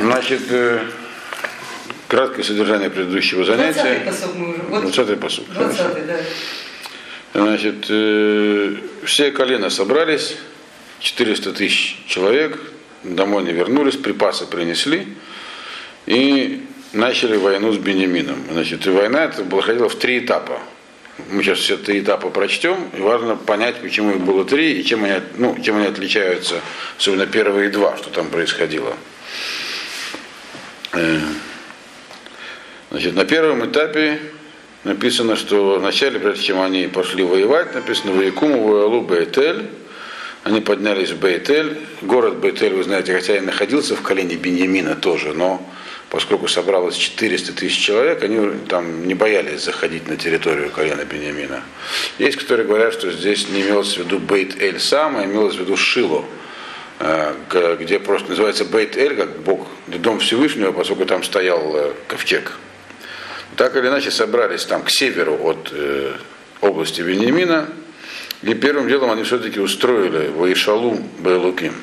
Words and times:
Значит, 0.00 0.42
э, 0.50 0.80
краткое 2.08 2.42
содержание 2.42 2.90
предыдущего 2.90 3.44
20 3.44 3.74
занятия. 3.74 4.04
посок 4.04 4.34
мы 4.34 4.50
уже. 4.50 4.62
Вот 4.68 4.92
20 4.92 5.20
посуд. 5.20 5.46
хорошо. 5.52 5.84
20 5.84 6.06
да. 6.06 6.16
Значит, 7.34 7.86
э, 7.88 8.76
все 9.04 9.32
колена 9.32 9.68
собрались, 9.70 10.36
400 11.00 11.52
тысяч 11.52 11.98
человек, 12.06 12.60
домой 13.02 13.42
не 13.42 13.52
вернулись, 13.52 13.96
припасы 13.96 14.46
принесли 14.46 15.08
и 16.06 16.62
начали 16.92 17.36
войну 17.36 17.72
с 17.72 17.78
Бенемином. 17.78 18.44
Значит, 18.50 18.86
и 18.86 18.90
война 18.90 19.24
это 19.24 19.44
проходила 19.44 19.88
в 19.88 19.96
три 19.96 20.20
этапа. 20.20 20.60
Мы 21.30 21.42
сейчас 21.42 21.58
все 21.58 21.76
три 21.76 22.00
этапа 22.00 22.28
прочтем, 22.30 22.90
и 22.96 23.00
важно 23.00 23.36
понять, 23.36 23.80
почему 23.80 24.12
их 24.12 24.20
было 24.20 24.44
три, 24.44 24.80
и 24.80 24.84
чем 24.84 25.04
они, 25.04 25.20
ну, 25.36 25.56
чем 25.62 25.76
они 25.76 25.86
отличаются, 25.86 26.60
особенно 26.98 27.26
первые 27.26 27.70
два, 27.70 27.96
что 27.96 28.10
там 28.10 28.28
происходило. 28.28 28.96
Э, 30.94 31.18
Значит, 32.94 33.16
на 33.16 33.24
первом 33.24 33.66
этапе 33.66 34.20
написано, 34.84 35.34
что 35.34 35.80
вначале, 35.80 36.20
прежде 36.20 36.44
чем 36.44 36.60
они 36.60 36.86
пошли 36.86 37.24
воевать, 37.24 37.74
написано 37.74 38.12
«Воякуму 38.12 38.68
воялу 38.68 39.00
Бейтель». 39.00 39.66
Они 40.44 40.60
поднялись 40.60 41.10
в 41.10 41.18
Бейтель. 41.18 41.80
Город 42.02 42.36
Бейтель, 42.36 42.72
вы 42.72 42.84
знаете, 42.84 43.12
хотя 43.12 43.36
и 43.36 43.40
находился 43.40 43.96
в 43.96 44.02
колене 44.02 44.36
Беньямина 44.36 44.94
тоже, 44.94 45.34
но 45.34 45.60
поскольку 46.08 46.46
собралось 46.46 46.94
400 46.94 47.54
тысяч 47.54 47.78
человек, 47.84 48.22
они 48.22 48.58
там 48.68 49.08
не 49.08 49.14
боялись 49.14 49.64
заходить 49.64 50.06
на 50.06 50.16
территорию 50.16 50.70
колена 50.70 51.04
Беньямина. 51.04 51.64
Есть, 52.20 52.36
которые 52.36 52.64
говорят, 52.64 52.92
что 52.92 53.10
здесь 53.10 53.48
не 53.48 53.62
имелось 53.62 53.94
в 53.94 54.04
виду 54.04 54.20
Бейт-Эль 54.20 54.78
сам, 54.78 55.16
а 55.16 55.24
имелось 55.24 55.56
в 55.56 55.60
виду 55.60 55.76
Шило, 55.76 56.24
где 57.00 57.98
просто 57.98 58.30
называется 58.30 58.64
Бейт-Эль, 58.64 59.16
как 59.16 59.40
Бог, 59.40 59.66
дом 59.88 60.20
Всевышнего, 60.20 60.72
поскольку 60.72 61.06
там 61.06 61.22
стоял 61.22 61.76
э, 61.76 61.92
ковчег. 62.06 62.52
Так 63.56 63.76
или 63.76 63.88
иначе 63.88 64.10
собрались 64.10 64.64
там 64.64 64.82
к 64.82 64.90
северу 64.90 65.38
от 65.42 65.70
э, 65.72 66.12
области 66.60 67.00
Вениамина, 67.00 67.68
и 68.42 68.54
первым 68.54 68.88
делом 68.88 69.10
они 69.10 69.24
все-таки 69.24 69.60
устроили 69.60 70.28
Ваишалу 70.28 70.98
Бейлуким. 71.18 71.74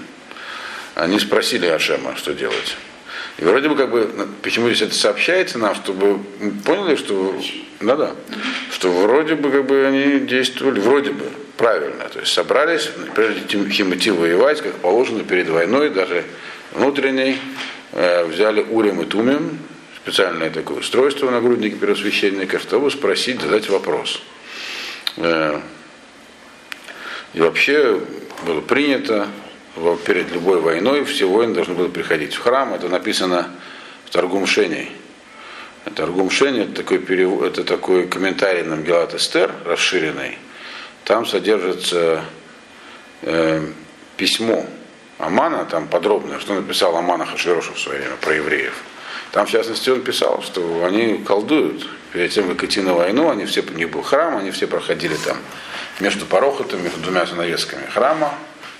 Они 0.95 1.19
спросили 1.19 1.67
Ашема, 1.67 2.15
что 2.15 2.33
делать. 2.33 2.77
И 3.41 3.43
вроде 3.43 3.69
бы 3.69 3.75
как 3.75 3.89
бы, 3.89 4.07
почему 4.43 4.67
здесь 4.67 4.83
это 4.83 4.93
сообщается 4.93 5.57
нам, 5.57 5.73
чтобы 5.73 6.19
мы 6.39 6.51
поняли, 6.63 6.95
что, 6.95 7.35
да, 7.79 7.95
да, 7.95 8.11
что 8.71 8.91
вроде 8.91 9.33
бы 9.33 9.49
как 9.49 9.65
бы 9.65 9.83
они 9.87 10.19
действовали, 10.19 10.79
вроде 10.79 11.09
бы 11.09 11.25
правильно, 11.57 12.07
то 12.07 12.19
есть 12.19 12.31
собрались, 12.31 12.91
прежде 13.15 13.47
чем 13.47 13.95
идти 13.95 14.11
воевать, 14.11 14.61
как 14.61 14.75
положено 14.75 15.23
перед 15.23 15.49
войной, 15.49 15.89
даже 15.89 16.23
внутренней, 16.71 17.39
э, 17.93 18.25
взяли 18.25 18.61
Урим 18.61 19.01
и 19.01 19.05
Тумим, 19.05 19.57
специальное 20.03 20.51
такое 20.51 20.77
устройство 20.77 21.31
на 21.31 21.41
груднике 21.41 21.77
первосвященника, 21.77 22.59
чтобы 22.59 22.91
спросить, 22.91 23.41
задать 23.41 23.69
вопрос. 23.69 24.21
Э, 25.17 25.59
И 27.33 27.39
вообще 27.39 27.99
было 28.45 28.61
принято 28.61 29.27
перед 30.05 30.31
любой 30.31 30.59
войной 30.59 31.03
все 31.05 31.25
воины 31.25 31.53
должны 31.53 31.73
были 31.73 31.87
приходить 31.87 32.33
в 32.33 32.39
храм. 32.39 32.73
Это 32.73 32.89
написано 32.89 33.49
в 34.05 34.09
Торгум 34.09 34.45
Шени. 34.45 34.91
Торгум 35.95 36.29
Шени 36.29 36.63
это 36.63 36.73
такой, 36.73 36.99
перев- 36.99 37.43
это 37.43 37.63
такой 37.63 38.07
комментарий 38.07 38.63
на 38.63 38.75
Мгелат 38.75 39.13
Эстер, 39.15 39.51
расширенный. 39.65 40.37
Там 41.05 41.25
содержится 41.25 42.23
э, 43.21 43.65
письмо 44.17 44.65
Амана, 45.17 45.65
там 45.65 45.87
подробно, 45.87 46.39
что 46.39 46.53
написал 46.53 46.95
Амана 46.95 47.25
Хашвирошу 47.25 47.73
в 47.73 47.79
свое 47.79 47.99
время 47.99 48.15
про 48.17 48.35
евреев. 48.35 48.73
Там, 49.31 49.45
в 49.45 49.49
частности, 49.49 49.89
он 49.89 50.01
писал, 50.01 50.43
что 50.43 50.83
они 50.85 51.19
колдуют. 51.19 51.87
Перед 52.11 52.31
тем, 52.31 52.49
как 52.49 52.63
идти 52.65 52.81
на 52.81 52.93
войну, 52.93 53.29
они 53.29 53.45
все, 53.45 53.61
у 53.61 53.77
них 53.77 53.89
был 53.89 54.01
храм, 54.01 54.37
они 54.37 54.51
все 54.51 54.67
проходили 54.67 55.15
там 55.15 55.37
между 56.01 56.25
порохотом, 56.25 56.83
между 56.83 56.99
двумя 56.99 57.25
занавесками 57.25 57.85
храма, 57.85 58.33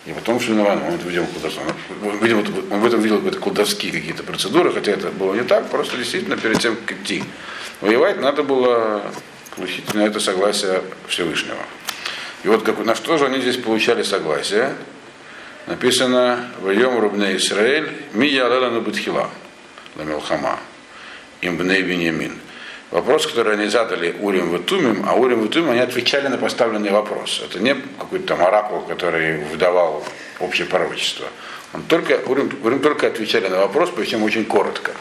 и 0.05 0.13
потом 0.13 0.39
войну. 0.39 0.87
Он 0.87 0.95
это 0.95 1.07
видел 1.07 1.27
колдовство. 1.27 1.63
Он, 2.03 2.17
видел, 2.17 2.43
он 2.71 2.79
в 2.79 2.85
этом 2.85 3.01
видел 3.01 3.17
какие-то 3.17 3.39
колдовские 3.39 3.91
какие-то 3.91 4.23
процедуры, 4.23 4.73
хотя 4.73 4.93
это 4.93 5.09
было 5.11 5.33
не 5.35 5.43
так, 5.43 5.69
просто 5.69 5.97
действительно 5.97 6.37
перед 6.37 6.59
тем, 6.59 6.75
как 6.75 6.97
идти. 6.97 7.23
Воевать 7.81 8.19
надо 8.19 8.43
было 8.43 9.03
получить 9.55 9.93
на 9.93 10.01
это 10.01 10.19
согласие 10.19 10.81
Всевышнего. 11.07 11.59
И 12.43 12.47
вот 12.47 12.63
как, 12.63 12.83
на 12.83 12.95
что 12.95 13.17
же 13.17 13.25
они 13.25 13.39
здесь 13.39 13.57
получали 13.57 14.01
согласие? 14.01 14.73
Написано 15.67 16.47
в 16.59 16.71
Йом 16.71 16.99
Рубне 16.99 17.37
Исраэль 17.37 17.91
Ми 18.13 18.27
Ялела 18.27 18.71
Набутхила 18.71 19.29
Ламелхама 19.95 20.59
Имбней 21.41 21.83
Беньямин. 21.83 22.39
Вопрос, 22.91 23.25
который 23.25 23.53
они 23.53 23.67
задали 23.67 24.17
Урим 24.19 24.49
Ватумим, 24.49 25.05
а 25.07 25.15
Урим 25.15 25.41
Ватумим 25.41 25.71
они 25.71 25.79
отвечали 25.79 26.27
на 26.27 26.37
поставленный 26.37 26.91
вопрос. 26.91 27.41
Это 27.41 27.59
не 27.59 27.73
какой-то 27.73 28.27
там 28.27 28.41
оракул, 28.41 28.81
который 28.81 29.37
выдавал 29.45 30.05
общее 30.39 30.67
пророчество. 30.67 31.25
Он 31.73 31.83
только, 31.83 32.19
Урим, 32.25 32.51
Урим 32.63 32.81
только 32.81 33.07
отвечали 33.07 33.47
на 33.47 33.59
вопрос, 33.59 33.91
причем 33.95 34.23
очень 34.23 34.43
коротко. 34.43 34.91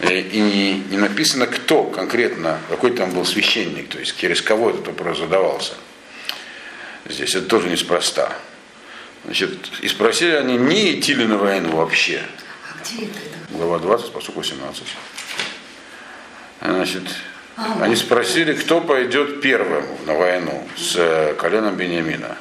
И, 0.00 0.06
и 0.06 0.40
не, 0.40 0.72
не 0.90 0.96
написано, 0.96 1.46
кто 1.46 1.84
конкретно, 1.84 2.60
какой 2.70 2.92
там 2.92 3.10
был 3.10 3.26
священник, 3.26 3.90
то 3.90 3.98
есть 3.98 4.16
через 4.16 4.40
кого 4.40 4.70
этот 4.70 4.86
вопрос 4.86 5.18
задавался. 5.18 5.74
Здесь 7.06 7.34
это 7.34 7.46
тоже 7.46 7.68
неспроста. 7.68 8.32
Значит, 9.26 9.50
и 9.82 9.88
спросили 9.88 10.32
они, 10.32 10.56
не 10.56 10.98
идти 10.98 11.12
ли 11.12 11.26
на 11.26 11.36
войну 11.36 11.76
вообще. 11.76 12.22
А? 12.70 13.54
Глава 13.54 13.80
20, 13.80 14.12
посук 14.12 14.36
18. 14.36 14.82
Значит, 16.60 17.02
они 17.80 17.96
спросили, 17.96 18.54
кто 18.54 18.80
пойдет 18.80 19.40
первым 19.40 19.84
на 20.06 20.14
войну 20.14 20.66
с 20.76 20.94
э, 20.96 21.34
коленом 21.34 21.76
Бениамина. 21.76 22.36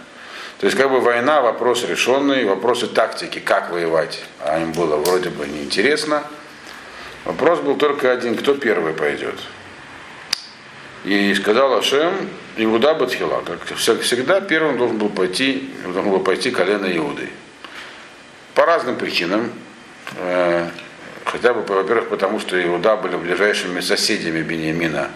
То 0.60 0.66
есть 0.66 0.78
как 0.78 0.90
бы 0.90 1.00
война, 1.00 1.42
вопрос 1.42 1.84
решенный, 1.84 2.46
вопросы 2.46 2.88
тактики, 2.88 3.40
как 3.40 3.72
воевать, 3.72 4.24
а 4.40 4.60
им 4.60 4.72
было 4.72 4.98
вроде 4.98 5.30
бы 5.30 5.48
неинтересно. 5.48 6.24
Вопрос 7.26 7.60
был 7.60 7.76
только 7.76 8.12
один, 8.12 8.36
кто 8.36 8.54
первый 8.54 8.94
пойдет. 8.94 9.36
И 11.04 11.34
сказал 11.36 11.78
Ашем, 11.78 12.30
Иуда 12.58 12.94
Батхила, 12.94 13.44
как 13.46 13.78
всегда 13.78 14.42
первым 14.42 14.78
должен 14.78 14.98
был 14.98 15.10
пойти, 15.10 15.72
должен 15.84 16.10
был 16.10 16.20
пойти 16.20 16.52
колено 16.52 16.86
Иуды. 16.98 17.30
По 18.54 18.66
разным 18.66 18.96
причинам. 18.96 19.52
Хотя 21.36 21.54
бы, 21.54 21.64
во-первых, 21.64 22.08
потому 22.08 22.40
что 22.40 22.56
Иуда 22.64 22.96
были 22.96 23.18
ближайшими 23.18 23.82
соседями 23.82 24.42
Бениамина. 24.42 25.12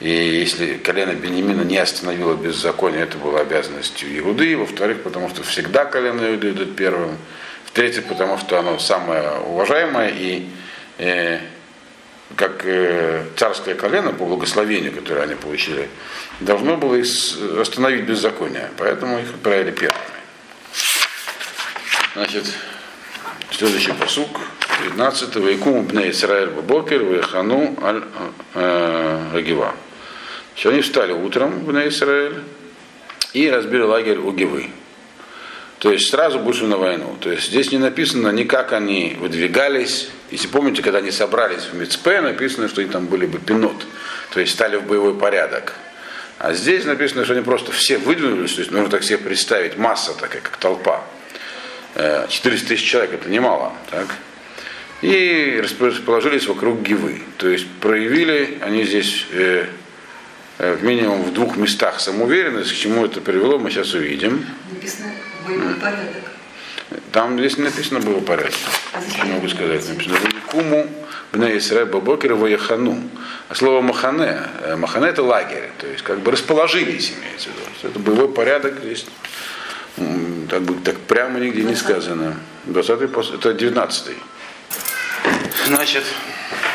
И 0.00 0.08
если 0.08 0.78
колено 0.78 1.12
Бениамина 1.12 1.60
не 1.60 1.76
остановило 1.76 2.34
беззаконие, 2.34 3.02
это 3.02 3.18
было 3.18 3.40
обязанностью 3.40 4.08
Иуды. 4.20 4.56
Во-вторых, 4.56 5.02
потому 5.02 5.28
что 5.28 5.42
всегда 5.42 5.84
колено 5.84 6.30
Иуды 6.30 6.52
идет 6.52 6.76
первым. 6.76 7.18
В-третьих, 7.66 8.06
потому 8.06 8.38
что 8.38 8.58
оно 8.58 8.78
самое 8.78 9.32
уважаемое 9.40 10.08
и 10.08 10.48
э, 10.96 11.40
как 12.36 12.64
э, 12.64 13.26
царское 13.36 13.74
колено 13.74 14.12
по 14.14 14.24
благословению, 14.24 14.94
которое 14.94 15.24
они 15.24 15.34
получили, 15.34 15.90
должно 16.40 16.78
было 16.78 16.98
остановить 17.60 18.06
беззаконие. 18.06 18.70
Поэтому 18.78 19.18
их 19.18 19.28
отправили 19.28 19.72
первыми. 19.72 20.00
Значит, 22.14 22.46
следующий 23.50 23.92
посук, 23.92 24.40
15 24.84 25.36
Вайкум 25.36 25.84
бне 25.84 26.10
Исраэль 26.10 26.50
Бабокер, 26.50 27.02
Вайхану 27.04 27.76
аль 27.82 28.02
э, 28.54 29.30
Агива. 29.34 29.74
Все 30.54 30.70
они 30.70 30.80
встали 30.80 31.12
утром 31.12 31.50
в 31.50 31.64
бне 31.64 31.88
Исраэль 31.88 32.40
и 33.32 33.48
разбили 33.48 33.82
лагерь 33.82 34.18
у 34.18 34.32
Гивы. 34.32 34.70
То 35.78 35.90
есть 35.92 36.10
сразу 36.10 36.38
вышли 36.38 36.66
на 36.66 36.76
войну. 36.76 37.16
То 37.20 37.30
есть 37.30 37.48
здесь 37.48 37.72
не 37.72 37.78
написано 37.78 38.28
ни 38.28 38.44
как 38.44 38.72
они 38.72 39.16
выдвигались. 39.18 40.10
Если 40.30 40.46
помните, 40.46 40.82
когда 40.82 40.98
они 40.98 41.10
собрались 41.10 41.62
в 41.62 41.74
Мицпе, 41.74 42.20
написано, 42.20 42.68
что 42.68 42.82
они 42.82 42.90
там 42.90 43.06
были 43.06 43.26
бы 43.26 43.38
пинот, 43.38 43.86
то 44.32 44.40
есть 44.40 44.52
стали 44.52 44.76
в 44.76 44.84
боевой 44.84 45.14
порядок. 45.14 45.74
А 46.38 46.52
здесь 46.52 46.84
написано, 46.84 47.24
что 47.24 47.34
они 47.34 47.42
просто 47.42 47.72
все 47.72 47.98
выдвинулись, 47.98 48.54
то 48.54 48.60
есть 48.60 48.70
нужно 48.70 48.88
так 48.88 49.02
себе 49.02 49.18
представить, 49.18 49.76
масса 49.76 50.14
такая, 50.14 50.40
как 50.42 50.56
толпа. 50.56 51.02
Э, 51.94 52.26
400 52.28 52.68
тысяч 52.68 52.84
человек, 52.88 53.14
это 53.14 53.28
немало. 53.28 53.72
Так? 53.90 54.06
И 55.02 55.60
расположились 55.62 56.46
вокруг 56.46 56.82
Гивы. 56.82 57.22
То 57.38 57.48
есть 57.48 57.66
проявили 57.80 58.58
они 58.60 58.84
здесь 58.84 59.26
э, 59.32 59.66
э, 60.58 60.78
минимум 60.82 61.22
в 61.22 61.32
двух 61.32 61.56
местах 61.56 62.00
самоуверенность, 62.00 62.72
к 62.72 62.76
чему 62.76 63.06
это 63.06 63.20
привело, 63.20 63.58
мы 63.58 63.70
сейчас 63.70 63.94
увидим. 63.94 64.44
Написано 64.70 65.12
боевой 65.46 65.74
порядок. 65.74 66.24
Там 67.12 67.38
здесь 67.38 67.56
не 67.56 67.64
написано 67.64 68.00
было 68.00 68.20
порядок. 68.20 68.52
А? 68.92 69.00
Что 69.10 69.26
могу 69.26 69.48
сказать? 69.48 69.88
Написано 69.88 70.18
Куму 70.50 70.86
Бне 71.32 71.56
Исраэль 71.56 71.86
Бабокер 71.86 72.34
Ваяхану. 72.34 73.00
А 73.48 73.54
слово 73.54 73.80
Махане, 73.80 74.38
э, 74.62 74.76
Махане 74.76 75.06
это 75.08 75.22
лагерь, 75.22 75.70
то 75.78 75.86
есть 75.86 76.02
как 76.02 76.20
бы 76.20 76.30
расположились, 76.30 77.14
имеется 77.18 77.48
в 77.48 77.52
виду. 77.54 77.90
Это 77.90 77.98
боевой 77.98 78.32
порядок 78.32 78.74
здесь. 78.82 79.06
Так, 80.48 80.62
бы, 80.62 80.74
так 80.84 80.98
прямо 80.98 81.40
нигде 81.40 81.62
не 81.62 81.74
сказано. 81.74 82.36
20 82.66 83.00
пос- 83.10 83.34
это 83.34 83.54
19 83.54 84.16
Значит, 85.66 86.04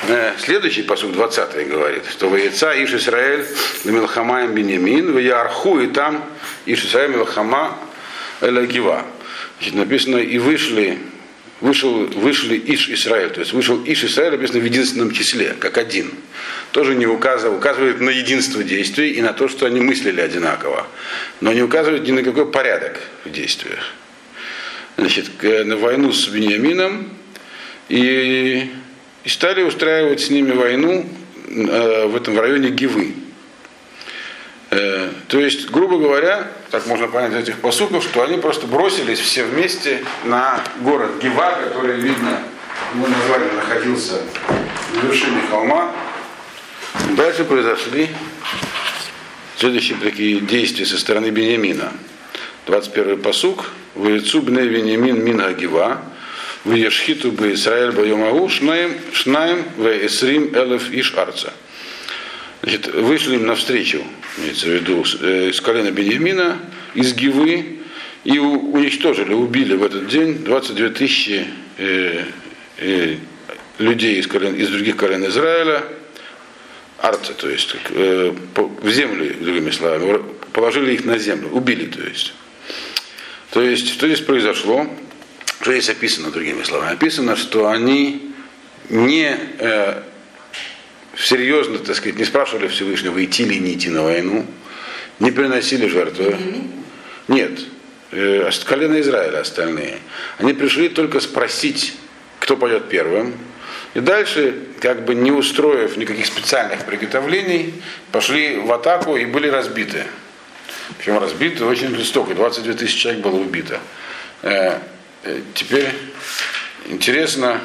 э, 0.07 0.33
следующий 0.37 0.83
посуд 0.83 1.13
20 1.13 1.67
говорит, 1.67 2.03
что 2.09 2.29
воеца 2.29 2.71
Иш 2.73 2.93
Исраэль 2.93 3.45
Милхамаем 3.83 4.53
Бенемин, 4.53 5.11
в 5.11 5.17
Ярху, 5.17 5.79
и 5.79 5.87
там 5.87 6.23
Иш 6.65 6.85
Исраэль 6.85 7.11
Милхама 7.11 7.77
Элагива. 8.41 9.05
Значит, 9.57 9.75
написано, 9.75 10.17
и 10.17 10.37
вышли, 10.37 10.99
вышел, 11.61 12.05
вышли 12.05 12.61
Иш 12.67 12.89
Исраэль, 12.89 13.31
то 13.31 13.39
есть 13.39 13.53
вышел 13.53 13.81
Иш 13.85 14.03
Исраэль, 14.03 14.33
написано 14.33 14.59
в 14.59 14.65
единственном 14.65 15.11
числе, 15.11 15.55
как 15.59 15.77
один. 15.77 16.11
Тоже 16.71 16.93
не 16.93 17.07
указывает, 17.07 17.57
указывает 17.57 18.01
на 18.01 18.11
единство 18.11 18.63
действий 18.63 19.11
и 19.11 19.21
на 19.21 19.33
то, 19.33 19.47
что 19.47 19.65
они 19.65 19.81
мыслили 19.81 20.21
одинаково, 20.21 20.85
но 21.41 21.53
не 21.53 21.63
указывает 21.63 22.03
ни 22.07 22.11
на 22.11 22.21
какой 22.21 22.49
порядок 22.51 22.99
в 23.23 23.31
действиях. 23.31 23.93
Значит, 24.97 25.25
на 25.41 25.75
войну 25.75 26.11
с 26.11 26.27
Вениамином 26.27 27.09
и, 27.89 28.71
и 29.23 29.29
стали 29.29 29.63
устраивать 29.63 30.21
с 30.21 30.29
ними 30.29 30.51
войну 30.51 31.05
э, 31.47 32.07
в 32.07 32.15
этом 32.15 32.39
районе 32.39 32.69
Гивы. 32.69 33.13
Э, 34.71 35.09
то 35.27 35.39
есть, 35.39 35.69
грубо 35.69 35.97
говоря, 35.97 36.51
так 36.71 36.85
можно 36.87 37.07
понять 37.07 37.33
из 37.33 37.37
этих 37.37 37.59
посуков, 37.59 38.03
что 38.03 38.23
они 38.23 38.37
просто 38.37 38.67
бросились 38.67 39.19
все 39.19 39.43
вместе 39.43 40.03
на 40.23 40.63
город 40.81 41.11
Гива, 41.21 41.57
который, 41.63 41.99
видно, 41.99 42.39
его 42.93 43.07
назвали, 43.07 43.51
находился 43.55 44.21
на 44.93 45.07
вершине 45.07 45.41
холма. 45.49 45.91
Дальше 47.15 47.45
произошли 47.45 48.09
следующие 49.57 49.97
такие 49.97 50.39
действия 50.39 50.85
со 50.85 50.97
стороны 50.97 51.29
Бениамина. 51.29 51.91
21 52.65 53.21
посук. 53.21 53.71
Ваицу 53.93 54.41
бне 54.41 54.63
Вениамин 54.63 55.23
мин 55.23 55.39
Агива, 55.39 56.01
Вешхиту 56.65 57.31
бы 57.31 57.53
Израиль 57.53 57.91
Байомагу, 57.91 58.49
Шнаем, 58.49 58.95
Шнаем, 59.13 59.63
Весрим 59.77 60.55
Элев 60.55 60.91
Иш 60.91 61.13
Арца. 61.15 61.53
Значит, 62.61 62.87
вышли 62.87 63.35
им 63.35 63.45
навстречу, 63.45 64.03
имеется 64.37 64.65
в 64.65 64.69
виду, 64.69 65.05
э, 65.21 65.49
из 65.49 65.61
колена 65.61 65.91
Беньямина, 65.91 66.57
из 66.95 67.13
Гивы, 67.13 67.79
и 68.23 68.39
уничтожили, 68.39 69.33
убили 69.33 69.75
в 69.75 69.83
этот 69.83 70.07
день 70.07 70.39
22 70.43 70.89
тысячи 70.89 71.45
э, 71.77 72.23
э, 72.77 73.17
людей 73.77 74.19
из, 74.19 74.25
колен, 74.25 74.55
из 74.55 74.69
других 74.69 74.97
колен 74.97 75.23
Израиля, 75.27 75.83
арца, 76.97 77.33
то 77.33 77.47
есть 77.47 77.75
э, 77.89 78.33
в 78.55 78.89
землю, 78.89 79.35
другими 79.39 79.69
словами, 79.69 80.23
положили 80.53 80.93
их 80.93 81.05
на 81.05 81.19
землю, 81.19 81.49
убили, 81.49 81.85
то 81.85 82.01
есть. 82.01 82.33
То 83.51 83.61
есть, 83.61 83.93
что 83.93 84.07
здесь 84.07 84.21
произошло? 84.21 84.87
Что 85.65 85.71
здесь 85.71 85.89
описано, 85.89 86.29
другими 86.29 86.61
словами? 86.61 86.93
Описано, 86.93 87.35
что 87.35 87.67
они 87.67 88.31
не 88.87 89.35
э, 89.57 90.03
серьезно, 91.17 91.79
так 91.79 91.95
сказать, 91.95 92.19
не 92.19 92.25
спрашивали 92.25 92.67
Всевышнего, 92.67 93.25
идти 93.25 93.45
ли 93.45 93.59
не 93.59 93.73
идти 93.73 93.89
на 93.89 94.03
войну, 94.03 94.45
не 95.19 95.31
приносили 95.31 95.87
жертвы. 95.87 96.37
Нет, 97.27 97.61
э, 98.11 98.47
колено 98.63 99.01
Израиля 99.01 99.39
остальные. 99.39 99.97
Они 100.37 100.53
пришли 100.53 100.87
только 100.87 101.19
спросить, 101.19 101.95
кто 102.39 102.57
пойдет 102.57 102.87
первым. 102.87 103.33
И 103.95 104.01
дальше, 104.01 104.67
как 104.81 105.03
бы 105.03 105.15
не 105.15 105.31
устроив 105.31 105.97
никаких 105.97 106.27
специальных 106.27 106.85
приготовлений, 106.85 107.73
пошли 108.11 108.57
в 108.57 108.71
атаку 108.71 109.17
и 109.17 109.25
были 109.25 109.47
разбиты. 109.47 110.03
Причем 110.99 111.17
разбиты 111.17 111.65
очень 111.65 111.95
жестоко. 111.95 112.35
22 112.35 112.73
тысячи 112.75 112.99
человек 112.99 113.23
было 113.23 113.39
убито. 113.39 113.79
Э, 115.25 115.41
теперь 115.55 115.89
интересно, 116.85 117.59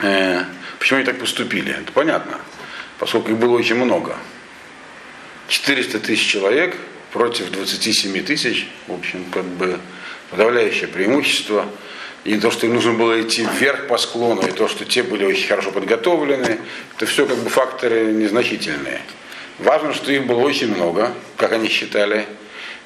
э, 0.00 0.44
почему 0.78 0.98
они 0.98 1.06
так 1.06 1.18
поступили. 1.18 1.72
Это 1.72 1.90
понятно, 1.92 2.38
поскольку 2.98 3.32
их 3.32 3.38
было 3.38 3.56
очень 3.56 3.74
много. 3.74 4.16
400 5.48 5.98
тысяч 5.98 6.24
человек 6.24 6.76
против 7.12 7.50
27 7.50 8.22
тысяч, 8.24 8.68
в 8.86 8.92
общем, 8.92 9.24
как 9.32 9.44
бы 9.44 9.80
подавляющее 10.30 10.86
преимущество. 10.86 11.66
И 12.22 12.38
то, 12.38 12.52
что 12.52 12.66
им 12.66 12.74
нужно 12.74 12.92
было 12.92 13.20
идти 13.20 13.44
вверх 13.58 13.88
по 13.88 13.98
склону, 13.98 14.46
и 14.46 14.52
то, 14.52 14.68
что 14.68 14.84
те 14.84 15.02
были 15.02 15.24
очень 15.24 15.48
хорошо 15.48 15.72
подготовлены, 15.72 16.60
это 16.94 17.04
все 17.06 17.26
как 17.26 17.36
бы 17.38 17.50
факторы 17.50 18.12
незначительные. 18.12 19.02
Важно, 19.58 19.92
что 19.92 20.12
их 20.12 20.24
было 20.24 20.38
очень 20.38 20.72
много, 20.72 21.12
как 21.36 21.50
они 21.50 21.68
считали. 21.68 22.28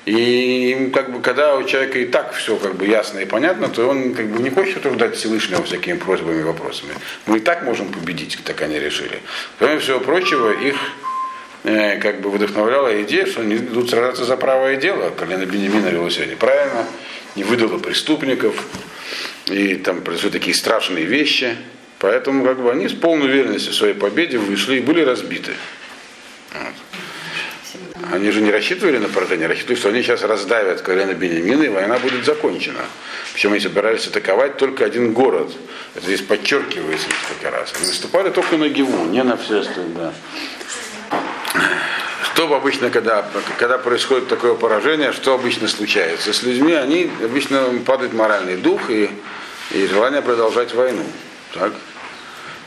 И 0.07 0.91
как 0.95 1.13
бы, 1.13 1.21
когда 1.21 1.57
у 1.57 1.65
человека 1.65 1.99
и 1.99 2.07
так 2.07 2.33
все 2.33 2.57
как 2.57 2.77
бы 2.77 2.87
ясно 2.87 3.19
и 3.19 3.25
понятно, 3.25 3.69
то 3.69 3.89
он 3.89 4.15
как 4.15 4.29
бы 4.29 4.41
не 4.41 4.51
хочет 4.51 4.79
утруждать 4.79 5.17
Всевышнего 5.17 5.65
всякими 5.65 5.99
просьбами 5.99 6.41
и 6.41 6.45
вопросами. 6.45 6.95
Мы 7.27 7.39
и 7.39 7.41
так 7.41 7.65
можем 7.65 7.89
победить, 7.89 8.39
так 8.45 8.63
они 8.63 8.79
решили. 8.79 9.21
Кроме 9.59 9.81
всего 9.81 9.99
прочего, 9.99 10.53
их 10.53 10.77
э, 11.65 11.99
как 11.99 12.21
бы 12.21 12.31
вдохновляла 12.31 13.03
идея, 13.03 13.27
что 13.27 13.41
они 13.41 13.57
идут 13.57 13.91
сражаться 13.91 14.25
за 14.25 14.37
правое 14.37 14.77
дело. 14.77 15.11
Колено 15.11 15.45
Бенемина 15.45 15.89
вело 15.89 16.09
себя 16.09 16.27
неправильно, 16.27 16.87
не 17.35 17.43
выдало 17.43 17.79
преступников, 17.79 18.65
и 19.47 19.75
там 19.75 20.03
произошли 20.03 20.31
такие 20.31 20.55
страшные 20.55 21.05
вещи. 21.05 21.57
Поэтому 21.99 22.45
как 22.45 22.63
бы 22.63 22.71
они 22.71 22.89
с 22.89 22.93
полной 22.93 23.27
уверенностью 23.27 23.73
в 23.73 23.77
своей 23.77 23.95
победе 23.95 24.39
вышли 24.39 24.77
и 24.77 24.81
были 24.81 25.01
разбиты. 25.01 25.53
Вот. 26.53 27.06
Они 28.13 28.31
же 28.31 28.41
не 28.41 28.51
рассчитывали 28.51 28.99
на 28.99 29.09
поражение, 29.09 29.49
рассчитывали, 29.49 29.79
что 29.79 29.89
они 29.89 30.03
сейчас 30.03 30.23
раздавят 30.23 30.81
колено 30.83 31.13
Бенемина, 31.13 31.65
и 31.65 31.69
война 31.69 31.99
будет 31.99 32.25
закончена. 32.25 32.85
Причем 33.33 33.53
они 33.53 33.61
собирались 33.61 34.07
атаковать 34.07 34.57
только 34.57 34.85
один 34.85 35.13
город. 35.13 35.51
Это 35.95 36.07
здесь 36.07 36.21
подчеркивается 36.23 37.09
несколько 37.09 37.51
раз. 37.51 37.73
Они 37.77 37.87
наступали 37.87 38.31
только 38.31 38.57
на 38.57 38.69
Гиву, 38.69 39.07
не 39.07 39.23
на 39.23 39.37
все 39.37 39.61
остальные. 39.61 39.95
Да. 39.97 40.13
Что 42.23 42.55
обычно, 42.55 42.91
когда, 42.91 43.27
когда 43.59 43.79
происходит 43.79 44.29
такое 44.29 44.55
поражение, 44.55 45.13
что 45.13 45.35
обычно 45.35 45.69
случается? 45.69 46.33
С 46.33 46.43
людьми 46.43 46.75
они 46.75 47.11
обычно 47.25 47.65
падает 47.85 48.13
моральный 48.13 48.57
дух 48.57 48.91
и, 48.91 49.11
и 49.71 49.87
желание 49.87 50.23
продолжать 50.23 50.75
войну. 50.75 51.05
Так? 51.55 51.73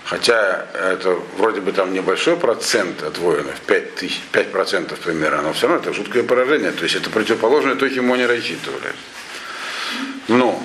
Хотя 0.09 0.65
это 0.73 1.19
вроде 1.37 1.61
бы 1.61 1.71
там 1.71 1.93
небольшой 1.93 2.35
процент 2.35 3.03
от 3.03 3.19
воинов, 3.19 3.61
5, 3.67 3.95
тысяч, 3.95 4.19
5% 4.33 4.97
примерно, 5.03 5.43
но 5.43 5.53
все 5.53 5.67
равно 5.67 5.83
это 5.83 5.93
жуткое 5.93 6.23
поражение. 6.23 6.71
То 6.71 6.81
есть 6.81 6.95
это 6.95 7.11
противоположное 7.11 7.75
то, 7.75 7.87
чему 7.87 8.15
они 8.15 8.25
рассчитывали. 8.25 8.91
Но 10.27 10.63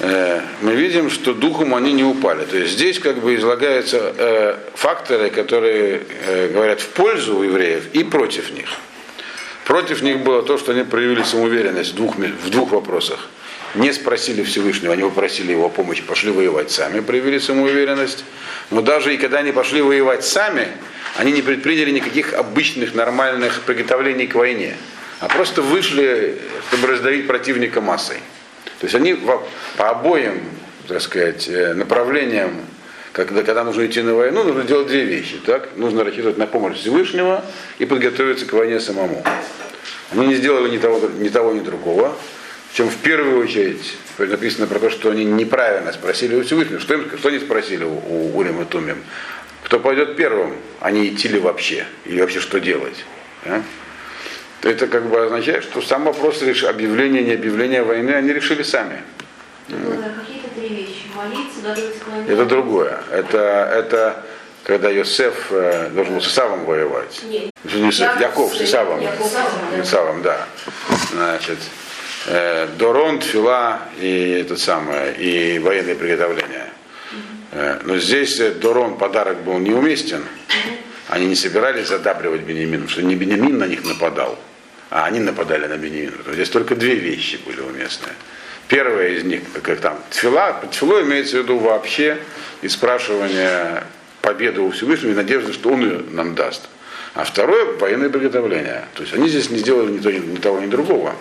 э, 0.00 0.40
мы 0.62 0.74
видим, 0.76 1.10
что 1.10 1.34
духом 1.34 1.74
они 1.74 1.92
не 1.92 2.04
упали. 2.04 2.46
То 2.46 2.56
есть 2.56 2.72
здесь 2.72 3.00
как 3.00 3.18
бы 3.18 3.34
излагаются 3.34 4.14
э, 4.16 4.58
факторы, 4.76 5.28
которые 5.28 6.04
э, 6.26 6.48
говорят 6.54 6.80
в 6.80 6.88
пользу 6.88 7.42
евреев 7.42 7.92
и 7.92 8.02
против 8.02 8.50
них. 8.52 8.70
Против 9.66 10.00
них 10.00 10.20
было 10.20 10.42
то, 10.42 10.56
что 10.56 10.72
они 10.72 10.84
проявили 10.84 11.22
самоуверенность 11.22 11.92
в 11.92 11.96
двух, 11.96 12.16
в 12.16 12.48
двух 12.48 12.70
вопросах 12.70 13.28
не 13.74 13.92
спросили 13.92 14.42
Всевышнего, 14.42 14.92
они 14.92 15.02
попросили 15.02 15.52
его 15.52 15.68
помощи, 15.68 16.02
пошли 16.02 16.30
воевать 16.30 16.70
сами, 16.70 17.00
проявили 17.00 17.38
самоуверенность. 17.38 18.24
Но 18.70 18.80
даже 18.80 19.14
и 19.14 19.18
когда 19.18 19.38
они 19.38 19.52
пошли 19.52 19.82
воевать 19.82 20.24
сами, 20.24 20.68
они 21.16 21.32
не 21.32 21.42
предприняли 21.42 21.90
никаких 21.90 22.34
обычных 22.34 22.94
нормальных 22.94 23.62
приготовлений 23.62 24.26
к 24.26 24.34
войне, 24.34 24.76
а 25.20 25.28
просто 25.28 25.62
вышли, 25.62 26.38
чтобы 26.68 26.88
раздавить 26.88 27.26
противника 27.26 27.80
массой. 27.80 28.18
То 28.80 28.84
есть 28.84 28.94
они 28.94 29.14
по 29.14 29.90
обоим, 29.90 30.42
так 30.86 31.00
сказать, 31.00 31.48
э, 31.48 31.74
направлениям, 31.74 32.52
когда, 33.12 33.42
когда 33.42 33.64
нужно 33.64 33.86
идти 33.86 34.02
на 34.02 34.14
войну, 34.14 34.44
нужно 34.44 34.64
делать 34.64 34.88
две 34.88 35.04
вещи. 35.04 35.40
Так? 35.46 35.70
Нужно 35.76 36.04
рассчитывать 36.04 36.36
на 36.36 36.46
помощь 36.46 36.76
Всевышнего 36.76 37.42
и 37.78 37.86
подготовиться 37.86 38.44
к 38.44 38.52
войне 38.52 38.78
самому. 38.78 39.24
Они 40.12 40.26
не 40.26 40.34
сделали 40.34 40.68
ни 40.68 40.76
того, 40.76 41.00
ни 41.18 41.30
того, 41.30 41.52
ни 41.52 41.60
другого. 41.60 42.14
Причем 42.76 42.90
в 42.90 42.96
первую 42.98 43.42
очередь 43.42 43.96
написано 44.18 44.66
про 44.66 44.78
то, 44.78 44.90
что 44.90 45.10
они 45.10 45.24
неправильно 45.24 45.94
спросили 45.94 46.34
у 46.34 46.44
Всевышнего. 46.44 46.78
Что, 46.78 46.92
им, 46.92 47.10
что 47.16 47.28
они 47.28 47.38
спросили 47.38 47.84
у, 47.84 47.94
у 47.94 48.36
Урим 48.36 48.60
и 48.60 48.66
Тумим? 48.66 49.02
Кто 49.62 49.80
пойдет 49.80 50.16
первым, 50.16 50.54
они 50.80 51.08
идти 51.08 51.28
ли 51.28 51.40
вообще? 51.40 51.86
Или 52.04 52.20
вообще 52.20 52.38
что 52.38 52.60
делать? 52.60 53.06
А? 53.46 53.62
Это 54.60 54.88
как 54.88 55.08
бы 55.08 55.24
означает, 55.24 55.64
что 55.64 55.80
сам 55.80 56.04
вопрос 56.04 56.42
объявления, 56.42 57.22
не 57.22 57.32
объявления 57.32 57.82
войны 57.82 58.10
они 58.10 58.30
решили 58.30 58.62
сами. 58.62 59.00
Какие-то 59.68 60.48
три 60.54 60.68
вещи. 60.68 61.04
Молиться, 61.14 62.30
Это 62.30 62.44
другое. 62.44 63.00
Это, 63.10 63.72
это 63.74 64.22
когда 64.64 64.90
Йосеф 64.90 65.46
э, 65.48 65.88
должен 65.94 66.12
был 66.12 66.20
с 66.20 66.28
Исавом 66.28 66.66
воевать. 66.66 67.22
Нет. 67.24 67.50
Яков 68.20 68.54
с 68.54 68.60
Исавом. 68.60 69.00
С 69.00 69.80
Исавом, 69.80 70.20
да. 70.20 70.46
Значит, 71.12 71.58
э, 72.26 72.68
Дорон, 72.78 73.20
Тфила 73.20 73.80
и 74.00 74.38
это 74.40 74.56
самое, 74.56 75.14
и 75.14 75.58
военные 75.58 75.94
приготовления. 75.94 76.72
Э, 77.52 77.80
но 77.84 77.98
здесь 77.98 78.38
э, 78.40 78.52
Дорон 78.52 78.98
подарок 78.98 79.42
был 79.42 79.58
неуместен. 79.58 80.24
Они 81.08 81.26
не 81.26 81.36
собирались 81.36 81.88
задабривать 81.88 82.42
Бенемин, 82.42 82.82
потому 82.82 82.90
что 82.90 83.02
не 83.02 83.14
Бенемин 83.14 83.58
на 83.58 83.66
них 83.66 83.84
нападал, 83.84 84.38
а 84.90 85.06
они 85.06 85.20
нападали 85.20 85.66
на 85.66 85.76
Бенемин. 85.76 86.14
Здесь 86.32 86.50
только 86.50 86.74
две 86.74 86.94
вещи 86.94 87.38
были 87.46 87.60
уместные. 87.60 88.14
Первая 88.68 89.10
из 89.10 89.22
них, 89.22 89.42
как 89.62 89.78
там, 89.78 89.98
тфила, 90.10 90.60
тфило 90.72 91.02
имеется 91.02 91.36
в 91.36 91.42
виду 91.42 91.58
вообще 91.58 92.18
и 92.62 92.68
спрашивание 92.68 93.84
победы 94.20 94.60
у 94.60 94.72
Всевышнего 94.72 95.12
и 95.12 95.14
надежды, 95.14 95.52
что 95.52 95.70
он 95.70 95.82
ее 95.82 96.02
нам 96.10 96.34
даст. 96.34 96.68
А 97.14 97.24
второе– 97.24 97.64
военное 97.80 98.10
приготовление. 98.10 98.84
То 98.94 99.02
есть 99.02 99.14
они 99.14 99.28
здесь 99.28 99.50
не 99.50 99.58
сделали 99.58 99.92
ни, 99.92 99.98
то, 100.00 100.10
ни 100.10 100.36
того, 100.36 100.60
ни 100.60 100.66
другого. 100.66 101.14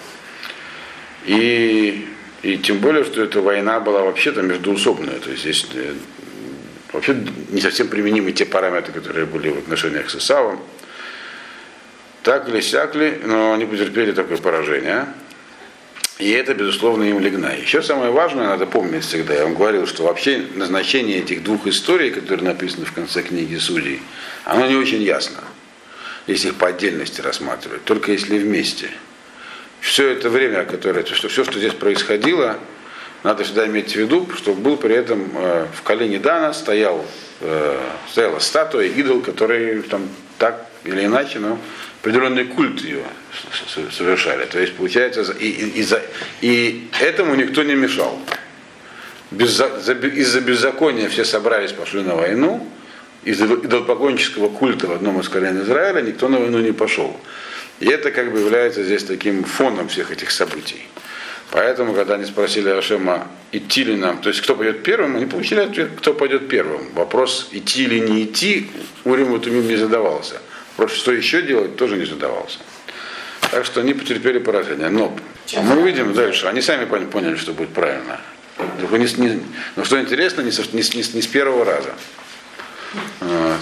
И, 1.25 2.08
и 2.44 2.58
тем 2.58 2.79
более, 2.79 3.03
что 3.03 3.24
эта 3.24 3.41
война 3.41 3.79
была 3.79 4.03
вообще-то 4.03 4.41
междуусобная. 4.41 5.20
То 5.20 5.32
есть 5.32 5.41
здесь 5.41 5.67
э, 5.74 5.94
вообще 6.94 7.15
не 7.50 7.62
совсем 7.62 7.88
применимы 7.88 8.32
те 8.32 8.46
параметры, 8.46 8.94
которые 8.94 9.25
были 9.25 9.50
в 9.50 9.58
отношениях 9.58 10.10
с 10.10 10.15
Исавом. 10.15 10.60
Так 12.24 12.50
ли, 12.50 12.62
сяк 12.62 12.96
ли, 12.96 13.20
но 13.24 13.53
они 13.53 13.65
потерпели 13.65 14.12
такое 14.12 14.38
поражение. 14.38 15.08
И 16.17 16.32
это, 16.32 16.53
безусловно, 16.53 17.03
им 17.03 17.20
легна. 17.20 17.51
Еще 17.51 17.82
самое 17.82 18.10
важное, 18.10 18.48
надо 18.48 18.65
помнить 18.65 19.03
всегда, 19.03 19.34
я 19.34 19.44
вам 19.44 19.53
говорил, 19.53 19.86
что 19.86 20.03
вообще 20.03 20.44
назначение 20.55 21.20
этих 21.20 21.44
двух 21.44 21.67
историй, 21.67 22.10
которые 22.10 22.46
написаны 22.46 22.86
в 22.86 22.94
конце 22.94 23.22
книги 23.22 23.58
Судей, 23.58 24.01
оно 24.46 24.65
не 24.65 24.75
очень 24.75 25.03
ясно, 25.03 25.44
если 26.25 26.50
их 26.50 26.55
по 26.55 26.67
отдельности 26.67 27.20
рассматривать, 27.20 27.84
только 27.84 28.13
если 28.13 28.38
вместе. 28.38 28.91
Все 29.86 30.10
это 30.10 30.32
время, 30.32 30.65
которое, 30.65 31.06
что 31.06 31.30
все, 31.30 31.44
что 31.44 31.60
здесь 31.60 31.74
происходило, 31.74 32.58
надо 33.22 33.44
всегда 33.44 33.68
иметь 33.68 33.92
в 33.92 33.96
виду, 33.96 34.27
что 34.36 34.56
был 34.56 34.77
при 34.77 34.96
этом 34.96 35.30
э, 35.36 35.68
в 35.75 35.84
колене 35.84 36.18
Дана 36.18 36.54
стоял, 36.56 37.06
э, 37.42 37.80
стояла 38.10 38.39
статуя, 38.39 38.88
идол, 38.88 39.22
который 39.22 39.84
там 39.84 40.10
так 40.39 40.65
или 40.86 41.06
иначе, 41.06 41.38
но 41.38 41.60
определенный 42.01 42.46
культ 42.46 42.82
ее 42.82 43.04
совершали. 43.92 44.46
То 44.46 44.60
есть, 44.60 44.74
получается, 44.74 45.22
и, 45.39 45.50
и, 45.50 45.82
и, 45.82 45.88
и 46.42 46.89
этому 47.00 47.36
никто 47.36 47.62
не 47.62 47.75
мешал. 47.75 48.20
Из-за 49.32 50.42
беззакония 50.42 51.10
все 51.10 51.25
собрались, 51.25 51.74
пошли 51.74 52.01
на 52.01 52.15
войну. 52.15 52.68
Из-за 53.24 53.46
идолопоклоннического 53.46 54.50
культа 54.50 54.88
в 54.88 54.94
одном 54.94 55.20
из 55.20 55.30
колен 55.30 55.62
Израиля 55.62 56.01
никто 56.01 56.27
на 56.27 56.39
войну 56.39 56.58
не 56.58 56.72
пошел. 56.72 57.15
И 57.79 57.88
это 57.88 58.12
как 58.12 58.32
бы 58.32 58.39
является 58.39 58.84
здесь 58.84 59.03
таким 59.03 59.44
фоном 59.44 59.89
всех 59.89 60.12
этих 60.12 60.32
событий. 60.32 60.88
Поэтому, 61.51 61.94
когда 61.94 62.15
они 62.15 62.25
спросили 62.25 62.70
Ашема, 62.70 63.27
идти 63.51 63.84
ли 63.84 63.96
нам, 63.96 64.20
то 64.20 64.29
есть 64.29 64.41
кто 64.41 64.55
пойдет 64.55 64.84
первым, 64.84 65.15
они 65.15 65.25
получили 65.25 65.60
ответ, 65.60 65.91
кто 65.98 66.13
пойдет 66.13 66.48
первым. 66.50 66.91
Вопрос, 66.94 67.50
идти 67.51 67.84
или 67.84 68.00
не 68.00 68.24
идти, 68.24 68.70
Урим 69.03 69.39
Тумим 69.39 69.67
не 69.67 69.75
задавался. 69.75 70.41
Вопрос, 70.77 70.98
что 70.98 71.12
еще 71.12 71.41
делать, 71.41 71.75
тоже 71.75 71.98
не 71.98 72.05
задавался. 72.05 72.60
Так 73.51 73.65
что 73.65 73.82
они 73.82 73.94
потерпели 73.94 74.39
поражение. 74.39 74.89
Но 74.89 75.15
мы 75.62 75.79
увидим 75.79 76.13
дальше, 76.13 76.48
они 76.48 76.62
сами 76.62 76.86
поняли, 76.86 77.36
что 77.36 77.53
будет 77.53 77.70
правильно. 77.70 78.20
Только 78.79 78.98
но 79.75 79.84
что 79.84 80.00
интересно, 80.00 80.41
не, 80.41 80.51
не 80.51 81.22
с 81.22 81.27
первого 81.27 81.65
раза. 81.65 81.94
Вот. 83.20 83.60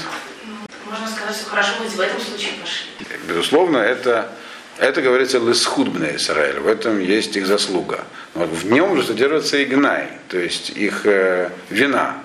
Что 1.33 1.49
хорошо, 1.49 1.71
хоть 1.79 1.91
в 1.91 1.99
этом 1.99 2.19
случае 2.19 2.53
пошли. 2.61 3.17
Безусловно, 3.27 3.77
это 3.77 4.31
это 4.77 5.03
говорится 5.03 5.39
лысхудбне 5.39 6.15
Израиль, 6.15 6.59
в 6.59 6.67
этом 6.67 6.99
есть 6.99 7.35
их 7.35 7.45
заслуга. 7.45 8.05
Вот 8.33 8.49
в 8.49 8.71
нем 8.71 8.95
же 8.97 9.03
содержится 9.03 9.57
и 9.57 9.65
гнай, 9.65 10.07
то 10.29 10.39
есть 10.39 10.71
их 10.71 11.05
э, 11.05 11.51
вина, 11.69 12.23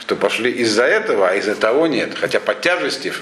что 0.00 0.14
пошли 0.14 0.50
из-за 0.50 0.84
этого, 0.84 1.30
а 1.30 1.34
из-за 1.36 1.54
того 1.54 1.86
нет. 1.86 2.14
Хотя 2.20 2.38
по 2.38 2.54
тяжести 2.54 3.14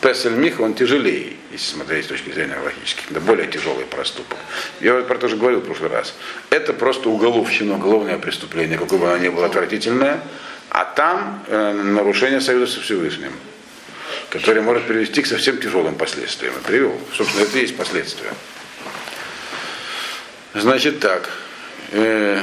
Песель 0.00 0.32
Миха, 0.32 0.62
он 0.62 0.72
тяжелее, 0.72 1.34
если 1.52 1.74
смотреть 1.74 2.06
с 2.06 2.08
точки 2.08 2.30
зрения 2.30 2.58
логических, 2.64 3.04
да 3.10 3.20
более 3.20 3.46
тяжелый 3.46 3.84
проступок. 3.84 4.38
Я 4.80 4.94
вот 4.94 5.06
про 5.06 5.16
это 5.16 5.26
уже 5.26 5.36
говорил 5.36 5.60
в 5.60 5.66
прошлый 5.66 5.90
раз. 5.90 6.14
Это 6.48 6.72
просто 6.72 7.10
уголовщина, 7.10 7.74
уголовное 7.74 8.16
преступление, 8.16 8.78
какое 8.78 8.98
бы 8.98 9.06
оно 9.06 9.18
ни 9.18 9.28
было 9.28 9.46
отвратительное, 9.46 10.20
а 10.70 10.84
там 10.86 11.44
э, 11.46 11.72
нарушение 11.72 12.40
союза 12.40 12.72
со 12.72 12.80
Всевышним 12.80 13.32
который 14.30 14.62
может 14.62 14.86
привести 14.86 15.22
к 15.22 15.26
совсем 15.26 15.58
тяжелым 15.58 15.94
последствиям. 15.94 16.54
И 16.56 16.66
привел. 16.66 16.98
Собственно, 17.14 17.42
это 17.42 17.58
и 17.58 17.62
есть 17.62 17.76
последствия. 17.76 18.32
Значит 20.54 21.00
так. 21.00 21.28
Э, 21.92 22.42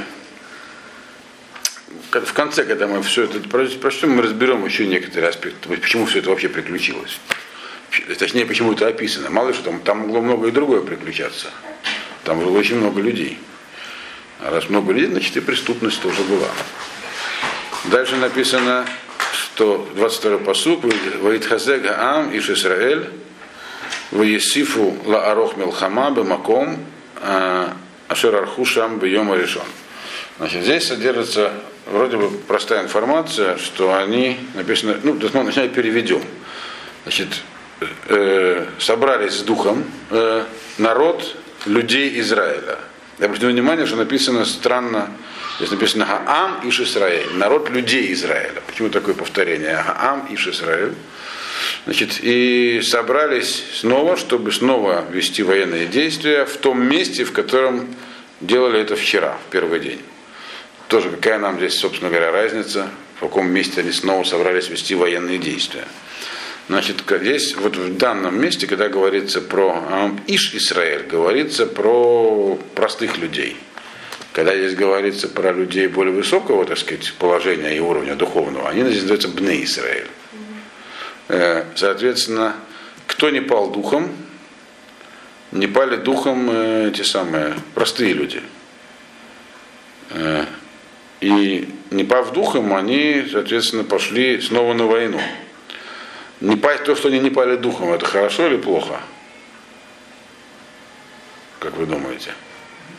в 2.12 2.34
конце, 2.34 2.64
когда 2.64 2.88
мы 2.88 3.02
все 3.02 3.24
это 3.24 3.40
прочтем, 3.40 4.12
мы 4.12 4.22
разберем 4.22 4.64
еще 4.66 4.86
некоторые 4.86 5.30
аспекты, 5.30 5.68
почему 5.70 6.06
все 6.06 6.20
это 6.20 6.30
вообще 6.30 6.48
приключилось. 6.48 7.20
Точнее, 8.20 8.46
почему 8.46 8.74
это 8.74 8.88
описано. 8.88 9.30
Мало 9.30 9.54
что 9.54 9.64
там, 9.64 9.80
там 9.80 10.00
могло 10.00 10.22
много 10.22 10.48
и 10.48 10.52
другое 10.52 10.82
приключаться. 10.82 11.48
Там 12.24 12.40
было 12.40 12.58
очень 12.58 12.78
много 12.78 13.02
людей. 13.02 13.40
А 14.40 14.52
раз 14.52 14.70
много 14.70 14.94
людей, 14.94 15.10
значит 15.10 15.38
и 15.38 15.42
преступность 15.42 16.02
тоже 16.02 16.22
была. 16.24 16.50
Дальше 17.86 18.16
написано, 18.16 18.86
что 19.56 19.88
22 19.96 20.40
посук, 20.40 20.84
Ваидхазег 21.22 21.86
Ам 21.86 22.36
Иш 22.36 22.50
Исраэль, 22.50 23.08
Ваесифу 24.12 24.98
Ла 25.06 25.32
Арох 25.32 25.58
Милхама 25.58 26.10
Бемаком 26.10 26.80
а, 27.22 27.74
Ашер 28.08 28.36
Архушам 28.36 28.98
Бьема 28.98 29.36
решен. 29.36 29.62
Значит, 30.40 30.64
здесь 30.64 30.88
содержится 30.88 31.52
вроде 31.86 32.18
бы 32.18 32.32
простая 32.32 32.84
информация, 32.84 33.58
что 33.58 33.96
они 33.96 34.40
написано, 34.56 34.98
ну, 35.04 35.20
мы 35.34 35.44
начинаем 35.44 35.72
переведем. 35.72 36.24
Значит, 37.04 37.44
э, 38.08 38.66
собрались 38.80 39.34
с 39.34 39.42
духом 39.42 39.84
э, 40.10 40.46
народ 40.80 41.36
людей 41.66 42.20
Израиля. 42.20 42.80
Я 43.20 43.26
обратил 43.26 43.50
внимание, 43.50 43.86
что 43.86 43.96
написано 43.96 44.46
странно, 44.46 45.10
Здесь 45.58 45.70
написано 45.70 46.06
Гаам 46.06 46.62
и 46.64 46.70
Исраэль, 46.70 47.34
народ 47.34 47.70
людей 47.70 48.12
Израиля. 48.14 48.62
Почему 48.66 48.90
такое 48.90 49.14
повторение? 49.14 49.84
Гаам 49.86 50.28
и 50.32 50.36
Израиль. 50.36 50.94
Значит, 51.86 52.20
и 52.22 52.82
собрались 52.82 53.64
снова, 53.76 54.18
чтобы 54.18 54.52
снова 54.52 55.06
вести 55.12 55.44
военные 55.44 55.86
действия 55.86 56.46
в 56.46 56.58
том 56.58 56.82
месте, 56.82 57.24
в 57.24 57.32
котором 57.34 57.88
делали 58.42 58.80
это 58.80 58.96
вчера, 58.96 59.38
в 59.48 59.52
первый 59.52 59.80
день. 59.80 60.02
Тоже 60.88 61.12
какая 61.12 61.38
нам 61.38 61.58
здесь, 61.58 61.76
собственно 61.76 62.10
говоря, 62.10 62.32
разница, 62.32 62.90
в 63.18 63.20
каком 63.20 63.48
месте 63.48 63.82
они 63.82 63.92
снова 63.92 64.24
собрались 64.24 64.70
вести 64.70 64.96
военные 64.96 65.38
действия. 65.38 65.86
Значит, 66.70 67.04
здесь, 67.10 67.56
вот 67.56 67.76
в 67.76 67.98
данном 67.98 68.40
месте, 68.42 68.68
когда 68.68 68.88
говорится 68.88 69.42
про 69.42 70.12
Иш 70.28 70.54
Израиль, 70.54 71.04
говорится 71.08 71.66
про 71.66 72.58
простых 72.76 73.18
людей– 73.18 73.58
когда 74.34 74.56
здесь 74.56 74.74
говорится 74.74 75.30
про 75.30 75.54
людей 75.54 75.88
более 75.88 76.14
высокого, 76.14 76.66
так 76.66 76.80
сказать, 76.80 77.14
положения 77.20 77.78
и 77.78 77.80
уровня 77.80 78.16
духовного, 78.16 78.68
они 78.68 78.82
здесь 78.82 79.04
называются 79.04 79.30
Бне 79.30 79.64
Израиль. 79.64 80.08
Э, 81.30 81.66
соответственно, 81.76 82.56
кто 83.06 83.30
не 83.30 83.42
пал 83.42 83.70
духом, 83.70 84.12
не 85.52 85.68
пали 85.68 85.98
духом 85.98 86.50
э, 86.52 86.92
те 86.96 87.04
самые 87.04 87.54
простые 87.76 88.14
люди. 88.14 88.42
Э, 90.10 90.46
и 91.22 91.70
не 91.92 92.04
пав 92.04 92.34
духом, 92.34 92.74
они, 92.76 93.28
соответственно, 93.32 93.84
пошли 93.84 94.42
снова 94.42 94.74
на 94.74 94.88
войну. 94.88 95.22
Не 96.44 96.58
пасть, 96.58 96.84
то, 96.84 96.94
что 96.94 97.08
они 97.08 97.20
не 97.20 97.30
пали 97.30 97.56
духом, 97.56 97.94
это 97.94 98.06
хорошо 98.06 98.48
или 98.48 98.58
плохо? 98.58 99.00
Как 101.60 101.74
вы 101.78 101.86
думаете? 101.86 102.34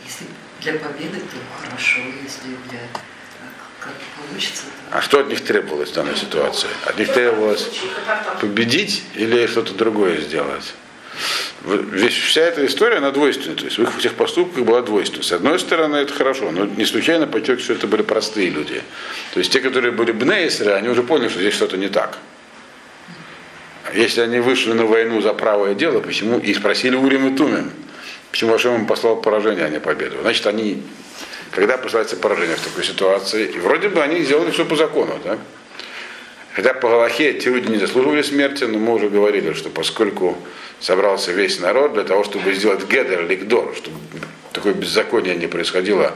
Если 0.03 0.25
для 0.61 0.73
победы, 0.79 1.19
то 1.19 1.37
хорошо, 1.61 2.01
если 2.23 2.55
для 2.71 2.79
как 3.79 3.93
получится. 4.17 4.63
То... 4.63 4.97
А 4.97 5.01
что 5.03 5.19
от 5.19 5.27
них 5.27 5.43
требовалось 5.43 5.91
в 5.91 5.93
данной 5.93 6.15
ситуации? 6.15 6.69
От 6.87 6.97
них 6.97 7.13
требовалось 7.13 7.69
победить 8.41 9.03
или 9.13 9.45
что-то 9.45 9.75
другое 9.75 10.21
сделать? 10.21 10.73
Весь, 11.65 12.17
вся 12.17 12.41
эта 12.41 12.65
история, 12.65 12.97
она 12.97 13.11
двойственная. 13.11 13.57
То 13.57 13.65
есть 13.65 13.77
в 13.77 13.83
их 13.83 13.95
всех 13.95 14.15
поступках 14.15 14.65
была 14.65 14.81
двойственность. 14.81 15.29
С 15.29 15.33
одной 15.33 15.59
стороны, 15.59 15.97
это 15.97 16.13
хорошо, 16.13 16.49
но 16.49 16.65
не 16.65 16.85
случайно 16.85 17.27
подчеркиваю, 17.27 17.63
что 17.63 17.73
это 17.73 17.85
были 17.85 18.01
простые 18.01 18.49
люди. 18.49 18.81
То 19.35 19.39
есть 19.39 19.53
те, 19.53 19.59
которые 19.59 19.91
были 19.91 20.13
бнеисры, 20.13 20.71
они 20.71 20.89
уже 20.89 21.03
поняли, 21.03 21.29
что 21.29 21.39
здесь 21.39 21.53
что-то 21.53 21.77
не 21.77 21.89
так. 21.89 22.17
Если 23.93 24.21
они 24.21 24.39
вышли 24.39 24.73
на 24.73 24.85
войну 24.85 25.21
за 25.21 25.33
правое 25.33 25.75
дело, 25.75 25.99
почему? 25.99 26.39
И 26.39 26.53
спросили 26.53 26.95
Урим 26.95 27.33
и 27.33 27.37
Тумим 27.37 27.71
Почему 28.31 28.53
Ашем 28.53 28.75
им 28.75 28.85
послал 28.85 29.17
поражение, 29.17 29.65
а 29.65 29.69
не 29.69 29.79
победу? 29.79 30.17
Значит, 30.21 30.45
они, 30.47 30.83
когда 31.51 31.77
посылается 31.77 32.17
поражение 32.17 32.57
в 32.57 32.61
такой 32.61 32.83
ситуации, 32.83 33.45
и 33.45 33.59
вроде 33.59 33.87
бы 33.87 34.01
они 34.01 34.21
сделали 34.23 34.51
все 34.51 34.65
по 34.65 34.75
закону, 34.75 35.17
так? 35.23 35.39
Хотя 36.53 36.73
по 36.73 36.89
Галахе 36.89 37.29
эти 37.29 37.47
люди 37.47 37.69
не 37.69 37.77
заслуживали 37.77 38.21
смерти, 38.23 38.63
но 38.63 38.77
мы 38.77 38.93
уже 38.93 39.09
говорили, 39.09 39.53
что 39.53 39.69
поскольку 39.69 40.37
собрался 40.79 41.31
весь 41.31 41.59
народ 41.59 41.93
для 41.93 42.03
того, 42.03 42.23
чтобы 42.23 42.53
сделать 42.53 42.85
гедер, 42.89 43.25
ликдор, 43.25 43.73
чтобы 43.75 43.97
такое 44.51 44.73
беззаконие 44.73 45.35
не 45.35 45.47
происходило, 45.47 46.15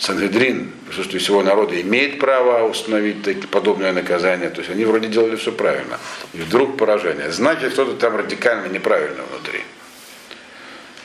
Сангедрин, 0.00 0.72
присутствии 0.86 1.18
всего 1.18 1.42
народа, 1.42 1.78
имеет 1.78 2.18
право 2.18 2.66
установить 2.66 3.22
такие, 3.22 3.46
подобное 3.46 3.92
наказание. 3.92 4.48
То 4.48 4.60
есть 4.60 4.70
они 4.70 4.86
вроде 4.86 5.08
делали 5.08 5.36
все 5.36 5.52
правильно. 5.52 5.98
И 6.32 6.38
вдруг 6.38 6.78
поражение. 6.78 7.30
Значит, 7.30 7.74
что-то 7.74 7.92
там 7.96 8.16
радикально 8.16 8.68
неправильно 8.72 9.22
внутри. 9.30 9.60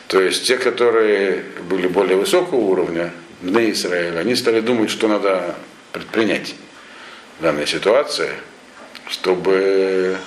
То 0.07 0.21
есть 0.21 0.47
те, 0.47 0.57
которые 0.57 1.43
были 1.69 1.87
более 1.87 2.15
высокого 2.15 2.59
уровня, 2.59 3.11
Бне 3.41 3.71
Израиль, 3.71 4.17
они 4.17 4.33
стали 4.33 4.61
думать, 4.61 4.89
что 4.89 5.09
надо 5.09 5.55
предпринять 5.91 6.55
в 7.37 7.43
данной 7.43 7.67
ситуации, 7.67 8.29
чтобы 9.09 10.17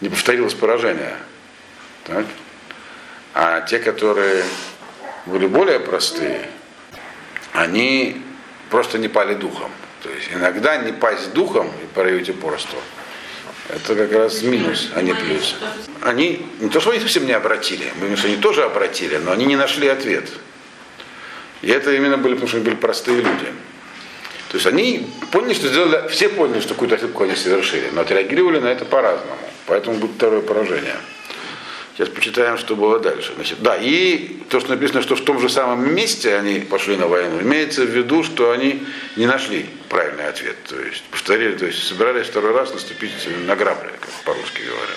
не 0.00 0.08
повторилось 0.08 0.54
поражение. 0.54 1.16
Так? 2.04 2.26
А 3.34 3.60
те, 3.62 3.80
которые 3.80 4.44
были 5.26 5.48
более 5.48 5.80
простые, 5.80 6.48
они 7.52 8.22
просто 8.70 8.98
не 8.98 9.08
пали 9.08 9.34
духом. 9.34 9.70
То 10.02 10.10
есть 10.10 10.28
иногда 10.32 10.76
не 10.76 10.92
пасть 10.92 11.32
духом 11.32 11.68
и 11.82 11.94
проявить 11.94 12.30
упорство. 12.30 12.78
Это 13.68 13.94
как 13.94 14.12
раз 14.12 14.42
минус, 14.42 14.90
а 14.94 15.02
не 15.02 15.14
плюс. 15.14 15.56
Они 16.00 16.46
не 16.60 16.70
то, 16.70 16.80
что 16.80 16.90
они 16.90 17.00
совсем 17.00 17.26
не 17.26 17.32
обратили, 17.32 17.92
мы 18.00 18.16
что 18.16 18.28
они 18.28 18.36
тоже 18.36 18.62
обратили, 18.62 19.16
но 19.16 19.32
они 19.32 19.44
не 19.44 19.56
нашли 19.56 19.88
ответ. 19.88 20.30
И 21.60 21.68
это 21.70 21.92
именно 21.92 22.16
были, 22.16 22.34
потому 22.34 22.48
что 22.48 22.56
они 22.58 22.64
были 22.64 22.76
простые 22.76 23.18
люди. 23.18 23.52
То 24.48 24.54
есть 24.54 24.66
они 24.66 25.06
поняли, 25.30 25.52
что 25.52 25.68
сделали, 25.68 26.08
все 26.08 26.30
поняли, 26.30 26.60
что 26.60 26.70
какую-то 26.70 26.94
ошибку 26.94 27.24
они 27.24 27.34
совершили, 27.34 27.90
но 27.92 28.00
отреагировали 28.00 28.58
на 28.58 28.68
это 28.68 28.86
по-разному. 28.86 29.36
Поэтому 29.66 29.98
будет 29.98 30.12
второе 30.12 30.40
поражение. 30.40 30.96
Сейчас 31.98 32.10
почитаем, 32.10 32.58
что 32.58 32.76
было 32.76 33.00
дальше. 33.00 33.32
Значит, 33.34 33.60
да, 33.60 33.76
и 33.76 34.36
то, 34.50 34.60
что 34.60 34.70
написано, 34.70 35.02
что 35.02 35.16
в 35.16 35.20
том 35.20 35.40
же 35.40 35.48
самом 35.48 35.92
месте 35.92 36.36
они 36.36 36.60
пошли 36.60 36.96
на 36.96 37.08
войну, 37.08 37.42
имеется 37.42 37.82
в 37.82 37.88
виду, 37.90 38.22
что 38.22 38.52
они 38.52 38.84
не 39.16 39.26
нашли 39.26 39.66
правильный 39.88 40.28
ответ. 40.28 40.54
То 40.68 40.80
есть 40.80 41.02
повторили, 41.10 41.56
то 41.56 41.66
есть 41.66 41.82
собирались 41.82 42.28
второй 42.28 42.52
раз 42.52 42.72
наступить 42.72 43.10
на 43.48 43.56
грабли, 43.56 43.90
как 44.00 44.10
по-русски 44.24 44.60
говорят. 44.60 44.96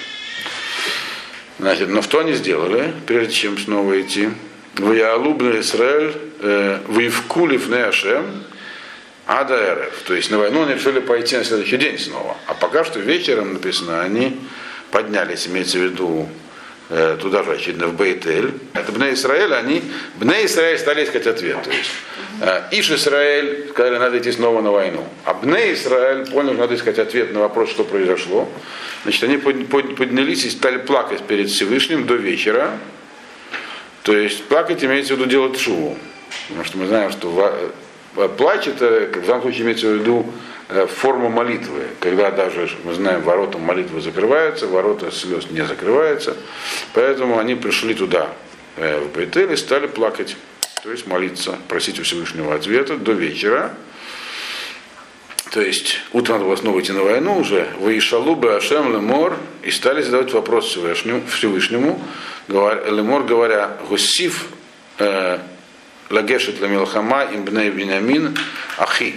Значит, 1.58 1.90
но 1.90 2.04
что 2.04 2.20
они 2.20 2.34
сделали, 2.34 2.94
прежде 3.08 3.34
чем 3.34 3.58
снова 3.58 4.00
идти? 4.00 4.30
В 4.76 4.94
Яалубна 4.94 5.60
Израиль, 5.60 6.14
в 6.40 7.00
Ивкулев 7.00 7.68
Неашем, 7.68 8.44
Ада 9.26 9.74
РФ. 9.74 10.04
То 10.06 10.14
есть 10.14 10.30
на 10.30 10.38
войну 10.38 10.66
они 10.66 10.76
решили 10.76 11.00
пойти 11.00 11.36
на 11.36 11.46
следующий 11.46 11.78
день 11.78 11.98
снова. 11.98 12.38
А 12.46 12.54
пока 12.54 12.86
что 12.86 13.00
вечером 13.00 13.54
написано, 13.54 14.04
они 14.04 14.40
поднялись, 14.92 15.48
имеется 15.48 15.80
в 15.80 15.82
виду 15.82 16.30
Э, 16.30 16.51
туда 17.22 17.44
же, 17.44 17.54
очевидно, 17.54 17.88
в 17.88 17.96
Бейтель. 17.96 18.52
Это 18.74 18.92
Бне 18.92 19.14
Израиль, 19.14 19.54
они, 19.54 19.82
Бне 20.16 20.46
Израиль 20.46 20.78
стали 20.78 21.06
искать 21.06 21.26
ответ. 21.26 21.64
То 21.64 21.70
есть, 21.70 21.92
э, 22.42 22.64
Иш 22.72 22.92
Израиль 22.92 23.70
сказали, 23.70 23.98
надо 23.98 24.18
идти 24.18 24.32
снова 24.34 24.62
на 24.62 24.72
войну. 24.72 25.08
А 25.24 25.34
Бне 25.34 25.74
Израиль 25.74 26.30
понял, 26.30 26.52
что 26.52 26.62
надо 26.62 26.76
искать 26.76 27.00
ответ 27.00 27.34
на 27.34 27.40
вопрос, 27.40 27.70
что 27.70 27.86
произошло. 27.86 28.50
Значит, 29.04 29.24
они 29.24 29.38
поднялись 29.38 30.44
и 30.44 30.50
стали 30.50 30.80
плакать 30.80 31.22
перед 31.22 31.50
Всевышним 31.50 32.06
до 32.06 32.16
вечера. 32.16 32.72
То 34.04 34.14
есть 34.14 34.44
плакать 34.46 34.84
имеется 34.84 35.16
в 35.16 35.18
виду 35.18 35.30
делать 35.30 35.58
шуву. 35.58 35.98
Потому 36.50 36.66
что 36.66 36.78
мы 36.78 36.88
знаем, 36.88 37.12
что 37.12 37.72
э, 38.18 38.28
плач 38.38 38.68
это 38.68 39.08
в 39.18 39.26
данном 39.26 39.44
случае 39.44 39.62
имеется 39.62 39.88
в 39.88 39.94
виду 39.94 40.26
Э, 40.26 40.51
форма 40.88 41.30
молитвы, 41.30 41.84
когда 42.00 42.32
даже, 42.32 42.70
мы 42.84 42.94
знаем, 42.94 43.22
ворота 43.22 43.58
молитвы 43.58 44.02
закрываются, 44.02 44.68
ворота 44.68 45.12
слез 45.12 45.50
не 45.50 45.66
закрываются, 45.66 46.36
поэтому 46.94 47.40
они 47.40 47.56
пришли 47.56 47.94
туда, 47.94 48.30
э, 48.78 49.00
в 49.02 49.12
Бейтель, 49.12 49.52
и 49.52 49.56
стали 49.56 49.88
плакать, 49.88 50.38
то 50.84 50.92
есть 50.92 51.08
молиться, 51.08 51.58
просить 51.68 52.00
у 52.00 52.04
Всевышнего 52.04 52.56
ответа 52.56 52.98
до 52.98 53.12
вечера. 53.12 53.74
То 55.52 55.60
есть 55.60 56.00
утром 56.14 56.38
надо 56.38 56.46
было 56.46 56.56
снова 56.56 56.80
идти 56.80 56.94
на 56.94 57.04
войну 57.04 57.38
уже, 57.38 57.68
вы 57.80 57.98
Ишалубы 57.98 58.56
Ашем 58.56 58.94
Лемор, 58.94 59.38
и 59.64 59.72
стали 59.72 60.02
задавать 60.02 60.32
вопрос 60.32 60.68
Всевышнему, 60.68 61.24
Всевышнему 61.28 62.02
Лемор 62.48 63.24
говоря, 63.24 63.78
Гусив 63.90 64.48
э, 64.98 65.40
Лагешет 66.10 66.62
Ламилхама 66.62 67.26
Имбней 67.34 67.70
Бинямин 67.70 68.38
Ахи. 68.78 69.16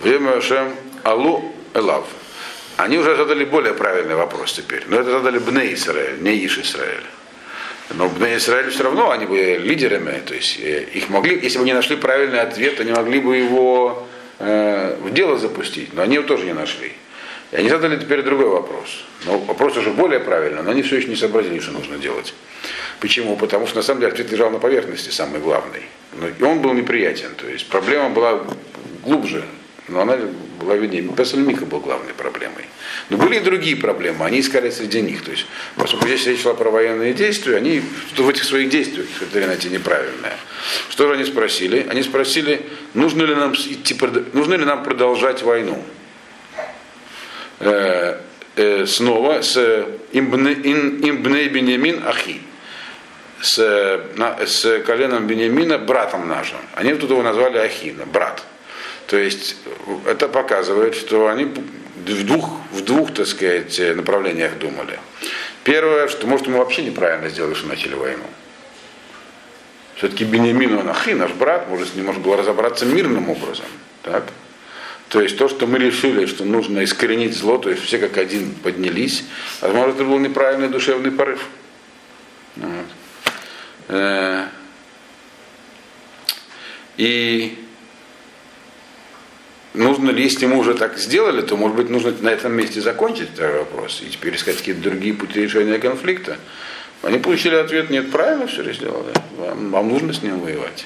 Время 0.00 0.40
Шем 0.40 0.74
Алу 1.02 1.52
Элав. 1.74 2.04
Они 2.76 2.98
уже 2.98 3.16
задали 3.16 3.44
более 3.44 3.74
правильный 3.74 4.14
вопрос 4.14 4.52
теперь. 4.52 4.84
Но 4.86 5.00
это 5.00 5.10
задали 5.10 5.38
Бне 5.38 5.74
Израиль, 5.74 6.22
не 6.22 6.46
Иш 6.46 6.58
Израиль. 6.58 7.02
Но 7.90 8.08
Бне 8.08 8.36
Израиль 8.36 8.70
все 8.70 8.84
равно, 8.84 9.10
они 9.10 9.26
были 9.26 9.58
лидерами, 9.58 10.20
то 10.24 10.34
есть 10.34 10.60
э, 10.60 10.84
их 10.92 11.08
могли, 11.08 11.40
если 11.40 11.58
бы 11.58 11.64
они 11.64 11.72
нашли 11.72 11.96
правильный 11.96 12.40
ответ, 12.40 12.78
они 12.80 12.92
могли 12.92 13.18
бы 13.18 13.36
его 13.36 14.06
э, 14.38 14.96
в 15.00 15.12
дело 15.12 15.38
запустить, 15.38 15.94
но 15.94 16.02
они 16.02 16.16
его 16.16 16.26
тоже 16.26 16.44
не 16.44 16.52
нашли. 16.52 16.92
И 17.50 17.56
они 17.56 17.68
задали 17.68 17.98
теперь 17.98 18.22
другой 18.22 18.48
вопрос. 18.48 19.04
Но 19.24 19.38
вопрос 19.38 19.76
уже 19.78 19.90
более 19.90 20.20
правильный, 20.20 20.62
но 20.62 20.70
они 20.70 20.82
все 20.82 20.96
еще 20.96 21.08
не 21.08 21.16
сообразили, 21.16 21.58
что 21.60 21.72
нужно 21.72 21.96
делать. 21.96 22.34
Почему? 23.00 23.36
Потому 23.36 23.66
что 23.66 23.76
на 23.76 23.82
самом 23.82 24.00
деле 24.00 24.12
ответ 24.12 24.30
лежал 24.30 24.50
на 24.50 24.58
поверхности, 24.58 25.08
самый 25.08 25.40
главный. 25.40 25.82
И 26.38 26.42
он 26.42 26.60
был 26.60 26.74
неприятен. 26.74 27.34
То 27.36 27.48
есть 27.48 27.68
проблема 27.68 28.10
была 28.10 28.44
глубже, 29.02 29.44
но 29.88 30.02
она 30.02 30.16
была 30.60 30.76
виднее. 30.76 31.02
Песальмика 31.02 31.64
был 31.64 31.80
главной 31.80 32.12
проблемой. 32.14 32.66
Но 33.10 33.16
были 33.16 33.36
и 33.36 33.40
другие 33.40 33.76
проблемы, 33.76 34.24
они 34.24 34.40
искали 34.40 34.70
среди 34.70 35.00
них. 35.00 35.24
То 35.24 35.30
есть, 35.30 35.46
поскольку 35.76 36.06
здесь 36.06 36.26
речь 36.26 36.42
шла 36.42 36.54
про 36.54 36.70
военные 36.70 37.14
действия, 37.14 37.56
они 37.56 37.82
что 38.12 38.24
в 38.24 38.28
этих 38.28 38.44
своих 38.44 38.68
действиях 38.68 39.06
смотрели 39.16 39.46
найти 39.46 39.68
неправильное. 39.68 40.36
Что 40.90 41.08
же 41.08 41.14
они 41.14 41.24
спросили? 41.24 41.86
Они 41.88 42.02
спросили, 42.02 42.60
нужно 42.94 43.22
ли 43.22 43.34
нам, 43.34 43.54
идти, 43.54 43.96
нужно 44.32 44.54
ли 44.54 44.64
нам 44.64 44.82
продолжать 44.82 45.42
войну. 45.42 45.82
Э, 47.60 48.20
э, 48.56 48.86
снова 48.86 49.42
с 49.42 49.56
имбней 50.12 51.48
Бенемин 51.48 52.06
Ахи 52.06 52.40
с, 53.40 54.02
на, 54.16 54.36
с 54.46 54.80
коленом 54.80 55.26
Бенемина, 55.26 55.78
братом 55.78 56.28
нашим. 56.28 56.58
Они 56.74 56.94
тут 56.94 57.10
его 57.10 57.22
назвали 57.22 57.58
Ахина, 57.58 58.04
брат. 58.06 58.37
То 59.08 59.16
есть 59.16 59.56
это 60.06 60.28
показывает, 60.28 60.94
что 60.94 61.28
они 61.28 61.46
в 61.46 62.24
двух, 62.26 62.50
в 62.72 62.82
двух, 62.82 63.14
так 63.14 63.26
сказать, 63.26 63.80
направлениях 63.96 64.58
думали. 64.58 65.00
Первое, 65.64 66.08
что 66.08 66.26
может 66.26 66.46
мы 66.46 66.58
вообще 66.58 66.82
неправильно 66.82 67.30
сделали, 67.30 67.54
что 67.54 67.68
начали 67.68 67.94
войну. 67.94 68.24
Все-таки 69.96 70.24
Бенемин, 70.24 70.76
он 70.76 70.86
наш 70.86 71.32
брат, 71.32 71.68
может, 71.70 71.88
с 71.88 71.94
ним 71.94 72.04
можно 72.04 72.22
было 72.22 72.36
разобраться 72.36 72.84
мирным 72.84 73.30
образом. 73.30 73.64
Так? 74.02 74.24
То 75.08 75.22
есть 75.22 75.38
то, 75.38 75.48
что 75.48 75.66
мы 75.66 75.78
решили, 75.78 76.26
что 76.26 76.44
нужно 76.44 76.84
искоренить 76.84 77.34
зло, 77.34 77.56
то 77.56 77.70
есть 77.70 77.82
все 77.82 77.98
как 77.98 78.18
один 78.18 78.54
поднялись, 78.56 79.24
возможно, 79.62 79.92
это 79.92 80.04
был 80.04 80.18
неправильный 80.18 80.68
душевный 80.68 81.12
порыв. 81.12 81.46
Вот. 82.56 82.86
Э, 83.88 84.48
и 86.98 87.64
нужно 89.74 90.10
ли, 90.10 90.22
если 90.22 90.46
мы 90.46 90.58
уже 90.58 90.74
так 90.74 90.98
сделали, 90.98 91.42
то, 91.42 91.56
может 91.56 91.76
быть, 91.76 91.90
нужно 91.90 92.12
на 92.20 92.28
этом 92.28 92.52
месте 92.52 92.80
закончить 92.80 93.30
этот 93.34 93.58
вопрос 93.58 94.02
и 94.06 94.10
теперь 94.10 94.34
искать 94.36 94.56
какие-то 94.56 94.82
другие 94.82 95.14
пути 95.14 95.42
решения 95.42 95.78
конфликта. 95.78 96.38
Они 97.02 97.18
получили 97.18 97.54
ответ, 97.54 97.90
нет, 97.90 98.10
правильно 98.10 98.46
все 98.46 98.62
ли 98.62 98.72
сделали, 98.72 99.12
вам, 99.36 99.70
вам 99.70 99.88
нужно 99.88 100.12
с 100.12 100.22
ним 100.22 100.40
воевать. 100.40 100.84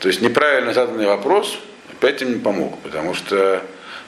То 0.00 0.08
есть 0.08 0.20
неправильно 0.20 0.74
заданный 0.74 1.06
вопрос 1.06 1.58
опять 1.98 2.22
им 2.22 2.34
не 2.34 2.38
помог, 2.38 2.78
потому 2.80 3.14
что 3.14 3.62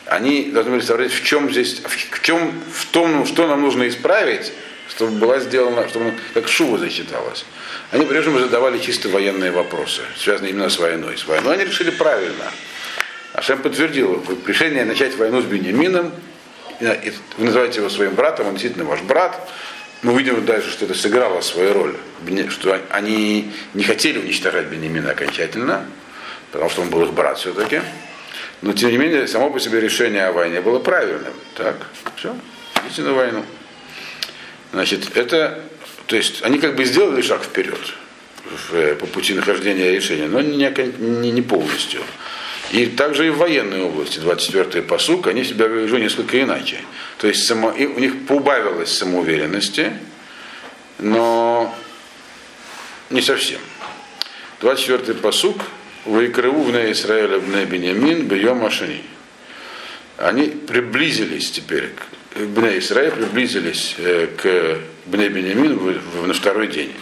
они 0.07 0.51
должны 0.53 0.73
были 0.73 0.83
сообразить, 0.83 1.15
в 1.15 1.25
чем 1.25 1.51
здесь, 1.51 1.83
в 1.85 2.23
чем, 2.23 2.53
в 2.73 2.87
том, 2.87 3.27
что 3.27 3.49
нам 3.49 3.63
нужно 3.63 3.89
исправить, 3.89 4.53
чтобы 4.89 5.13
была 5.19 5.41
сделана, 5.41 5.89
чтобы 5.89 6.15
как 6.35 6.49
шува 6.49 6.79
засчиталась. 6.79 7.45
Они 7.91 8.07
прежде 8.07 8.31
всего 8.31 8.41
задавали 8.41 8.79
чисто 8.79 9.09
военные 9.09 9.51
вопросы, 9.51 10.03
связанные 10.17 10.51
именно 10.51 10.69
с 10.69 10.79
войной. 10.79 11.19
С 11.19 11.27
войной 11.27 11.55
они 11.55 11.65
решили 11.65 11.91
правильно. 11.91 12.45
Ашем 13.33 13.63
подтвердил 13.63 14.25
решение 14.47 14.85
начать 14.85 15.17
войну 15.17 15.41
с 15.41 15.45
Беньямином, 15.45 16.13
вы 16.81 17.45
называете 17.45 17.81
его 17.81 17.91
своим 17.91 18.15
братом, 18.15 18.47
он 18.47 18.53
действительно 18.55 18.85
ваш 18.85 19.03
брат. 19.03 19.49
Мы 20.03 20.15
увидим 20.15 20.45
дальше, 20.47 20.71
что 20.71 20.87
это 20.87 20.95
сыграло 20.95 21.43
свою 21.43 21.75
роль, 21.75 21.95
что 22.49 22.81
они 22.89 23.53
не 23.75 23.85
хотели 23.85 24.19
уничтожать 24.19 24.67
Бенемина 24.67 25.11
окончательно, 25.11 25.85
потому 26.53 26.71
что 26.71 26.81
он 26.81 26.89
был 26.89 27.05
их 27.05 27.13
брат 27.13 27.39
все-таки. 27.39 27.83
Но 28.63 28.73
тем 28.73 28.91
не 28.91 28.97
менее, 28.97 29.29
само 29.29 29.51
по 29.51 29.61
себе 29.61 29.81
решение 29.81 30.27
о 30.27 30.33
войне 30.33 30.63
было 30.63 30.79
правильным. 30.79 31.35
Так, 31.55 31.77
все, 32.17 32.35
идите 32.87 33.03
на 33.03 33.13
войну. 33.13 33.45
Значит, 34.73 35.17
это, 35.17 35.63
то 36.07 36.17
есть 36.17 36.43
они 36.43 36.59
как 36.59 36.77
бы 36.77 36.85
сделали 36.85 37.21
шаг 37.21 37.43
вперед 37.43 37.95
в, 38.71 38.95
по 38.95 39.07
пути 39.07 39.35
нахождения 39.35 39.91
решения, 39.91 40.27
но 40.27 40.41
не, 40.41 40.57
не, 40.99 41.31
не 41.31 41.43
полностью. 41.43 42.01
И 42.73 42.87
также 42.87 43.27
и 43.27 43.31
в 43.31 43.39
военной 43.39 43.83
области, 43.83 44.19
24-й 44.19 44.83
посук, 44.83 45.27
они 45.27 45.45
себя 45.45 45.67
вели 45.67 46.03
несколько 46.03 46.41
иначе. 46.41 46.79
То 47.19 47.27
есть 47.27 47.47
само, 47.47 47.73
и 47.73 47.87
у 47.87 47.99
них 47.99 48.27
поубавилось 48.27 48.97
самоуверенности, 48.97 49.93
но 50.99 51.75
не 53.11 53.23
совсем. 53.23 53.61
24-й 54.61 55.15
посук, 55.15 55.57
Вайкрыву 56.05 56.63
в 56.63 56.71
Израиля 56.93 57.41
бне 57.41 57.65
Бенямин 57.65 58.27
бьем 58.27 58.65
Ашани. 58.65 59.03
Они 60.17 60.47
приблизились 60.47 61.51
теперь, 61.51 61.91
Бне 62.37 62.79
Израиль 62.79 63.11
приблизились 63.11 63.97
э, 63.99 64.29
к 64.37 64.79
Бне 65.07 65.29
Бенямин 65.29 66.01
на 66.25 66.33
второй 66.33 66.69
день. 66.69 66.93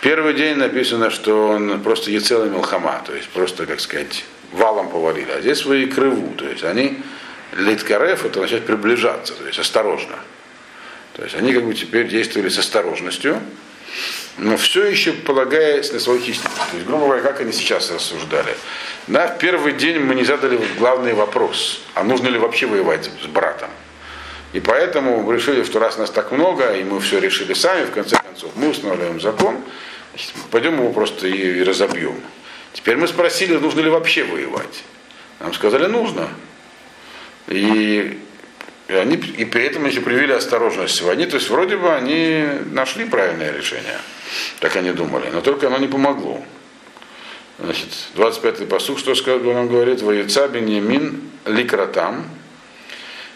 Первый 0.00 0.34
день 0.34 0.56
написано, 0.56 1.10
что 1.10 1.48
он 1.48 1.80
просто 1.82 2.10
Ецел 2.10 2.44
и 2.46 2.48
Мелхама, 2.48 3.02
то 3.06 3.14
есть 3.14 3.28
просто, 3.28 3.66
как 3.66 3.80
сказать, 3.80 4.24
валом 4.52 4.88
повалили. 4.88 5.30
А 5.30 5.40
здесь 5.40 5.64
вы 5.64 5.86
крыву, 5.86 6.34
то 6.34 6.46
есть 6.46 6.64
они 6.64 6.98
литкареф, 7.56 8.24
это 8.24 8.40
начать 8.40 8.64
приближаться, 8.64 9.34
то 9.34 9.46
есть 9.46 9.58
осторожно. 9.58 10.16
То 11.14 11.24
есть 11.24 11.34
они 11.34 11.52
как 11.52 11.64
бы 11.64 11.74
теперь 11.74 12.08
действовали 12.08 12.48
с 12.48 12.58
осторожностью, 12.58 13.40
но 14.38 14.56
все 14.56 14.86
еще 14.86 15.12
полагаясь 15.12 15.92
на 15.92 16.00
свою 16.00 16.20
хищность. 16.20 16.56
То 16.70 16.76
есть, 16.76 16.86
грубо 16.86 17.06
говоря, 17.06 17.22
как 17.22 17.40
они 17.40 17.52
сейчас 17.52 17.90
рассуждали. 17.90 18.56
Да, 19.06 19.26
в 19.26 19.38
первый 19.38 19.74
день 19.74 19.98
мы 19.98 20.14
не 20.14 20.24
задали 20.24 20.58
главный 20.78 21.12
вопрос, 21.12 21.82
а 21.94 22.02
нужно 22.02 22.28
ли 22.28 22.38
вообще 22.38 22.66
воевать 22.66 23.10
с 23.22 23.26
братом. 23.26 23.68
И 24.54 24.60
поэтому 24.60 25.22
мы 25.22 25.34
решили, 25.34 25.64
что 25.64 25.78
раз 25.78 25.98
нас 25.98 26.10
так 26.10 26.30
много, 26.30 26.74
и 26.74 26.84
мы 26.84 27.00
все 27.00 27.18
решили 27.18 27.54
сами, 27.54 27.86
в 27.86 27.90
конце 27.90 28.16
концов, 28.16 28.52
мы 28.54 28.68
устанавливаем 28.68 29.20
закон, 29.20 29.58
пойдем 30.50 30.74
его 30.74 30.92
просто 30.92 31.26
и, 31.26 31.58
и 31.58 31.62
разобьем. 31.62 32.16
Теперь 32.72 32.96
мы 32.96 33.06
спросили, 33.08 33.56
нужно 33.56 33.80
ли 33.80 33.90
вообще 33.90 34.24
воевать. 34.24 34.84
Нам 35.40 35.52
сказали, 35.54 35.86
нужно. 35.86 36.28
И, 37.48 38.18
и, 38.88 38.94
они, 38.94 39.16
и 39.16 39.44
при 39.44 39.64
этом 39.64 39.84
еще 39.84 40.00
привели 40.00 40.32
осторожность 40.32 41.02
они, 41.02 41.26
то 41.26 41.36
есть 41.36 41.50
вроде 41.50 41.76
бы 41.76 41.92
они 41.92 42.46
нашли 42.70 43.04
правильное 43.04 43.52
решение, 43.52 43.98
так 44.60 44.76
они 44.76 44.92
думали, 44.92 45.28
но 45.30 45.40
только 45.40 45.66
оно 45.66 45.78
не 45.78 45.88
помогло. 45.88 46.42
Значит, 47.58 47.88
25-й 48.16 48.66
посух, 48.66 48.98
что 48.98 49.14
нам 49.14 49.68
говорит, 49.68 50.02
«Воеца 50.02 50.48
Беньямин 50.48 51.30
ликратам, 51.44 52.28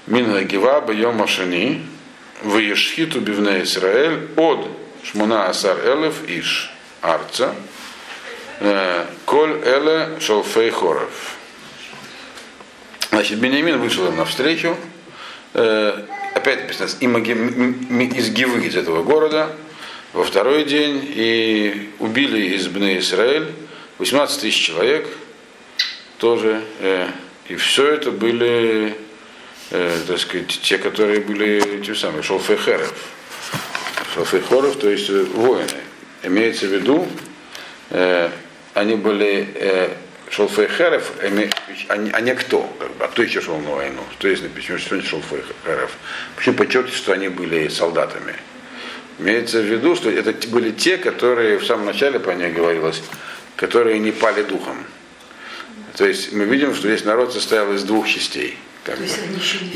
мин 0.06 0.46
гива 0.46 0.80
бьем 0.80 1.16
машини, 1.16 1.84
воешхиту 2.42 3.20
бивне 3.20 3.62
Израиль 3.62 4.28
от 4.36 4.68
шмуна 5.04 5.48
асар 5.48 5.78
элев 5.84 6.28
иш 6.28 6.72
арца, 7.02 7.54
коль 9.24 9.60
эле 9.64 10.18
шалфей 10.20 10.70
хоров». 10.70 11.36
Значит, 13.10 13.38
Бенямин 13.38 13.78
вышел 13.78 14.06
им 14.08 14.16
навстречу, 14.16 14.76
опять 15.52 16.62
написано, 16.62 16.86
из 16.86 18.30
Гивы, 18.30 18.66
из 18.66 18.76
этого 18.76 19.02
города, 19.02 19.54
во 20.12 20.24
второй 20.24 20.64
день, 20.64 21.02
и 21.14 21.90
убили 21.98 22.54
из 22.54 22.68
Бне 22.68 22.98
Израиль 22.98 23.52
18 23.98 24.40
тысяч 24.40 24.66
человек 24.66 25.08
тоже. 26.18 26.62
Э, 26.80 27.08
и 27.48 27.56
все 27.56 27.86
это 27.88 28.10
были, 28.10 28.96
э, 29.70 29.98
так 30.06 30.18
сказать, 30.18 30.48
те, 30.48 30.78
которые 30.78 31.20
были 31.20 31.82
те 31.84 31.94
самые, 31.94 32.22
шолфехеров. 32.22 32.94
Шолфехоров, 34.14 34.76
то 34.76 34.90
есть 34.90 35.08
воины. 35.10 35.68
Имеется 36.22 36.66
в 36.66 36.72
виду, 36.72 37.06
э, 37.90 38.30
они 38.76 38.94
были 38.94 39.48
э, 39.54 39.88
шолфехеров, 40.30 41.12
они, 41.22 41.48
они 41.88 42.32
кто? 42.34 42.62
Как 42.78 42.94
бы, 42.96 43.04
а 43.04 43.08
кто 43.08 43.22
еще 43.22 43.40
шел 43.40 43.58
на 43.58 43.70
войну? 43.70 44.02
Что 44.18 44.28
есть 44.28 44.42
написано, 44.42 44.78
что 44.78 44.96
они 44.96 45.04
шолфехеров? 45.04 45.96
Почему 46.36 46.56
подчеркивать, 46.56 46.94
что 46.94 47.12
они 47.14 47.28
были 47.28 47.68
солдатами? 47.68 48.34
Имеется 49.18 49.60
в 49.60 49.64
виду, 49.64 49.96
что 49.96 50.10
это 50.10 50.34
были 50.48 50.72
те, 50.72 50.98
которые 50.98 51.56
в 51.58 51.64
самом 51.64 51.86
начале 51.86 52.20
по 52.20 52.30
ней 52.30 52.52
говорилось, 52.52 53.02
которые 53.56 53.98
не 53.98 54.12
пали 54.12 54.42
духом. 54.42 54.76
То 55.96 56.06
есть 56.06 56.34
мы 56.34 56.44
видим, 56.44 56.74
что 56.74 56.88
весь 56.88 57.04
народ 57.04 57.32
состоял 57.32 57.72
из 57.72 57.82
двух 57.82 58.06
частей. 58.06 58.58
Как 58.84 58.98
бы. 58.98 59.06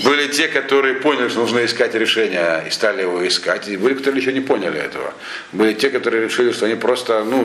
Были 0.05 0.29
те, 0.29 0.47
которые 0.49 0.97
поняли, 0.97 1.31
что 1.31 1.41
нужно 1.41 1.65
искать 1.65 1.95
решение, 1.95 2.65
и 2.69 2.71
стали 2.71 3.01
его 3.01 3.27
искать, 3.27 3.67
и 3.67 3.79
были, 3.79 3.95
которые 3.95 4.21
еще 4.21 4.33
не 4.33 4.43
поняли 4.43 4.79
этого. 4.79 5.15
Были 5.53 5.73
те, 5.73 5.89
которые 5.89 6.25
решили, 6.25 6.53
что 6.53 6.67
они 6.67 6.75
просто, 6.75 7.25
ну, 7.25 7.41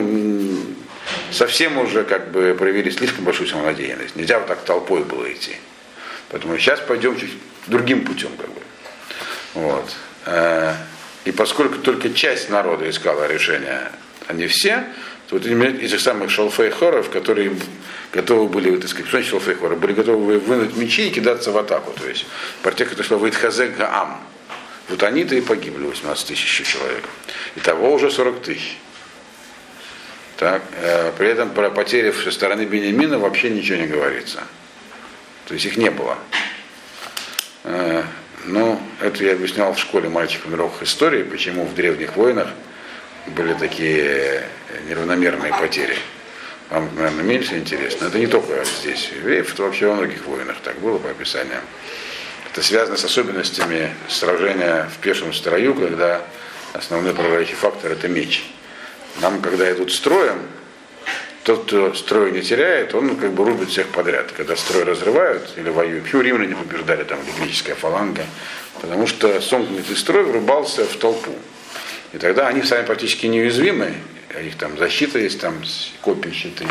совсем 1.30 1.78
уже 1.78 2.04
как 2.04 2.30
бы 2.30 2.54
проявили 2.58 2.90
слишком 2.90 3.24
большую 3.24 3.48
самонадеянность. 3.48 4.16
Нельзя 4.16 4.38
вот 4.38 4.48
так 4.48 4.64
толпой 4.64 5.04
было 5.04 5.32
идти. 5.32 5.56
Поэтому 6.30 6.58
сейчас 6.58 6.80
пойдем 6.80 7.18
чуть 7.18 7.32
другим 7.66 8.04
путем, 8.04 8.30
как 8.36 8.48
бы. 8.48 8.60
Вот. 9.54 9.96
Э, 10.26 10.74
и 11.24 11.32
поскольку 11.32 11.78
только 11.78 12.10
часть 12.10 12.50
народа 12.50 12.88
искала 12.88 13.26
решение, 13.26 13.90
а 14.26 14.32
не 14.32 14.46
все, 14.46 14.84
то 15.28 15.36
вот 15.36 15.46
этих 15.46 16.00
самых 16.00 16.30
шалфей-хоров, 16.30 17.10
которые 17.10 17.56
готовы 18.12 18.48
были, 18.48 18.76
так 18.76 18.88
сказать, 18.88 19.08
что 19.08 19.22
шалфей-хоры, 19.22 19.76
были 19.76 19.92
готовы 19.92 20.38
вынуть 20.38 20.76
мечи 20.76 21.08
и 21.08 21.10
кидаться 21.10 21.50
в 21.50 21.58
атаку. 21.58 21.92
То 21.92 22.08
есть 22.08 22.26
тех, 22.76 22.90
кто 22.90 23.02
шел 23.02 23.18
Вайтхазек 23.18 23.76
Гаам. 23.76 24.20
Вот 24.88 25.02
они-то 25.02 25.34
и 25.34 25.40
погибли, 25.40 25.86
18 25.86 26.28
тысяч 26.28 26.64
человек. 26.64 27.02
И 27.56 27.60
того 27.60 27.92
уже 27.92 28.10
40 28.10 28.42
тысяч. 28.42 28.78
Так, 30.36 30.62
э, 30.82 31.12
при 31.16 31.28
этом 31.28 31.50
про 31.50 31.70
потери 31.70 32.12
со 32.12 32.30
стороны 32.30 32.66
Бениамина 32.66 33.18
вообще 33.18 33.48
ничего 33.48 33.78
не 33.78 33.86
говорится. 33.86 34.42
То 35.46 35.54
есть 35.54 35.64
их 35.64 35.76
не 35.76 35.90
было. 35.90 36.18
Э, 37.64 38.02
ну, 38.44 38.80
это 39.00 39.24
я 39.24 39.32
объяснял 39.32 39.72
в 39.72 39.78
школе 39.78 40.08
мальчикам 40.08 40.52
уроках 40.52 40.82
истории, 40.82 41.22
почему 41.22 41.64
в 41.64 41.74
древних 41.74 42.16
войнах 42.16 42.48
были 43.28 43.54
такие 43.54 44.46
неравномерные 44.88 45.52
потери. 45.52 45.96
Вам, 46.70 46.90
наверное, 46.96 47.24
меньше 47.24 47.56
интересно. 47.56 48.06
Это 48.06 48.18
не 48.18 48.26
только 48.26 48.62
здесь. 48.64 49.10
Евреев, 49.16 49.54
это 49.54 49.62
вообще 49.62 49.86
во 49.86 49.94
многих 49.94 50.26
войнах 50.26 50.56
так 50.62 50.78
было 50.80 50.98
по 50.98 51.10
описаниям. 51.10 51.62
Это 52.50 52.62
связано 52.62 52.96
с 52.96 53.04
особенностями 53.04 53.94
сражения 54.08 54.88
в 54.94 54.98
пешем 54.98 55.32
строю, 55.32 55.74
когда 55.74 56.22
основной 56.72 57.12
управляющий 57.12 57.54
фактор 57.54 57.92
это 57.92 58.08
меч. 58.08 58.44
Нам, 59.20 59.40
когда 59.40 59.70
идут 59.72 59.92
строем, 59.92 60.38
тот, 61.46 61.66
кто 61.66 61.94
строй 61.94 62.32
не 62.32 62.42
теряет, 62.42 62.94
он 62.94 63.16
как 63.16 63.32
бы 63.32 63.44
рубит 63.44 63.70
всех 63.70 63.86
подряд. 63.88 64.32
Когда 64.32 64.56
строй 64.56 64.82
разрывают 64.82 65.52
или 65.56 65.70
воюют, 65.70 66.04
почему 66.04 66.22
римляне 66.22 66.56
побеждали, 66.56 67.04
там, 67.04 67.20
греческая 67.38 67.76
фаланга, 67.76 68.26
потому 68.80 69.06
что 69.06 69.40
сомкнутый 69.40 69.96
строй 69.96 70.24
врубался 70.24 70.84
в 70.84 70.96
толпу. 70.96 71.32
И 72.12 72.18
тогда 72.18 72.48
они 72.48 72.62
сами 72.62 72.84
практически 72.84 73.26
неуязвимы, 73.26 73.94
а 74.34 74.40
их 74.40 74.56
там 74.56 74.76
защита 74.76 75.18
есть, 75.18 75.40
там 75.40 75.62
копии 76.00 76.30
щиты, 76.30 76.66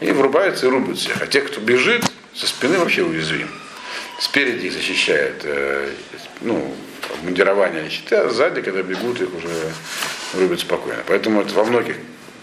и 0.00 0.10
врубаются 0.12 0.66
и 0.66 0.70
рубят 0.70 0.96
всех. 0.96 1.20
А 1.20 1.26
те, 1.26 1.42
кто 1.42 1.60
бежит, 1.60 2.02
со 2.34 2.46
спины 2.46 2.78
вообще 2.78 3.02
уязвим. 3.02 3.50
Спереди 4.18 4.66
их 4.66 4.72
защищает 4.72 5.42
э, 5.44 5.90
ну, 6.40 6.74
мундирование 7.22 7.90
щиты, 7.90 8.16
а 8.16 8.30
сзади, 8.30 8.62
когда 8.62 8.82
бегут, 8.82 9.20
их 9.20 9.28
уже 9.34 9.72
рубят 10.34 10.60
спокойно. 10.60 11.02
Поэтому 11.06 11.40
это 11.40 11.54
во 11.54 11.64
многих 11.64 11.96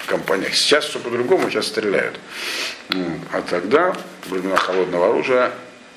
компаниях. 0.07 0.53
Сейчас 0.55 0.85
все 0.85 0.99
по-другому, 0.99 1.49
сейчас 1.49 1.67
стреляют. 1.67 2.19
А 3.31 3.41
тогда, 3.41 3.95
времена 4.25 4.57
холодного 4.57 5.09
оружия, 5.09 5.51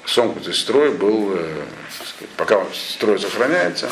сомкнутый 0.05 0.55
строй 0.55 0.93
был, 0.93 1.35
э, 1.35 1.65
сказать, 1.99 2.31
пока 2.37 2.65
строй 2.73 3.19
сохраняется, 3.19 3.91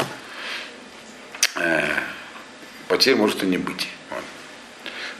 э, 1.56 1.88
потерь 2.88 3.16
может 3.16 3.42
и 3.42 3.46
не 3.46 3.58
быть. 3.58 3.88
Вот. 4.10 4.22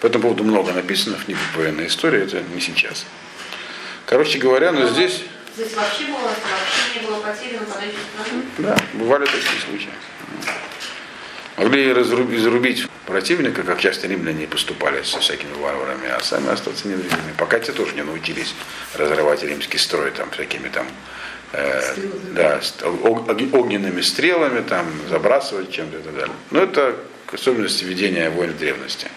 По 0.00 0.06
этому 0.06 0.22
поводу 0.22 0.44
много 0.44 0.72
написано 0.72 1.16
в 1.16 1.24
книге 1.24 1.40
военной 1.56 1.88
истории, 1.88 2.22
это 2.22 2.42
не 2.54 2.60
сейчас. 2.60 3.04
Короче 4.06 4.38
говоря, 4.38 4.72
но 4.72 4.88
здесь... 4.88 5.22
Здесь 5.56 5.74
вообще 5.74 6.06
было, 6.06 6.18
вообще 6.18 7.00
не 7.00 7.06
было 7.06 7.16
нападающих 7.16 8.00
Да, 8.58 8.76
бывали 8.94 9.24
такие 9.24 9.60
случаи. 9.64 9.90
Могли 11.56 11.92
разрубить, 11.92 12.40
изрубить 12.40 12.86
противника, 13.06 13.62
как 13.62 13.80
часто 13.80 14.08
римляне 14.08 14.46
поступали 14.46 15.02
со 15.02 15.20
всякими 15.20 15.52
варварами, 15.54 16.08
а 16.08 16.20
сами 16.20 16.48
остаться 16.50 16.88
невредимыми. 16.88 17.32
Пока 17.38 17.60
те 17.60 17.72
тоже 17.72 17.94
не 17.94 18.02
научились 18.02 18.54
разрывать 18.94 19.42
римский 19.44 19.78
строй 19.78 20.10
там 20.10 20.30
всякими 20.30 20.68
там 20.68 20.86
э, 21.52 21.94
да, 22.32 22.60
огненными 23.52 24.00
стрелами, 24.00 24.62
там, 24.62 24.86
забрасывать 25.08 25.70
чем-то 25.70 25.98
и 25.98 26.02
так 26.02 26.14
далее. 26.14 26.34
Но 26.50 26.62
это 26.62 26.96
особенности 27.34 27.84
ведения 27.84 28.30
войн 28.30 28.52
в 28.52 28.58
древности. 28.58 29.08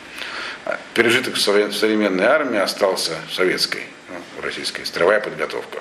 А 0.65 0.79
пережиток 0.93 1.37
современной 1.37 2.25
армии 2.25 2.59
остался 2.59 3.13
советской, 3.31 3.83
ну, 4.09 4.41
российской, 4.41 4.85
строевая 4.85 5.21
подготовка. 5.21 5.79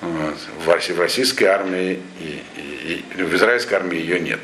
Вот. 0.00 0.36
В 0.64 0.98
российской 0.98 1.44
армии 1.44 2.00
и, 2.20 2.42
и, 2.56 3.04
и 3.16 3.22
в 3.22 3.34
израильской 3.34 3.78
армии 3.78 3.98
ее 3.98 4.20
нет. 4.20 4.40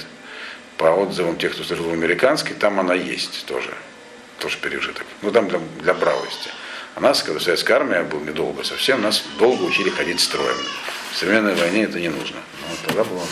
По 0.80 0.86
отзывам 0.86 1.36
тех, 1.36 1.52
кто 1.52 1.62
служил 1.62 1.90
в 1.90 1.92
американской, 1.92 2.56
там 2.56 2.80
она 2.80 2.94
есть 2.94 3.44
тоже. 3.44 3.74
Тоже 4.38 4.56
пережиток. 4.56 5.04
Ну 5.20 5.30
там 5.30 5.46
для, 5.46 5.58
для 5.82 5.92
бравости. 5.92 6.48
А 6.94 7.00
нас, 7.00 7.22
когда 7.22 7.38
советская 7.38 7.76
армия 7.76 8.02
была 8.02 8.22
недолго 8.22 8.64
совсем, 8.64 9.02
нас 9.02 9.22
долго 9.38 9.62
учили 9.64 9.90
ходить 9.90 10.20
строем. 10.20 10.56
В 11.12 11.18
современной 11.18 11.54
войне 11.54 11.82
это 11.82 12.00
не 12.00 12.08
нужно. 12.08 12.38
Но 12.62 12.68
вот 12.70 12.78
тогда 12.86 13.04
было. 13.04 13.26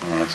Вот. 0.00 0.28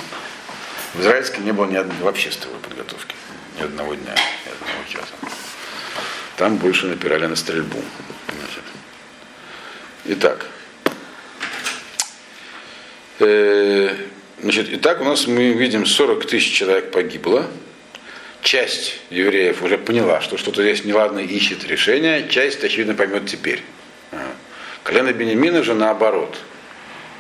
В 0.94 1.02
израильском 1.02 1.44
не 1.44 1.52
было 1.52 1.66
ни 1.66 1.76
одной 1.76 1.98
вообще 1.98 2.32
строевой 2.32 2.62
подготовки. 2.62 3.14
Ни 3.60 3.64
одного 3.64 3.94
дня, 3.96 4.16
ни 4.46 4.52
одного 4.54 4.84
часа. 4.88 5.14
Там 6.38 6.56
больше 6.56 6.88
напирали 6.88 7.26
на 7.26 7.36
стрельбу. 7.36 7.84
Значит. 8.30 8.64
Итак. 10.06 10.46
Э, 13.20 14.08
значит, 14.42 14.68
итак, 14.72 15.02
у 15.02 15.04
нас 15.04 15.28
мы 15.28 15.52
видим 15.54 15.86
40 15.86 16.26
тысяч 16.26 16.52
человек 16.54 16.92
погибло. 16.92 17.48
часть 18.42 19.00
евреев 19.10 19.62
уже 19.64 19.78
поняла, 19.78 20.22
что 20.22 20.38
что-то 20.38 20.62
здесь 20.62 20.86
неладно 20.86 21.20
ищет 21.20 21.66
решение, 21.66 22.28
часть, 22.30 22.64
очевидно, 22.64 22.94
поймет 22.94 23.26
теперь. 23.26 23.62
Колено 24.84 25.12
Бенемина 25.12 25.64
же 25.64 25.74
наоборот. 25.74 26.38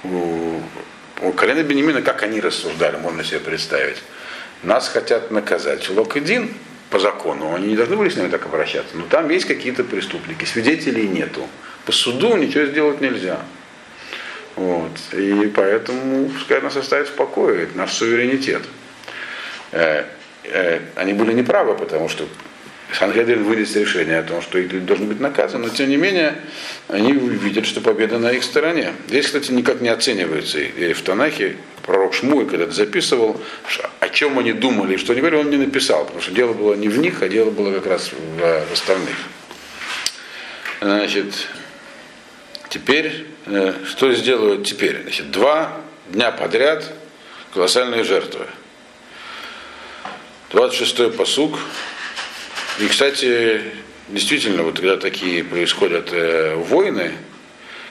У 0.03 1.31
колена 1.35 1.63
Бенемина, 1.63 2.01
как 2.01 2.23
они 2.23 2.39
рассуждали, 2.39 2.95
можно 2.97 3.23
себе 3.23 3.39
представить. 3.39 3.97
Нас 4.63 4.87
хотят 4.87 5.31
наказать. 5.31 5.89
Локедин 5.89 6.53
по 6.89 6.99
закону, 6.99 7.53
они 7.53 7.67
не 7.67 7.75
должны 7.75 7.97
были 7.97 8.09
с 8.09 8.15
нами 8.15 8.29
так 8.29 8.45
обращаться, 8.45 8.95
но 8.95 9.05
там 9.05 9.29
есть 9.29 9.45
какие-то 9.45 9.83
преступники, 9.83 10.45
свидетелей 10.45 11.07
нету. 11.07 11.45
По 11.85 11.91
суду 11.91 12.37
ничего 12.37 12.65
сделать 12.65 13.01
нельзя. 13.01 13.41
Вот. 14.57 14.91
И 15.13 15.51
поэтому 15.55 16.29
пускай 16.29 16.61
нас 16.61 16.75
оставит 16.75 17.07
в 17.07 17.13
покое, 17.13 17.69
наш 17.75 17.93
суверенитет. 17.93 18.63
Э, 19.71 20.05
э, 20.43 20.79
они 20.95 21.13
были 21.13 21.31
неправы, 21.31 21.75
потому 21.75 22.09
что 22.09 22.27
Санхедрин 22.91 23.43
вынес 23.43 23.75
решение 23.75 24.17
о 24.17 24.23
том, 24.23 24.41
что 24.41 24.57
их 24.57 24.85
должен 24.85 25.07
быть 25.07 25.19
наказан, 25.19 25.61
но 25.61 25.69
тем 25.69 25.89
не 25.89 25.97
менее 25.97 26.35
они 26.87 27.11
видят, 27.13 27.67
что 27.67 27.81
победа 27.81 28.17
на 28.17 28.31
их 28.31 28.43
стороне. 28.43 28.93
Здесь, 29.07 29.27
кстати, 29.27 29.51
никак 29.51 29.81
не 29.81 29.89
оценивается. 29.89 30.59
И 30.59 30.93
в 30.93 31.01
Танахе 31.03 31.57
пророк 31.85 32.15
Шмуй, 32.15 32.47
когда 32.47 32.63
это 32.63 32.73
записывал, 32.73 33.39
о 33.99 34.09
чем 34.09 34.39
они 34.39 34.53
думали 34.53 34.97
что 34.97 35.13
они 35.13 35.21
говорили, 35.21 35.41
он 35.41 35.51
не 35.51 35.57
написал, 35.57 36.05
потому 36.05 36.21
что 36.21 36.31
дело 36.31 36.53
было 36.53 36.73
не 36.73 36.89
в 36.89 36.97
них, 36.97 37.21
а 37.21 37.29
дело 37.29 37.51
было 37.51 37.73
как 37.73 37.85
раз 37.85 38.11
в, 38.11 38.39
в 38.39 38.73
остальных. 38.73 39.15
Значит, 40.81 41.47
теперь, 42.69 43.27
что 43.85 44.13
сделают 44.13 44.65
теперь? 44.65 45.01
Значит, 45.03 45.31
два 45.31 45.81
дня 46.09 46.31
подряд 46.31 46.91
колоссальные 47.53 48.03
жертвы. 48.03 48.45
26-й 50.51 51.11
посуг. 51.11 51.59
И, 52.79 52.87
кстати, 52.87 53.61
действительно, 54.09 54.63
вот 54.63 54.75
когда 54.75 54.97
такие 54.97 55.43
происходят 55.43 56.09
э, 56.13 56.55
войны, 56.55 57.13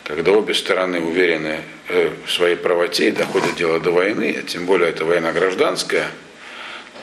когда 0.04 0.32
обе 0.32 0.54
стороны 0.54 1.00
уверены 1.00 1.60
э, 1.88 2.10
в 2.24 2.30
своей 2.30 2.56
правоте 2.56 3.08
и 3.08 3.10
доходит 3.10 3.56
дело 3.56 3.80
до 3.80 3.90
войны, 3.90 4.36
а 4.38 4.42
тем 4.42 4.66
более 4.66 4.90
это 4.90 5.04
война 5.04 5.32
гражданская, 5.32 6.08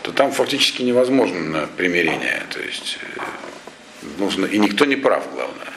то 0.02 0.12
там 0.12 0.32
фактически 0.32 0.82
невозможно 0.82 1.70
примирение. 1.78 2.44
То 2.50 2.62
есть 2.62 2.98
э, 3.02 3.22
нужно, 4.18 4.46
и 4.46 4.58
никто 4.58 4.86
не 4.86 4.96
прав, 4.96 5.24
главное. 5.34 5.68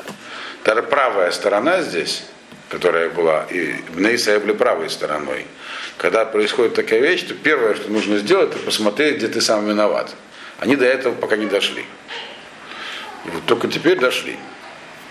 Та 0.63 0.81
правая 0.83 1.31
сторона 1.33 1.83
здесь, 1.83 2.25
которая 2.69 3.11
была, 3.11 3.45
и 3.51 3.75
Бнейса 3.95 4.39
были 4.41 4.53
правой 4.53 4.91
стороной, 4.91 5.47
когда 5.97 6.25
происходит 6.25 6.75
такая 6.75 7.01
вещь, 7.01 7.23
то 7.23 7.35
первое, 7.35 7.75
что 7.75 7.89
нужно 7.91 8.19
сделать, 8.19 8.51
это 8.51 8.59
посмотреть, 8.59 9.17
где 9.17 9.29
ты 9.29 9.41
сам 9.41 9.67
виноват. 9.67 10.15
Они 10.59 10.77
до 10.77 10.85
этого 10.85 11.15
пока 11.15 11.37
не 11.37 11.47
дошли. 11.47 11.85
И 13.25 13.31
вот 13.31 13.45
только 13.47 13.69
теперь 13.69 13.99
дошли. 13.99 14.37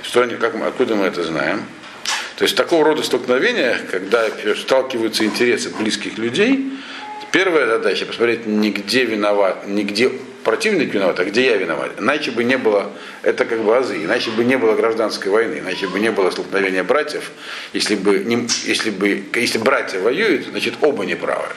Что 0.03 0.21
они, 0.21 0.35
как 0.35 0.53
мы, 0.55 0.67
откуда 0.67 0.95
мы 0.95 1.05
это 1.05 1.23
знаем? 1.23 1.65
То 2.37 2.43
есть 2.43 2.55
такого 2.55 2.83
рода 2.83 3.01
столкновения, 3.01 3.79
когда 3.89 4.27
сталкиваются 4.55 5.25
интересы 5.25 5.69
близких 5.69 6.17
людей, 6.17 6.73
первая 7.31 7.67
задача 7.67 8.05
посмотреть, 8.05 8.45
нигде 8.45 9.05
виноват, 9.05 9.67
нигде 9.67 10.11
противник 10.45 10.93
виноват, 10.93 11.19
а 11.19 11.25
где 11.25 11.47
я 11.47 11.57
виноват. 11.57 11.93
Иначе 11.97 12.31
бы 12.31 12.43
не 12.43 12.57
было, 12.57 12.91
это 13.23 13.45
как 13.45 13.61
бы 13.63 13.75
азы, 13.75 13.97
иначе 13.97 14.29
бы 14.29 14.45
не 14.45 14.57
было 14.57 14.75
гражданской 14.75 15.31
войны, 15.31 15.57
иначе 15.59 15.87
бы 15.87 15.99
не 15.99 16.11
было 16.11 16.29
столкновения 16.29 16.83
братьев, 16.83 17.31
если 17.73 17.95
бы, 17.95 18.19
не, 18.19 18.47
если 18.63 18.91
бы, 18.91 19.23
если 19.33 19.57
братья 19.57 19.99
воюют, 19.99 20.45
значит 20.45 20.75
оба 20.81 21.03
неправы. 21.03 21.47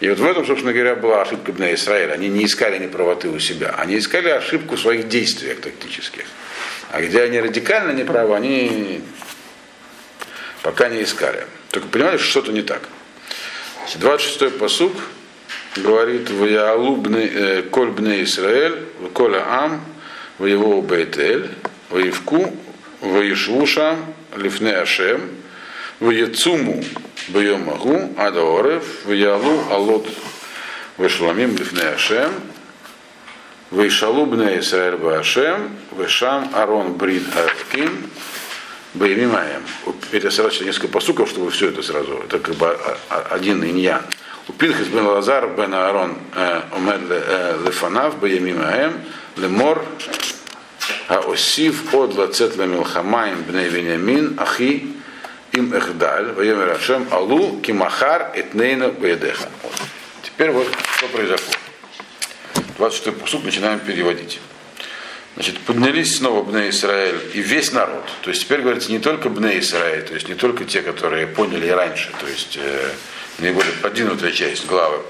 И 0.00 0.08
вот 0.08 0.18
в 0.18 0.26
этом, 0.26 0.44
собственно 0.44 0.72
говоря, 0.72 0.96
была 0.96 1.22
ошибка 1.22 1.52
на 1.56 1.72
Израиля. 1.74 2.12
Они 2.12 2.28
не 2.28 2.44
искали 2.44 2.78
неправоты 2.78 3.28
у 3.28 3.38
себя, 3.38 3.74
они 3.78 3.96
искали 3.96 4.28
ошибку 4.28 4.74
в 4.74 4.80
своих 4.80 5.08
действиях 5.08 5.60
тактических. 5.60 6.24
А 6.90 7.00
где 7.00 7.22
они 7.22 7.40
радикально 7.40 7.92
неправы, 7.92 8.34
они 8.34 9.02
пока 10.62 10.88
не 10.88 11.02
искали. 11.02 11.46
Только 11.70 11.88
понимали, 11.88 12.16
что 12.16 12.26
что-то 12.26 12.52
не 12.52 12.62
так. 12.62 12.82
26-й 13.86 14.50
посуг 14.50 14.92
говорит 15.76 16.30
в 16.30 16.44
Яалубны 16.44 17.30
э, 17.32 17.62
Кольбне 17.62 18.22
Израиль, 18.24 18.78
в 19.00 19.08
Коля 19.08 19.44
Ам, 19.46 19.80
в 20.38 20.46
его 20.46 20.82
Бейтель, 20.82 21.50
в 21.90 21.98
Евку, 21.98 22.54
в 23.00 23.32
Ишвуша, 23.32 23.96
Лифне 24.36 24.76
Ашем, 24.76 25.22
в 26.00 26.10
Яцуму 26.10 26.82
Бьемагу, 27.28 28.14
Адаорев, 28.16 29.04
в 29.04 29.12
Ялу 29.12 29.62
Алот 29.70 30.06
Вешламим 30.96 31.56
Лифне 31.56 31.82
Ашем, 31.82 32.32
в 33.70 33.86
Ишалубне 33.86 34.58
Израиль 34.60 34.96
Башем, 34.96 35.76
в 35.90 36.08
Шам 36.08 36.50
Арон 36.54 36.98
Аркин, 37.00 38.10
Боемимаем. 38.94 39.62
Это 40.12 40.30
сразу 40.30 40.64
несколько 40.64 40.88
посуков, 40.88 41.28
чтобы 41.28 41.50
все 41.50 41.68
это 41.68 41.82
сразу, 41.82 42.22
это 42.24 42.38
как 42.38 42.54
бы 42.54 42.78
один 43.08 43.62
иньян. 43.62 44.02
Пинхас 44.56 44.88
бен 44.88 45.06
Лазар 45.06 45.48
бен 45.48 45.74
Аарон 45.74 46.16
Омер 46.72 47.00
Лефанав 47.66 48.18
Баямим 48.18 48.60
Аэм 48.60 48.92
Лемор 49.36 49.84
Аосив 51.08 51.94
Од 51.94 52.14
Лацет 52.14 52.56
Лемилхамаем 52.56 53.42
Бней 53.42 53.68
Вениамин 53.68 54.38
Ахи 54.38 54.94
Им 55.52 55.76
Эхдаль 55.76 56.32
Ваемер 56.32 56.70
Ашем 56.70 57.06
Алу 57.10 57.60
Кимахар 57.60 58.32
Этнейна 58.34 58.88
Бедеха 58.88 59.48
Теперь 60.22 60.50
вот 60.50 60.68
что 60.96 61.08
произошло. 61.08 61.52
26 62.78 63.16
посуд 63.16 63.44
начинаем 63.44 63.80
переводить. 63.80 64.40
Значит, 65.34 65.58
поднялись 65.58 66.16
снова 66.16 66.42
Бне 66.42 66.70
Израиль 66.70 67.20
и 67.34 67.40
весь 67.40 67.72
народ. 67.72 68.04
То 68.22 68.30
есть 68.30 68.42
теперь 68.42 68.60
говорится 68.60 68.90
не 68.90 68.98
только 68.98 69.28
Бне 69.28 69.58
Израиль, 69.58 70.02
то 70.02 70.14
есть 70.14 70.28
не 70.28 70.34
только 70.34 70.64
те, 70.64 70.82
которые 70.82 71.26
поняли 71.26 71.68
раньше, 71.68 72.10
то 72.20 72.26
есть 72.26 72.56
э, 72.60 72.90
наиболее 73.38 73.72
продвинутая 73.72 74.32
часть 74.32 74.66
главы, 74.66 75.02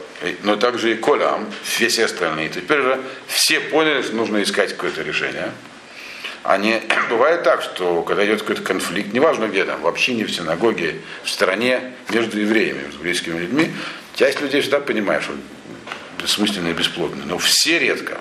но 0.43 0.57
также 0.57 0.93
и 0.93 0.95
Колям, 0.97 1.53
все 1.63 2.05
остальные. 2.05 2.49
Теперь 2.51 2.83
же 2.83 3.01
все 3.27 3.61
поняли, 3.61 4.03
что 4.03 4.15
нужно 4.15 4.43
искать 4.43 4.73
какое-то 4.73 5.03
решение. 5.03 5.53
А 6.43 6.57
не 6.57 6.83
бывает 7.11 7.43
так, 7.43 7.63
что 7.63 8.03
когда 8.03 8.25
идет 8.25 8.41
какой-то 8.41 8.63
конфликт, 8.63 9.13
неважно 9.13 9.49
где 9.49 9.65
там, 9.65 9.83
в 9.83 9.87
общине, 9.87 10.25
в 10.25 10.31
синагоге, 10.31 10.97
в 11.25 11.31
стране, 11.31 11.93
между 12.11 12.39
евреями, 12.39 12.91
с 12.91 12.97
близкими 12.97 13.39
людьми, 13.39 13.71
часть 14.15 14.41
людей 14.41 14.61
всегда 14.61 14.81
понимает, 14.81 15.23
что 15.23 15.33
бессмысленно 16.21 16.69
и 16.69 16.73
бесплодно. 16.73 17.25
Но 17.27 17.39
все 17.39 17.79
редко. 17.79 18.19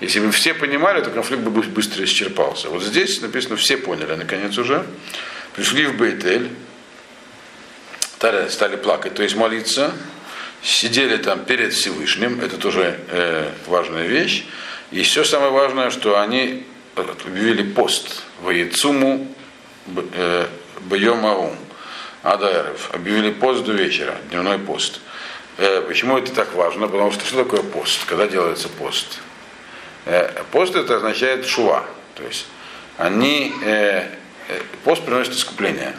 Если 0.00 0.20
бы 0.20 0.30
все 0.30 0.52
понимали, 0.52 1.00
то 1.00 1.10
конфликт 1.10 1.42
бы 1.42 1.62
быстро 1.62 2.04
исчерпался. 2.04 2.68
Вот 2.68 2.82
здесь 2.82 3.20
написано, 3.22 3.56
все 3.56 3.78
поняли, 3.78 4.14
наконец 4.14 4.58
уже. 4.58 4.84
Пришли 5.54 5.86
в 5.86 5.96
Бейтель, 5.96 6.50
стали, 8.16 8.48
стали 8.48 8.76
плакать, 8.76 9.14
то 9.14 9.22
есть 9.22 9.36
молиться, 9.36 9.92
сидели 10.62 11.16
там 11.16 11.44
перед 11.44 11.72
Всевышним, 11.72 12.40
это 12.40 12.56
тоже 12.56 12.98
э, 13.08 13.50
важная 13.66 14.06
вещь. 14.06 14.44
И 14.90 15.02
все 15.02 15.24
самое 15.24 15.50
важное, 15.50 15.90
что 15.90 16.20
они 16.20 16.64
объявили 16.94 17.62
пост 17.62 18.22
Ваецуму 18.42 19.28
э, 20.14 20.46
Бьемаум 20.80 21.56
Адаэров. 22.22 22.94
Объявили 22.94 23.32
пост 23.32 23.64
до 23.64 23.72
вечера, 23.72 24.16
дневной 24.30 24.58
пост. 24.58 25.00
Э, 25.58 25.82
почему 25.82 26.16
это 26.18 26.32
так 26.32 26.54
важно? 26.54 26.86
Потому 26.86 27.12
что 27.12 27.24
что 27.26 27.44
такое 27.44 27.62
пост? 27.62 28.04
Когда 28.06 28.26
делается 28.26 28.68
пост? 28.68 29.20
Э, 30.06 30.42
пост 30.52 30.74
это 30.74 30.96
означает 30.96 31.46
шуа. 31.46 31.84
То 32.14 32.22
есть 32.22 32.46
они, 32.96 33.52
э, 33.62 34.08
э 34.48 34.62
пост 34.84 35.04
приносит 35.04 35.34
искупление. 35.34 35.94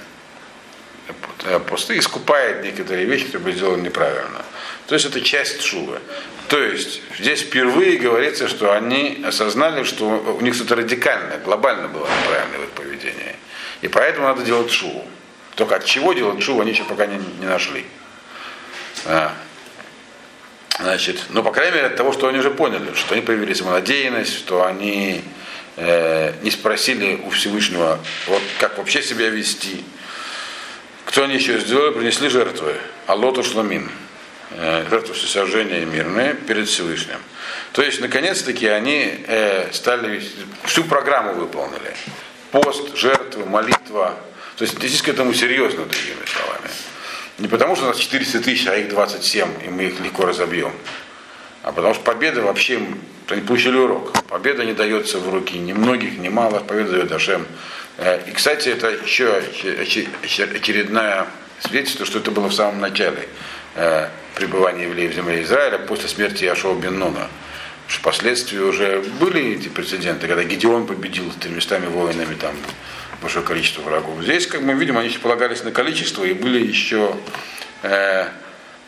Э, 1.43 1.59
посты 1.59 1.97
искупает 1.97 2.63
некоторые 2.63 3.05
вещи, 3.05 3.25
которые 3.25 3.55
сделаны 3.55 3.83
неправильно. 3.83 4.43
То 4.87 4.95
есть 4.95 5.05
это 5.05 5.21
часть 5.21 5.61
шувы. 5.61 5.99
То 6.47 6.59
есть 6.59 7.01
здесь 7.19 7.41
впервые 7.41 7.97
говорится, 7.97 8.47
что 8.47 8.73
они 8.73 9.23
осознали, 9.25 9.83
что 9.83 10.05
у 10.05 10.41
них 10.41 10.55
что-то 10.55 10.75
радикальное, 10.75 11.39
глобально 11.39 11.89
было 11.89 12.07
неправильное 12.23 12.59
в 12.59 12.63
их 12.63 12.69
поведении. 12.69 13.35
И 13.81 13.87
поэтому 13.87 14.27
надо 14.27 14.43
делать 14.43 14.71
шуву. 14.71 15.05
Только 15.55 15.75
от 15.75 15.85
чего 15.85 16.13
делать 16.13 16.41
шуву, 16.41 16.61
они 16.61 16.71
еще 16.71 16.83
пока 16.85 17.05
не, 17.05 17.17
не 17.39 17.45
нашли. 17.45 17.85
А. 19.05 19.33
Значит, 20.79 21.25
ну, 21.29 21.43
по 21.43 21.51
крайней 21.51 21.75
мере, 21.75 21.87
от 21.87 21.95
того, 21.95 22.13
что 22.13 22.27
они 22.27 22.37
уже 22.37 22.51
поняли, 22.51 22.93
что 22.93 23.13
они 23.13 23.23
появили 23.23 23.53
самонадеянность, 23.53 24.33
что 24.33 24.63
они 24.63 25.23
э, 25.75 26.33
не 26.43 26.51
спросили 26.51 27.19
у 27.25 27.31
Всевышнего, 27.31 27.99
вот 28.27 28.41
как 28.59 28.77
вообще 28.77 29.01
себя 29.01 29.29
вести. 29.29 29.83
Кто 31.07 31.23
они 31.23 31.35
еще 31.35 31.57
сделали? 31.59 31.93
Принесли 31.93 32.27
жертвы. 32.27 32.75
Аллоту 33.07 33.41
шламин. 33.41 33.89
Э, 34.51 34.85
жертву 34.89 35.13
всесожжения 35.13 35.85
мирные 35.85 36.33
перед 36.33 36.67
Всевышним. 36.67 37.19
То 37.71 37.81
есть, 37.81 38.01
наконец-таки, 38.01 38.67
они 38.67 39.23
э, 39.25 39.71
стали, 39.71 40.21
всю 40.65 40.83
программу 40.83 41.33
выполнили. 41.33 41.95
Пост, 42.51 42.95
жертвы, 42.97 43.45
молитва. 43.45 44.15
То 44.57 44.65
есть, 44.65 44.77
здесь 44.77 45.01
к 45.01 45.07
этому 45.07 45.33
серьезно, 45.33 45.85
другими 45.85 46.25
словами. 46.25 46.69
Не 47.37 47.47
потому, 47.47 47.77
что 47.77 47.85
у 47.85 47.87
нас 47.87 47.97
400 47.97 48.41
тысяч, 48.41 48.67
а 48.67 48.75
их 48.75 48.89
27, 48.89 49.65
и 49.65 49.69
мы 49.69 49.85
их 49.85 49.99
легко 50.01 50.25
разобьем. 50.25 50.73
А 51.63 51.71
потому 51.71 51.93
что 51.93 52.03
победа 52.03 52.41
вообще, 52.41 52.81
они 53.29 53.41
получили 53.41 53.77
урок. 53.77 54.11
Победа 54.27 54.65
не 54.65 54.73
дается 54.73 55.19
в 55.19 55.33
руки 55.33 55.57
ни 55.57 55.71
многих, 55.71 56.17
ни 56.17 56.27
малых, 56.27 56.65
победа 56.67 56.91
дает 56.91 57.11
Ашем. 57.13 57.45
Э, 57.97 58.21
и, 58.27 58.31
кстати, 58.31 58.69
это 58.69 58.89
еще 58.89 59.41
очередное 60.53 61.27
свидетельство, 61.59 62.05
что 62.05 62.19
это 62.19 62.31
было 62.31 62.47
в 62.47 62.53
самом 62.53 62.79
начале 62.79 63.27
э, 63.75 64.09
пребывания 64.35 64.83
евреев 64.83 65.11
в 65.11 65.15
земле 65.15 65.41
Израиля 65.43 65.79
после 65.79 66.07
смерти 66.07 66.45
Яшова 66.45 66.79
бен 66.79 67.03
впоследствии 67.87 68.59
уже 68.59 69.01
были 69.19 69.53
эти 69.55 69.69
прецеденты, 69.69 70.27
когда 70.27 70.43
Гедеон 70.43 70.87
победил 70.87 71.31
с 71.31 71.35
тремястами 71.35 71.87
воинами 71.87 72.35
там 72.35 72.53
большое 73.21 73.45
количество 73.45 73.81
врагов. 73.81 74.21
Здесь, 74.21 74.45
как 74.45 74.61
мы 74.61 74.73
видим, 74.73 74.97
они 74.97 75.09
полагались 75.09 75.63
на 75.63 75.71
количество 75.71 76.23
и 76.23 76.33
были 76.33 76.65
еще 76.65 77.15
э, 77.83 78.27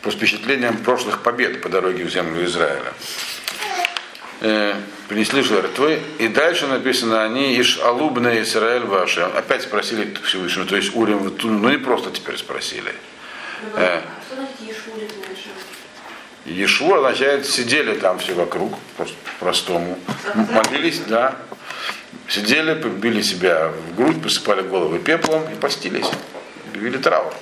по 0.02 0.10
впечатлениям 0.10 0.76
прошлых 0.78 1.22
побед 1.22 1.62
по 1.62 1.68
дороге 1.68 2.04
в 2.04 2.10
землю 2.10 2.44
Израиля. 2.44 2.92
Э, 4.42 4.74
принесли 5.08 5.42
жертвы, 5.42 6.00
и 6.18 6.28
дальше 6.28 6.66
написано, 6.66 7.22
они 7.22 7.60
иш 7.60 7.78
алубна 7.78 8.40
Израиль 8.40 8.84
ваши. 8.84 9.20
Опять 9.20 9.62
спросили 9.62 10.14
Всевышнего, 10.24 10.66
то 10.66 10.76
есть 10.76 10.96
Урим, 10.96 11.36
ну 11.42 11.68
не 11.68 11.76
просто 11.76 12.10
теперь 12.10 12.38
спросили. 12.38 12.94
Э. 13.74 14.00
Что 14.26 14.36
значит 14.36 14.60
Ешурит 14.60 15.12
Ешуа 16.46 16.98
означает 16.98 17.46
сидели 17.46 17.94
там 17.98 18.18
все 18.18 18.32
вокруг, 18.32 18.78
просто 18.96 19.14
простому. 19.38 19.98
Молились, 20.34 21.00
да. 21.00 21.36
Сидели, 22.26 22.74
побили 22.74 23.20
себя 23.20 23.68
в 23.68 23.96
грудь, 23.96 24.22
посыпали 24.22 24.62
головы 24.62 25.00
пеплом 25.00 25.42
и 25.52 25.54
постились. 25.54 26.06
Объявили 26.68 26.96
траур. 26.96 27.34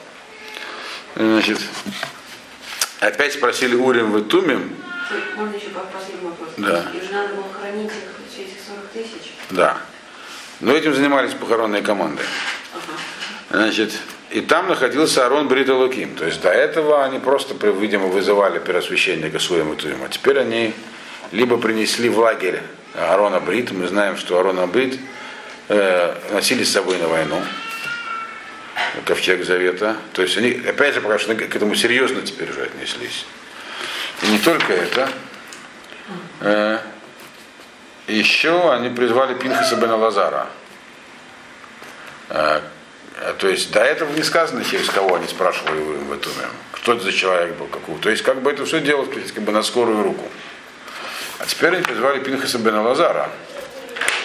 Значит, 1.14 1.58
опять 3.00 3.34
спросили 3.34 3.76
Урим 3.76 4.10
в 4.10 4.20
Итумим. 4.20 4.74
Можно 5.36 5.56
еще 5.56 5.68
последний 5.68 6.28
вопрос? 6.28 6.50
Да. 6.56 6.86
И 6.94 7.00
же 7.04 7.12
надо 7.12 7.34
было 7.34 7.46
хранить 7.52 7.86
их 7.86 7.92
все 8.30 8.42
эти 8.42 8.54
40 8.66 8.86
тысяч? 8.92 9.32
Да. 9.50 9.78
Но 10.60 10.72
этим 10.72 10.94
занимались 10.94 11.32
похоронные 11.34 11.82
команды. 11.82 12.22
Ага. 12.74 13.62
Значит, 13.62 13.92
и 14.30 14.40
там 14.42 14.68
находился 14.68 15.24
Арон 15.24 15.48
Брита 15.48 15.74
Луким. 15.74 16.14
То 16.14 16.26
есть 16.26 16.40
до 16.40 16.50
этого 16.50 17.04
они 17.04 17.18
просто, 17.18 17.54
видимо, 17.68 18.08
вызывали 18.08 18.58
первосвященника 18.58 19.38
своему 19.38 19.74
Туим. 19.74 20.02
А 20.04 20.08
теперь 20.08 20.38
они 20.38 20.74
либо 21.32 21.56
принесли 21.56 22.08
в 22.08 22.18
лагерь 22.18 22.60
Арона 22.94 23.40
Брит. 23.40 23.70
Мы 23.72 23.86
знаем, 23.86 24.16
что 24.16 24.38
Арона 24.38 24.66
Брит 24.66 24.98
э, 25.68 26.14
носили 26.32 26.64
с 26.64 26.72
собой 26.72 26.98
на 26.98 27.08
войну. 27.08 27.40
Ковчег 29.06 29.44
Завета. 29.44 29.96
То 30.12 30.22
есть 30.22 30.36
они, 30.36 30.50
опять 30.66 30.94
же, 30.94 31.00
пока 31.00 31.18
что 31.18 31.34
к 31.34 31.56
этому 31.56 31.74
серьезно 31.74 32.22
теперь 32.22 32.50
уже 32.50 32.62
отнеслись. 32.62 33.24
И 34.22 34.26
не 34.28 34.38
только 34.38 34.72
это. 34.72 35.08
Э, 36.40 36.78
еще 38.06 38.72
они 38.72 38.88
призвали 38.88 39.34
Пинхаса 39.34 39.76
Бена 39.76 39.96
Лазара. 39.96 40.48
Э, 42.30 42.60
то 43.38 43.48
есть 43.48 43.72
до 43.72 43.80
этого 43.80 44.12
не 44.12 44.22
сказано, 44.22 44.64
через 44.64 44.88
кого 44.90 45.16
они 45.16 45.26
спрашивали 45.26 45.80
в 45.80 46.12
этом, 46.12 46.32
кто 46.72 46.94
это 46.94 47.04
за 47.04 47.12
человек 47.12 47.56
был, 47.56 47.66
какого. 47.66 47.98
То 47.98 48.10
есть 48.10 48.22
как 48.22 48.42
бы 48.42 48.50
это 48.50 48.64
все 48.64 48.80
делалось 48.80 49.32
как 49.32 49.42
бы 49.42 49.52
на 49.52 49.62
скорую 49.62 50.02
руку. 50.02 50.28
А 51.38 51.46
теперь 51.46 51.74
они 51.74 51.82
призвали 51.82 52.20
Пинхаса 52.20 52.58
Бена 52.58 52.82
Лазара. 52.82 53.30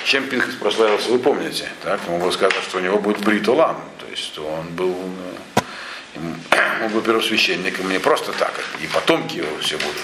Чем 0.05 0.27
Пинхас 0.27 0.55
прославился, 0.55 1.09
вы 1.09 1.19
помните. 1.19 1.69
Так? 1.83 1.99
Ему 2.07 2.19
было 2.19 2.31
сказано, 2.31 2.61
что 2.61 2.77
у 2.77 2.81
него 2.81 2.99
будет 2.99 3.19
бритулам. 3.19 3.81
То 3.99 4.05
есть 4.11 4.37
он 4.37 4.67
был, 4.69 4.91
э, 4.91 5.52
он 6.15 6.89
был 6.91 7.01
первосвященником 7.01 7.89
не 7.89 7.99
просто 7.99 8.31
так, 8.33 8.53
и 8.81 8.87
потомки 8.87 9.37
его 9.37 9.57
все 9.59 9.77
будут. 9.77 10.03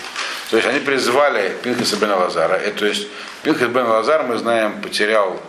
То 0.49 0.57
есть 0.57 0.67
они 0.67 0.79
призвали 0.79 1.55
Пинхаса 1.61 1.95
Бена 1.97 2.17
Лазара. 2.17 2.57
И, 2.57 2.71
то 2.71 2.85
есть 2.85 3.07
Пинхас 3.43 3.69
Бен 3.69 3.85
Лазар, 3.85 4.23
мы 4.23 4.37
знаем, 4.37 4.81
потерял 4.81 5.41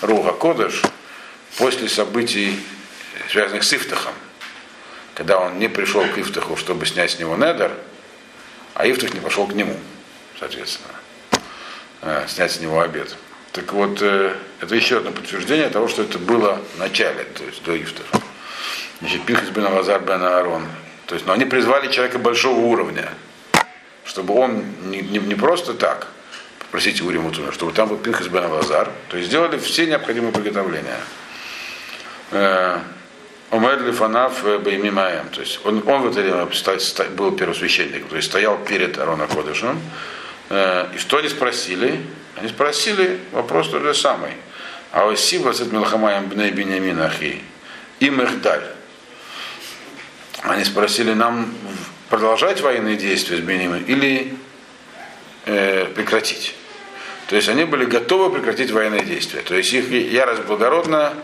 Руха 0.00 0.32
Кодыш, 0.32 0.82
после 1.56 1.88
событий, 1.88 2.58
связанных 3.30 3.62
с 3.62 3.72
Ифтахом, 3.72 4.14
когда 5.14 5.38
он 5.38 5.58
не 5.58 5.68
пришел 5.68 6.04
к 6.04 6.18
Ифтаху, 6.18 6.56
чтобы 6.56 6.86
снять 6.86 7.12
с 7.12 7.18
него 7.18 7.36
недер, 7.36 7.70
а 8.74 8.86
Ифтах 8.86 9.14
не 9.14 9.20
пошел 9.20 9.46
к 9.46 9.54
нему, 9.54 9.76
соответственно, 10.38 10.94
э, 12.02 12.24
снять 12.28 12.52
с 12.52 12.60
него 12.60 12.80
обед. 12.80 13.16
Так 13.52 13.72
вот, 13.72 14.02
э, 14.02 14.34
это 14.60 14.74
еще 14.74 14.98
одно 14.98 15.12
подтверждение 15.12 15.68
того, 15.68 15.86
что 15.86 16.02
это 16.02 16.18
было 16.18 16.60
в 16.74 16.78
начале, 16.78 17.22
то 17.22 17.44
есть 17.44 17.62
до 17.62 17.80
Ифтаха. 17.80 18.20
Значит, 19.04 19.26
Пинхас 19.26 19.50
бен 19.50 19.66
Алазар 19.66 20.00
бен 20.00 20.22
Аарон. 20.22 20.64
То 21.04 21.14
есть, 21.14 21.26
но 21.26 21.34
они 21.34 21.44
призвали 21.44 21.92
человека 21.92 22.18
большого 22.18 22.58
уровня, 22.60 23.10
чтобы 24.06 24.32
он 24.34 24.64
не, 24.84 25.02
не, 25.02 25.18
не 25.18 25.34
просто 25.34 25.74
так, 25.74 26.06
простите 26.70 27.02
Уриму 27.04 27.30
чтобы 27.52 27.72
там 27.72 27.90
был 27.90 27.98
Пинхас 27.98 28.28
бен 28.28 28.44
Алазар, 28.44 28.90
то 29.10 29.18
есть 29.18 29.28
сделали 29.28 29.58
все 29.58 29.84
необходимые 29.86 30.32
приготовления. 30.32 30.96
Омед 33.50 33.82
Лифанав 33.82 34.42
Баймимаем. 34.62 35.28
То 35.28 35.42
есть 35.42 35.60
он, 35.66 35.86
он 35.86 36.00
в 36.00 36.06
это 36.06 36.22
время 36.22 36.48
был 37.10 37.32
первосвященником, 37.32 38.08
то 38.08 38.16
есть 38.16 38.28
стоял 38.28 38.56
перед 38.56 38.98
Арона 38.98 39.26
Кодышем. 39.26 39.78
И 40.48 40.98
что 40.98 41.18
они 41.18 41.28
спросили? 41.28 42.00
Они 42.36 42.48
спросили 42.48 43.20
вопрос 43.32 43.68
тот 43.68 43.82
же 43.82 43.92
самый. 43.92 44.30
А 44.92 45.10
Осива 45.10 45.52
с 45.52 45.60
Милхамаем 45.60 46.26
Бней 46.28 46.52
Бенямин 46.52 47.02
Ахи. 47.02 47.42
Им 48.00 48.22
их 48.22 48.40
даль. 48.40 48.64
Они 50.44 50.64
спросили, 50.64 51.14
нам 51.14 51.52
продолжать 52.10 52.60
военные 52.60 52.96
действия 52.96 53.38
с 53.38 53.40
Бенемином 53.40 53.82
или 53.84 54.36
э, 55.46 55.86
прекратить. 55.86 56.54
То 57.28 57.36
есть 57.36 57.48
они 57.48 57.64
были 57.64 57.86
готовы 57.86 58.30
прекратить 58.30 58.70
военные 58.70 59.04
действия. 59.04 59.40
То 59.40 59.54
есть 59.54 59.72
их 59.72 59.90
ярость 59.90 60.42
благородная 60.42 61.14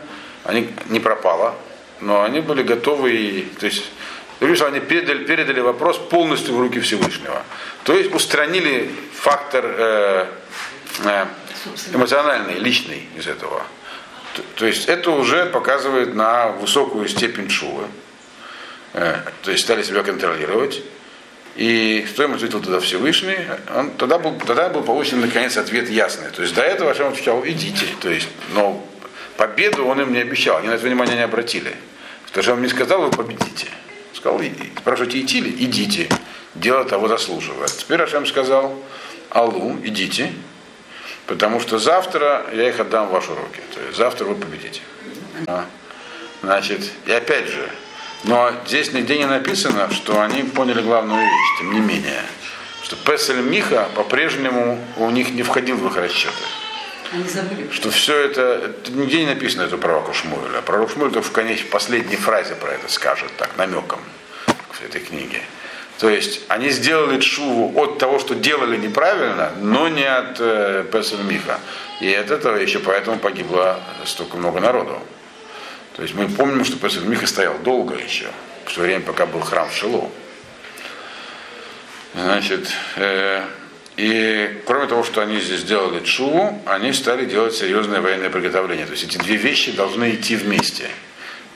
они 0.44 0.70
не 0.88 1.00
пропала, 1.00 1.54
но 2.00 2.22
они 2.22 2.40
были 2.40 2.62
готовы, 2.62 3.12
и, 3.12 3.42
то 3.58 3.66
есть, 3.66 3.84
что 4.54 4.66
они 4.66 4.80
передали, 4.80 5.24
передали 5.24 5.60
вопрос 5.60 5.98
полностью 5.98 6.54
в 6.54 6.60
руки 6.60 6.80
Всевышнего. 6.80 7.42
То 7.84 7.92
есть 7.92 8.14
устранили 8.14 8.90
фактор 9.14 9.64
э, 9.66 10.26
э, 11.04 11.26
эмоциональный, 11.92 12.54
личный 12.54 13.06
из 13.16 13.26
этого. 13.26 13.62
То, 14.34 14.42
то 14.56 14.66
есть 14.66 14.88
это 14.88 15.10
уже 15.10 15.46
показывает 15.46 16.14
на 16.14 16.48
высокую 16.48 17.06
степень 17.08 17.50
шувы. 17.50 17.84
Э, 18.92 19.18
то 19.42 19.50
есть 19.50 19.64
стали 19.64 19.82
себя 19.82 20.02
контролировать. 20.02 20.82
И 21.56 22.06
что 22.08 22.22
ему 22.22 22.36
ответил 22.36 22.60
тогда 22.60 22.80
Всевышний? 22.80 23.36
Он, 23.74 23.90
тогда, 23.92 24.18
был, 24.18 24.38
тогда 24.38 24.68
был 24.68 24.82
получен 24.82 25.20
наконец 25.20 25.56
ответ 25.56 25.88
ясный. 25.90 26.30
То 26.30 26.42
есть 26.42 26.54
до 26.54 26.62
этого 26.62 26.90
Ашем 26.90 27.08
отвечал, 27.08 27.44
идите. 27.44 27.86
То 28.00 28.10
есть, 28.10 28.28
но 28.54 28.84
победу 29.36 29.84
он 29.86 30.00
им 30.00 30.12
не 30.12 30.20
обещал, 30.20 30.58
они 30.58 30.68
на 30.68 30.74
это 30.74 30.86
внимание 30.86 31.16
не 31.16 31.22
обратили. 31.22 31.74
Потому 32.26 32.42
что 32.42 32.52
он 32.54 32.60
мне 32.60 32.68
сказал, 32.68 33.02
вы 33.02 33.10
победите. 33.10 33.66
Сказал, 34.14 34.40
спрашивайте, 34.78 35.20
идти 35.20 35.40
ли? 35.40 35.64
Идите. 35.64 36.08
Дело 36.54 36.84
того 36.84 37.08
заслуживает. 37.08 37.70
Теперь 37.76 38.02
Ашем 38.02 38.26
сказал, 38.26 38.76
Аллу, 39.30 39.78
идите, 39.84 40.32
потому 41.26 41.60
что 41.60 41.78
завтра 41.78 42.46
я 42.52 42.68
их 42.68 42.80
отдам 42.80 43.08
в 43.08 43.12
ваши 43.12 43.28
руки. 43.28 43.60
То 43.74 43.80
есть 43.82 43.96
завтра 43.96 44.24
вы 44.24 44.34
победите. 44.34 44.80
А, 45.46 45.64
значит, 46.42 46.90
и 47.06 47.12
опять 47.12 47.46
же, 47.46 47.70
но 48.24 48.52
здесь 48.66 48.92
нигде 48.92 49.18
не 49.18 49.26
написано, 49.26 49.90
что 49.90 50.20
они 50.20 50.42
поняли 50.42 50.82
главную 50.82 51.22
вещь, 51.22 51.58
тем 51.58 51.72
не 51.72 51.80
менее, 51.80 52.22
что 52.82 52.96
Песель 52.96 53.40
Миха 53.40 53.88
по-прежнему 53.94 54.78
у 54.96 55.10
них 55.10 55.30
не 55.30 55.42
входил 55.42 55.76
в 55.76 55.86
их 55.86 55.96
расчеты. 55.96 56.34
Они 57.12 57.28
забыли. 57.28 57.68
Что 57.72 57.90
все 57.90 58.16
это, 58.16 58.42
это 58.64 58.92
нигде 58.92 59.20
не 59.20 59.26
написано 59.26 59.62
это 59.62 59.76
пророку 59.76 60.12
Шмуэля. 60.12 60.60
Пророк 60.62 60.92
Шмуэль 60.92 61.10
только 61.10 61.26
в 61.26 61.32
конечной, 61.32 61.68
последней 61.68 62.16
фразе 62.16 62.54
про 62.54 62.72
это 62.72 62.88
скажет, 62.88 63.30
так, 63.36 63.56
намеком 63.56 64.00
в 64.70 64.84
этой 64.84 65.00
книге. 65.00 65.40
То 65.98 66.08
есть 66.08 66.42
они 66.48 66.70
сделали 66.70 67.20
шуву 67.20 67.78
от 67.78 67.98
того, 67.98 68.18
что 68.20 68.34
делали 68.34 68.76
неправильно, 68.76 69.52
но 69.60 69.88
не 69.88 70.04
от 70.04 70.36
э, 70.40 70.84
Песен 70.90 71.26
Миха. 71.26 71.58
И 72.00 72.12
от 72.14 72.30
этого 72.30 72.56
еще 72.56 72.78
поэтому 72.78 73.18
погибло 73.18 73.80
столько 74.06 74.36
много 74.36 74.60
народу. 74.60 74.98
То 76.00 76.04
есть 76.04 76.14
мы 76.14 76.28
помним, 76.28 76.64
что 76.64 76.78
Песен 76.78 77.10
Миха 77.10 77.26
стоял 77.26 77.58
долго 77.58 77.94
еще, 77.94 78.24
в 78.64 78.74
то 78.74 78.80
время, 78.80 79.02
пока 79.02 79.26
был 79.26 79.40
храм 79.40 79.68
в 79.68 79.74
Шилу. 79.74 80.10
Значит, 82.14 82.70
э, 82.96 83.44
и 83.98 84.62
кроме 84.64 84.86
того, 84.86 85.04
что 85.04 85.20
они 85.20 85.38
здесь 85.40 85.60
сделали 85.60 86.02
чуву, 86.02 86.58
они 86.64 86.94
стали 86.94 87.26
делать 87.26 87.54
серьезное 87.54 88.00
военное 88.00 88.30
приготовление. 88.30 88.86
То 88.86 88.92
есть 88.92 89.04
эти 89.04 89.18
две 89.18 89.36
вещи 89.36 89.72
должны 89.72 90.14
идти 90.14 90.36
вместе. 90.36 90.88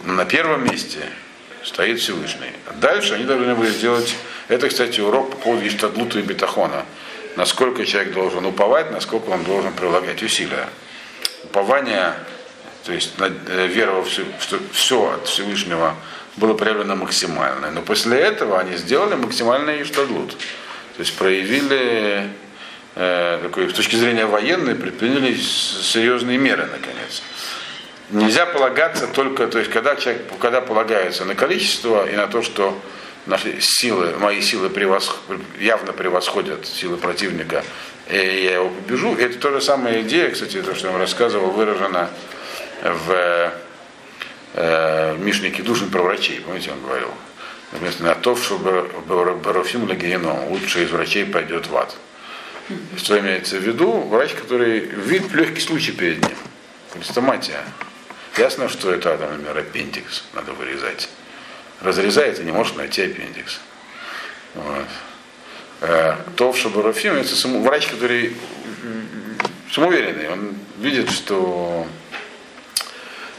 На 0.03 0.27
первом 0.27 0.67
месте 0.67 1.01
стоит 1.63 2.01
Всевышний. 2.01 2.53
Дальше 2.83 3.15
они 3.15 3.25
должны 3.25 3.55
были 3.55 3.71
сделать, 3.71 4.15
это, 4.49 4.69
кстати, 4.69 5.01
урок 5.01 5.31
по 5.31 5.37
поводу 5.39 5.67
Иштадлута 5.67 6.19
и 6.19 6.23
Бетахона. 6.23 6.85
Насколько 7.37 7.87
человек 7.87 8.13
должен 8.13 8.45
уповать, 8.45 8.91
насколько 8.91 9.31
он 9.31 9.43
должен 9.45 9.73
прилагать 9.73 10.23
усилия. 10.23 10.69
Упование, 11.45 12.13
то 12.85 12.93
есть 12.93 13.15
э, 13.19 13.67
вера 13.67 13.93
во 13.93 14.05
все, 14.05 15.11
от 15.11 15.27
Всевышнего 15.27 15.97
было 16.37 16.55
проявлено 16.55 16.97
максимально. 16.97 17.71
Но 17.71 17.81
после 17.81 18.19
этого 18.19 18.61
они 18.61 18.77
сделали 18.77 19.15
максимальный 19.15 19.83
Иштадлут. 19.83 20.33
То 20.33 21.01
есть 21.01 21.17
проявили, 21.17 22.29
э, 22.95 23.41
такой, 23.43 23.71
с 23.71 23.73
точки 23.73 23.97
зрения 23.97 24.27
военной, 24.27 24.75
предприняли 24.75 25.35
серьезные 25.35 26.37
меры, 26.37 26.67
наконец. 26.67 27.23
Нельзя 28.11 28.45
полагаться 28.45 29.07
только, 29.07 29.47
то 29.47 29.59
есть 29.59 29.71
когда 29.71 29.97
человек, 29.97 30.23
когда 30.39 30.61
полагается 30.61 31.25
на 31.25 31.35
количество 31.35 32.07
и 32.09 32.15
на 32.15 32.27
то, 32.27 32.43
что 32.43 32.79
наши 33.25 33.61
силы, 33.61 34.15
мои 34.19 34.43
силы 34.43 34.69
превосх... 34.69 35.17
явно 35.59 35.95
превосходят 35.95 36.67
силы 36.67 36.99
противника, 36.99 37.65
и 38.11 38.17
я 38.17 38.57
его 38.57 38.69
побежу. 38.69 39.17
Это 39.17 39.39
то 39.39 39.51
же 39.53 39.63
самая 39.63 40.03
идея, 40.03 40.31
кстати, 40.31 40.61
то, 40.61 40.75
что 40.75 40.89
я 40.89 40.93
вам 40.93 41.01
рассказывал, 41.01 41.51
выражена 41.51 42.11
в 42.85 43.53
э, 44.55 45.17
Мишне 45.19 45.51
Кедушин 45.51 45.91
про 45.91 46.03
врачей, 46.03 46.41
помните, 46.41 46.71
он 46.71 46.81
говорил, 46.83 47.11
вместо 47.73 48.05
на 48.05 48.15
то, 48.15 48.37
чтобы 48.37 48.91
Барофим 49.07 49.89
Лагиеном, 49.89 50.49
лучший 50.49 50.85
из 50.85 50.91
врачей 50.91 51.25
пойдет 51.25 51.67
в 51.67 51.77
ад. 51.77 51.97
Что 52.97 53.19
имеется 53.19 53.59
в 53.59 53.63
виду? 53.63 53.91
Врач, 54.03 54.33
который 54.33 54.81
видит 54.81 55.33
легкий 55.33 55.61
случай 55.61 55.93
перед 55.93 56.23
ним. 56.23 56.37
Хрестоматия. 56.93 57.61
Ясно, 58.37 58.69
что 58.69 58.93
это, 58.93 59.17
например, 59.17 59.59
аппендикс 59.59 60.25
надо 60.33 60.53
вырезать. 60.53 61.09
Разрезает 61.81 62.41
и 62.41 62.45
не 62.45 62.53
может 62.53 62.77
найти 62.77 63.03
аппендикс. 63.03 63.61
Вот. 64.55 64.87
Э, 65.81 66.17
то 66.37 66.53
в 66.53 66.57
Шабарафим, 66.57 67.15
это 67.15 67.49
врач, 67.61 67.89
который 67.89 68.37
самоуверенный, 69.71 70.31
он 70.31 70.55
видит, 70.79 71.11
что 71.11 71.87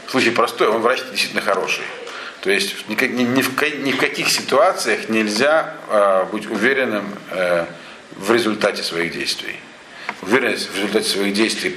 случай 0.08 0.30
простой, 0.30 0.68
он 0.68 0.82
врач 0.82 1.00
действительно 1.10 1.42
хороший. 1.42 1.84
То 2.40 2.50
есть 2.50 2.88
ни, 2.88 2.94
ни, 3.06 3.22
ни, 3.22 3.42
в, 3.42 3.60
ни 3.82 3.92
в 3.92 3.98
каких 3.98 4.30
ситуациях 4.30 5.08
нельзя 5.08 5.74
э, 5.88 6.26
быть 6.30 6.46
уверенным 6.46 7.06
э, 7.30 7.66
в 8.12 8.32
результате 8.32 8.82
своих 8.82 9.12
действий. 9.12 9.56
Уверенность 10.22 10.70
в 10.70 10.76
результате 10.76 11.08
своих 11.08 11.34
действий 11.34 11.76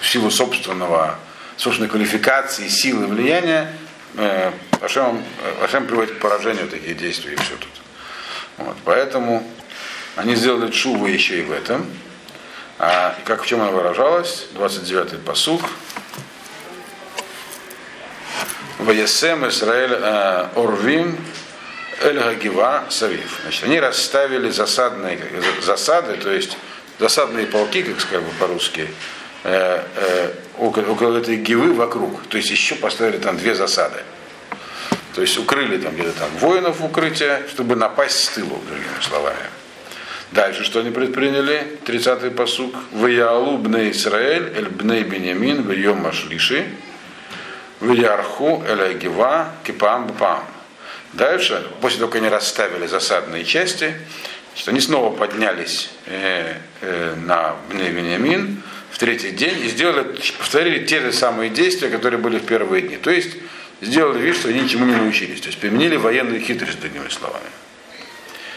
в 0.00 0.08
силу 0.08 0.30
собственного, 0.30 1.18
собственной 1.56 1.88
квалификации, 1.88 2.68
силы, 2.68 3.06
влияния, 3.06 3.72
э, 4.16 4.52
Ашем, 4.80 5.22
приводит 5.86 6.16
к 6.16 6.18
поражению 6.20 6.68
таких 6.68 6.96
действий 6.96 7.34
и 7.34 7.36
все 7.36 7.56
тут. 7.56 7.70
Вот, 8.58 8.76
поэтому 8.84 9.46
они 10.16 10.34
сделали 10.34 10.70
чувы 10.70 11.10
еще 11.10 11.40
и 11.40 11.42
в 11.42 11.52
этом. 11.52 11.86
А, 12.78 13.14
как 13.24 13.42
в 13.42 13.46
чем 13.46 13.60
она 13.60 13.70
выражалась? 13.70 14.46
29-й 14.54 15.18
посух. 15.18 15.62
Ваясем 18.86 19.48
Исраэль 19.48 19.98
э, 20.00 20.48
Орвим 20.54 21.18
Эль 22.02 22.20
Гагива 22.20 22.84
Савив. 22.88 23.40
Значит, 23.42 23.64
они 23.64 23.80
расставили 23.80 24.48
засадные 24.50 25.18
засады, 25.60 26.14
то 26.18 26.30
есть 26.30 26.56
засадные 27.00 27.46
полки, 27.46 27.82
как 27.82 28.00
скажем 28.00 28.28
по-русски, 28.38 28.88
э, 29.42 29.82
э, 29.96 30.30
около, 30.58 30.84
около 30.84 31.18
этой 31.18 31.36
гивы 31.36 31.74
вокруг. 31.74 32.28
То 32.28 32.36
есть 32.36 32.50
еще 32.50 32.76
поставили 32.76 33.18
там 33.18 33.36
две 33.36 33.56
засады. 33.56 34.04
То 35.16 35.20
есть 35.20 35.36
укрыли 35.36 35.78
там 35.78 35.94
где-то 35.94 36.12
там 36.20 36.28
воинов 36.38 36.78
в 36.78 36.84
укрытие, 36.84 37.42
чтобы 37.48 37.74
напасть 37.74 38.24
с 38.24 38.28
тылу, 38.28 38.62
другими 38.68 39.02
словами. 39.02 39.46
Дальше 40.30 40.62
что 40.62 40.78
они 40.78 40.90
предприняли? 40.90 41.78
30-й 41.84 42.30
посук. 42.30 42.72
Ваяалу 42.92 43.58
бне 43.58 43.90
Исраэль, 43.90 44.52
эль 44.54 44.68
бне 44.68 45.00
Бенямин, 45.00 45.64
вайом 45.64 46.02
машлиши, 46.02 46.66
ваярху 47.80 48.64
эль 48.66 48.82
агива, 48.82 49.52
кипам 49.64 50.06
бпам. 50.08 50.44
Дальше, 51.12 51.66
после 51.80 51.98
того, 51.98 52.10
как 52.10 52.20
они 52.20 52.28
расставили 52.28 52.86
засадные 52.86 53.44
части, 53.44 53.94
что 54.54 54.70
они 54.70 54.80
снова 54.80 55.14
поднялись 55.14 55.90
э, 56.06 56.56
э, 56.80 57.14
на 57.24 57.56
Бне 57.70 57.90
Бенямин 57.90 58.62
в 58.90 58.98
третий 58.98 59.30
день 59.30 59.60
и 59.60 59.68
сделали, 59.68 60.18
повторили 60.38 60.84
те 60.84 61.00
же 61.00 61.12
самые 61.12 61.50
действия, 61.50 61.88
которые 61.88 62.18
были 62.18 62.38
в 62.38 62.46
первые 62.46 62.82
дни. 62.82 62.96
То 62.96 63.10
есть 63.10 63.36
сделали 63.80 64.18
вид, 64.18 64.36
что 64.36 64.48
они 64.48 64.60
ничему 64.60 64.84
не 64.86 64.94
научились. 64.94 65.40
То 65.40 65.48
есть 65.48 65.58
применили 65.58 65.96
военную 65.96 66.40
хитрость, 66.40 66.80
другими 66.80 67.08
словами 67.08 67.50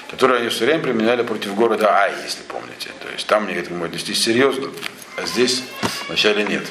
которые 0.10 0.40
они 0.40 0.50
все 0.50 0.66
время 0.66 0.82
применяли 0.82 1.22
против 1.22 1.54
города 1.56 1.94
Ай, 1.94 2.12
если 2.24 2.42
помните. 2.44 2.90
То 3.02 3.10
есть 3.14 3.28
там 3.28 3.46
к 3.46 3.52
этому 3.52 3.86
отнеслись 3.86 4.22
серьезно, 4.22 4.70
а 5.18 5.26
здесь 5.26 5.64
вначале 6.08 6.44
нет. 6.44 6.64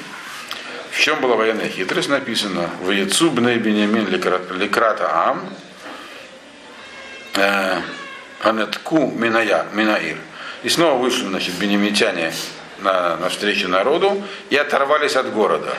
В 0.99 1.01
чем 1.01 1.21
была 1.21 1.37
военная 1.37 1.69
хитрость? 1.69 2.09
Написано 2.09 2.71
в 2.83 2.91
Яцу 2.91 3.31
бней 3.31 3.59
Бенямин 3.59 4.09
лекрата 4.09 5.09
ам 5.29 5.49
э, 7.37 7.81
анетку 8.43 9.09
миная, 9.17 9.67
минаир. 9.75 10.17
И 10.65 10.69
снова 10.69 10.99
вышли, 10.99 11.27
значит, 11.29 11.55
бенемитяне 11.55 12.33
на, 12.81 13.17
на 13.17 13.29
встречу 13.29 13.69
народу 13.69 14.25
и 14.51 14.57
оторвались 14.57 15.15
от 15.15 15.33
города. 15.33 15.73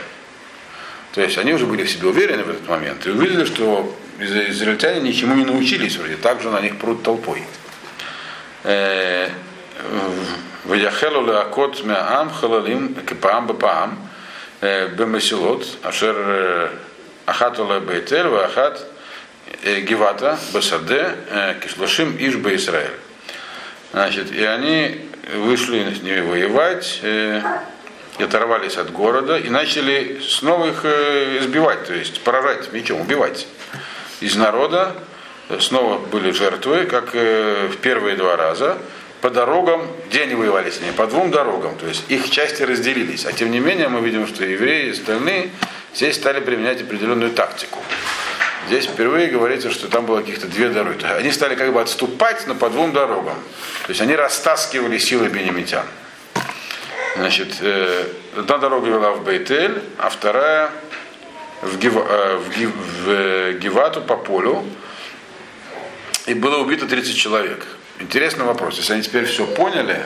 То 1.14 1.20
есть 1.20 1.38
они 1.38 1.54
уже 1.54 1.66
были 1.66 1.84
в 1.84 1.92
себе 1.92 2.08
уверены 2.08 2.44
в 2.44 2.50
этот 2.52 2.70
момент 2.70 3.06
и 3.06 3.10
увидели, 3.10 3.44
что 3.44 3.94
израильтяне 4.20 5.02
ничему 5.02 5.36
не 5.36 5.44
научились 5.44 5.98
вроде, 5.98 6.16
также 6.16 6.50
на 6.50 6.62
них 6.62 6.78
пруд 6.78 7.04
толпой. 7.04 7.44
Э, 8.64 9.28
Ваяхелу 10.64 11.26
леакот 11.26 11.84
меам 11.84 12.30
халалим 12.30 12.96
кипаам 12.96 13.48
бапаам 13.48 14.09
бемесилот 14.62 15.66
ашер 15.84 16.16
э, 16.18 16.70
ахат 17.26 17.60
оле 17.60 17.80
бейтель 17.80 18.28
вахат 18.28 18.86
гивата 19.64 20.38
бесаде 20.54 21.16
кишлашим 21.64 22.18
иш 22.18 22.36
Израиль. 22.36 22.92
Значит, 23.92 24.32
и 24.32 24.44
они 24.44 25.10
вышли 25.34 25.94
с 25.94 26.02
ними 26.02 26.20
воевать, 26.20 27.00
и 27.04 27.42
оторвались 28.20 28.78
от 28.78 28.92
города 28.92 29.38
и 29.38 29.50
начали 29.50 30.22
снова 30.28 30.68
их 30.68 30.86
избивать, 30.86 31.86
то 31.86 31.94
есть 31.94 32.22
поражать 32.22 32.72
мечом, 32.74 33.02
убивать 33.02 33.48
из 34.20 34.36
народа 34.36 34.96
снова 35.60 35.98
были 35.98 36.32
жертвы, 36.32 36.84
как 36.84 37.14
в 37.14 37.78
первые 37.82 38.18
два 38.18 38.36
раза, 38.36 38.78
по 39.22 39.30
дорогам, 39.30 39.88
где 40.08 40.24
они 40.24 40.36
воевали 40.36 40.70
с 40.70 40.80
ними, 40.80 40.92
по 40.92 41.08
двум 41.08 41.32
дорогам, 41.32 41.76
то 41.78 41.88
есть 41.88 42.06
их 42.10 42.30
части 42.30 42.64
разделились. 42.64 43.26
А 43.26 43.34
тем 43.34 43.52
не 43.52 43.60
менее 43.60 43.90
мы 43.90 44.02
видим, 44.02 44.28
что 44.28 44.46
евреи 44.46 44.88
и 44.88 44.92
остальные 44.92 45.50
здесь 45.94 46.16
стали 46.16 46.40
применять 46.40 46.82
определенную 46.82 47.32
тактику. 47.32 47.80
Здесь 48.68 48.86
впервые 48.86 49.28
говорится, 49.28 49.72
что 49.72 49.88
там 49.88 50.06
было 50.06 50.22
каких-то 50.22 50.48
две 50.48 50.70
дороги. 50.70 51.04
Они 51.04 51.32
стали 51.32 51.56
как 51.56 51.74
бы 51.74 51.82
отступать, 51.82 52.46
но 52.48 52.56
по 52.56 52.70
двум 52.70 52.94
дорогам. 52.94 53.36
То 53.84 53.90
есть 53.90 54.02
они 54.02 54.16
растаскивали 54.16 54.98
силы 54.98 55.28
бенемитян. 55.28 55.86
Значит, 57.16 57.56
э, 57.62 58.06
одна 58.38 58.60
дорога 58.60 58.88
вела 58.88 59.12
в 59.12 59.24
Бейтель, 59.24 59.82
а 59.98 60.10
вторая 60.10 60.70
в, 61.62 61.78
Гив, 61.80 61.96
э, 61.96 62.38
в, 62.38 62.58
Гив, 62.58 62.72
в 63.04 63.54
Гивату 63.54 64.02
по 64.02 64.16
полю, 64.16 64.64
и 66.28 66.34
было 66.34 66.58
убито 66.60 66.86
30 66.86 67.18
человек. 67.18 67.66
Интересный 68.00 68.46
вопрос. 68.46 68.78
Если 68.78 68.94
они 68.94 69.02
теперь 69.02 69.26
все 69.26 69.46
поняли 69.46 70.02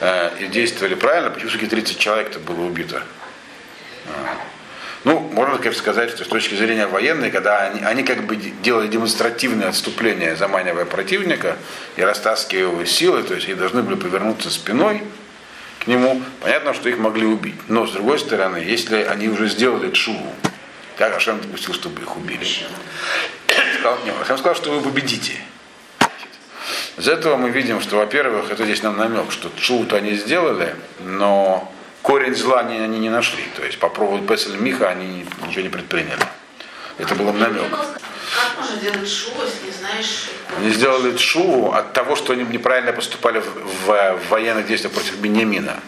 э, 0.00 0.30
и 0.40 0.46
действовали 0.46 0.94
правильно, 0.94 1.30
почему 1.30 1.50
все-таки 1.50 1.70
30 1.70 1.98
человек-то 1.98 2.38
было 2.38 2.62
убито? 2.62 3.02
А. 4.08 4.36
Ну, 5.04 5.18
можно, 5.18 5.58
конечно, 5.58 5.82
сказать, 5.82 6.10
что 6.10 6.24
с 6.24 6.28
точки 6.28 6.54
зрения 6.54 6.86
военной, 6.86 7.30
когда 7.30 7.58
они, 7.58 7.82
они 7.82 8.04
как 8.04 8.24
бы 8.24 8.36
делали 8.36 8.88
демонстративное 8.88 9.68
отступление, 9.68 10.34
заманивая 10.34 10.86
противника 10.86 11.58
и 11.96 12.02
растаскивая 12.02 12.62
его 12.62 12.84
силы, 12.86 13.22
то 13.22 13.34
есть 13.34 13.46
они 13.46 13.54
должны 13.54 13.82
были 13.82 13.96
повернуться 13.96 14.50
спиной 14.50 15.02
к 15.80 15.86
нему, 15.86 16.22
понятно, 16.40 16.72
что 16.72 16.88
их 16.88 16.96
могли 16.96 17.26
убить. 17.26 17.56
Но, 17.68 17.86
с 17.86 17.92
другой 17.92 18.18
стороны, 18.18 18.56
если 18.56 19.02
они 19.02 19.28
уже 19.28 19.48
сделали 19.48 19.90
чуву, 19.90 20.32
как 20.96 21.14
Ашем 21.14 21.38
допустил, 21.38 21.74
чтобы 21.74 22.00
их 22.00 22.16
убили? 22.16 22.46
Сказал, 23.78 23.98
нет, 24.06 24.14
Ашем 24.22 24.38
сказал, 24.38 24.56
что 24.56 24.70
вы 24.70 24.80
победите. 24.80 25.34
Из 26.96 27.08
этого 27.08 27.36
мы 27.36 27.50
видим, 27.50 27.80
что, 27.80 27.96
во-первых, 27.96 28.50
это 28.50 28.64
здесь 28.64 28.82
нам 28.82 28.96
намек, 28.96 29.32
что 29.32 29.50
чуд 29.56 29.92
они 29.92 30.14
сделали, 30.14 30.76
но 31.00 31.72
корень 32.02 32.34
зла 32.34 32.60
они, 32.60 32.78
они 32.78 32.98
не 32.98 33.10
нашли. 33.10 33.42
То 33.56 33.64
есть 33.64 33.78
по 33.78 33.88
поводу 33.88 34.24
Песель 34.24 34.56
Миха 34.56 34.88
они 34.88 35.26
ничего 35.46 35.62
не 35.62 35.68
предприняли. 35.68 36.22
Это 36.98 37.14
был 37.16 37.32
намек. 37.32 37.70
Как 37.70 38.58
можно 38.58 38.76
делать 38.76 39.08
шоу, 39.08 39.34
если 39.44 39.66
не 39.66 39.72
знаешь... 39.72 40.28
Они 40.56 40.70
сделали 40.70 41.16
шуву 41.16 41.72
от 41.72 41.92
того, 41.92 42.14
что 42.14 42.32
они 42.32 42.44
неправильно 42.44 42.92
поступали 42.92 43.40
в, 43.40 43.86
в, 43.86 44.18
в 44.18 44.28
военных 44.30 44.66
действиях 44.66 44.92
против 44.92 45.18
Беньямина 45.18 45.80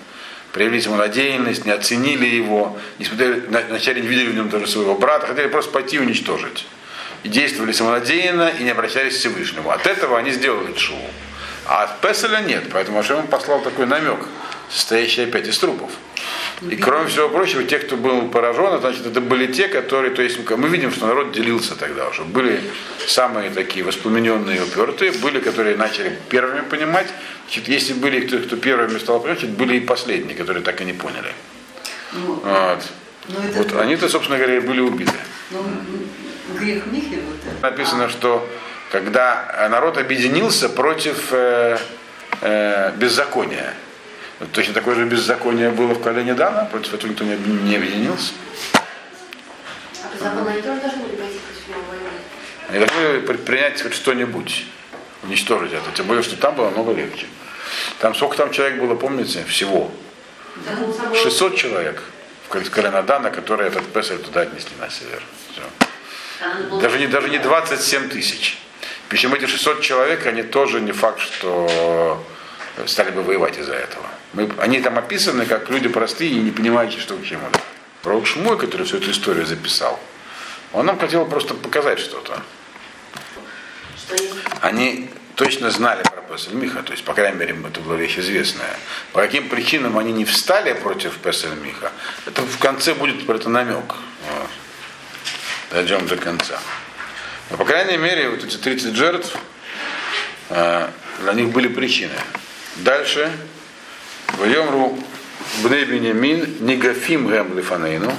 проявили 0.56 0.80
самонадеянность, 0.80 1.66
не 1.66 1.70
оценили 1.70 2.24
его, 2.24 2.78
не 2.98 3.04
смотрели, 3.04 3.40
вначале 3.68 4.00
не 4.00 4.08
видели 4.08 4.30
в 4.30 4.34
нем 4.34 4.48
даже 4.48 4.66
своего 4.66 4.94
брата, 4.94 5.26
хотели 5.26 5.48
просто 5.48 5.70
пойти 5.70 5.98
уничтожить. 5.98 6.66
И 7.22 7.28
действовали 7.28 7.72
самонадеянно 7.72 8.52
и 8.58 8.62
не 8.62 8.70
обращались 8.70 9.16
к 9.16 9.18
Всевышнему. 9.18 9.70
От 9.70 9.86
этого 9.86 10.18
они 10.18 10.30
сделали 10.30 10.76
шоу. 10.76 10.98
А 11.68 11.82
от 11.84 12.00
Песеля 12.00 12.40
нет, 12.40 12.64
поэтому 12.72 13.00
Ашем 13.00 13.26
послал 13.26 13.60
такой 13.60 13.86
намек, 13.86 14.20
состоящий 14.70 15.22
опять 15.22 15.48
из 15.48 15.58
трупов. 15.58 15.90
И 16.62 16.76
кроме 16.76 17.08
всего 17.08 17.28
прочего, 17.28 17.64
те, 17.64 17.78
кто 17.80 17.96
был 17.96 18.28
поражен, 18.28 18.80
значит, 18.80 19.04
это 19.04 19.20
были 19.20 19.52
те, 19.52 19.66
которые, 19.66 20.14
то 20.14 20.22
есть 20.22 20.38
мы 20.48 20.68
видим, 20.68 20.92
что 20.92 21.06
народ 21.06 21.32
делился 21.32 21.74
тогда 21.74 22.08
уже. 22.08 22.22
Были 22.22 22.60
самые 23.06 23.50
такие 23.50 23.84
воспламененные 23.84 24.58
и 24.58 24.60
упертые, 24.60 25.10
были, 25.10 25.40
которые 25.40 25.76
начали 25.76 26.16
первыми 26.28 26.60
понимать. 26.60 27.08
Значит, 27.46 27.68
если 27.68 27.94
были 27.94 28.20
кто, 28.26 28.38
кто 28.38 28.56
первыми 28.56 28.98
стал 28.98 29.18
понимать, 29.20 29.40
значит, 29.40 29.56
были 29.56 29.76
и 29.76 29.80
последние, 29.80 30.36
которые 30.36 30.62
так 30.62 30.80
и 30.80 30.84
не 30.84 30.92
поняли. 30.92 31.32
Ну, 32.12 32.34
Вот. 32.44 32.82
ну, 33.28 33.40
это, 33.40 33.58
Вот 33.58 33.72
они-то, 33.80 34.08
собственно 34.08 34.38
говоря, 34.38 34.60
были 34.60 34.80
убиты. 34.80 35.12
ну, 35.50 35.58
грех 36.54 36.84
в 36.84 36.92
них 36.92 37.04
и 37.12 37.16
вот. 37.16 37.62
Написано, 37.62 38.08
что 38.08 38.48
когда 38.92 39.68
народ 39.70 39.98
объединился 39.98 40.68
против 40.68 41.28
э, 41.32 41.78
э, 42.40 42.92
беззакония. 42.96 43.74
Вот 44.38 44.52
точно 44.52 44.74
такое 44.74 44.94
же 44.94 45.04
беззаконие 45.06 45.70
было 45.70 45.94
в 45.94 46.02
колене 46.02 46.34
Дана, 46.34 46.66
против 46.66 46.92
этого 46.94 47.10
никто 47.10 47.24
не, 47.24 47.32
об- 47.34 47.46
не 47.46 47.74
объединился. 47.76 48.32
А 50.22 50.48
они 50.48 50.62
тоже 50.62 50.80
должны 50.80 51.02
были 51.04 51.16
пойти 51.16 51.38
против 51.38 51.68
него 51.68 51.80
воевать? 51.88 52.12
Они 52.68 52.78
должны 52.78 53.20
предпринять 53.20 53.82
хоть 53.82 53.94
что-нибудь, 53.94 54.64
уничтожить 55.22 55.72
это. 55.72 55.90
Тем 55.94 56.06
более, 56.06 56.22
что 56.22 56.36
там 56.36 56.54
было 56.54 56.70
много 56.70 56.92
легче. 56.92 57.26
Там 57.98 58.14
сколько 58.14 58.36
там 58.36 58.50
человек 58.52 58.80
было, 58.80 58.94
помните, 58.94 59.44
всего? 59.48 59.90
Закон 60.68 60.92
собой. 60.94 61.18
600 61.18 61.56
человек 61.56 62.02
в 62.46 62.48
кол- 62.48 62.62
колено 62.70 63.02
Дана, 63.02 63.30
которые 63.30 63.68
этот 63.68 63.84
Песель 63.92 64.18
туда 64.18 64.42
отнесли 64.42 64.72
на 64.80 64.90
север. 64.90 65.22
Всё. 65.52 65.62
Даже 66.80 66.98
не, 66.98 67.06
даже 67.06 67.28
не 67.28 67.38
27 67.38 68.08
тысяч. 68.08 68.58
Причем 69.08 69.34
эти 69.34 69.46
600 69.46 69.80
человек, 69.80 70.26
они 70.26 70.42
тоже 70.42 70.80
не 70.80 70.92
факт, 70.92 71.20
что 71.20 72.24
стали 72.86 73.10
бы 73.10 73.22
воевать 73.22 73.58
из-за 73.58 73.74
этого. 73.74 74.06
Мы, 74.32 74.50
они 74.58 74.80
там 74.80 74.98
описаны 74.98 75.46
как 75.46 75.70
люди 75.70 75.88
простые 75.88 76.30
и 76.30 76.40
не 76.40 76.50
понимающие, 76.50 77.00
что 77.00 77.16
к 77.16 77.24
чему. 77.24 77.46
Пророк 78.02 78.26
Шмой, 78.26 78.58
который 78.58 78.86
всю 78.86 78.98
эту 78.98 79.10
историю 79.10 79.46
записал, 79.46 79.98
он 80.72 80.86
нам 80.86 80.98
хотел 80.98 81.24
просто 81.26 81.54
показать 81.54 81.98
что-то. 81.98 82.42
Они 84.60 85.08
точно 85.36 85.70
знали 85.70 86.02
про 86.02 86.22
Песель 86.22 86.54
Миха, 86.54 86.82
то 86.82 86.92
есть, 86.92 87.04
по 87.04 87.14
крайней 87.14 87.38
мере, 87.38 87.56
это 87.66 87.80
была 87.80 87.96
вещь 87.96 88.18
известная. 88.18 88.76
По 89.12 89.20
каким 89.20 89.48
причинам 89.48 89.98
они 89.98 90.12
не 90.12 90.24
встали 90.24 90.72
против 90.72 91.16
Песель 91.18 91.54
Миха, 91.62 91.92
это 92.26 92.42
в 92.42 92.58
конце 92.58 92.94
будет 92.94 93.26
про 93.26 93.36
это 93.36 93.48
намек. 93.48 93.94
Вот. 94.30 94.50
Дойдем 95.70 96.06
до 96.06 96.16
конца. 96.16 96.58
Но, 97.50 97.56
по 97.56 97.64
крайней 97.64 97.96
мере, 97.96 98.30
вот 98.30 98.44
эти 98.44 98.56
30 98.56 98.94
жертв, 98.94 99.36
э, 100.50 100.88
для 101.22 101.32
них 101.32 101.50
были 101.50 101.68
причины. 101.68 102.14
Дальше, 102.76 103.30
Вайомру 104.38 104.98
Бней 105.62 105.84
Бенемин 105.84 106.56
Негафим 106.60 107.26
Гэм 107.26 107.56
Лифанейну. 107.56 108.12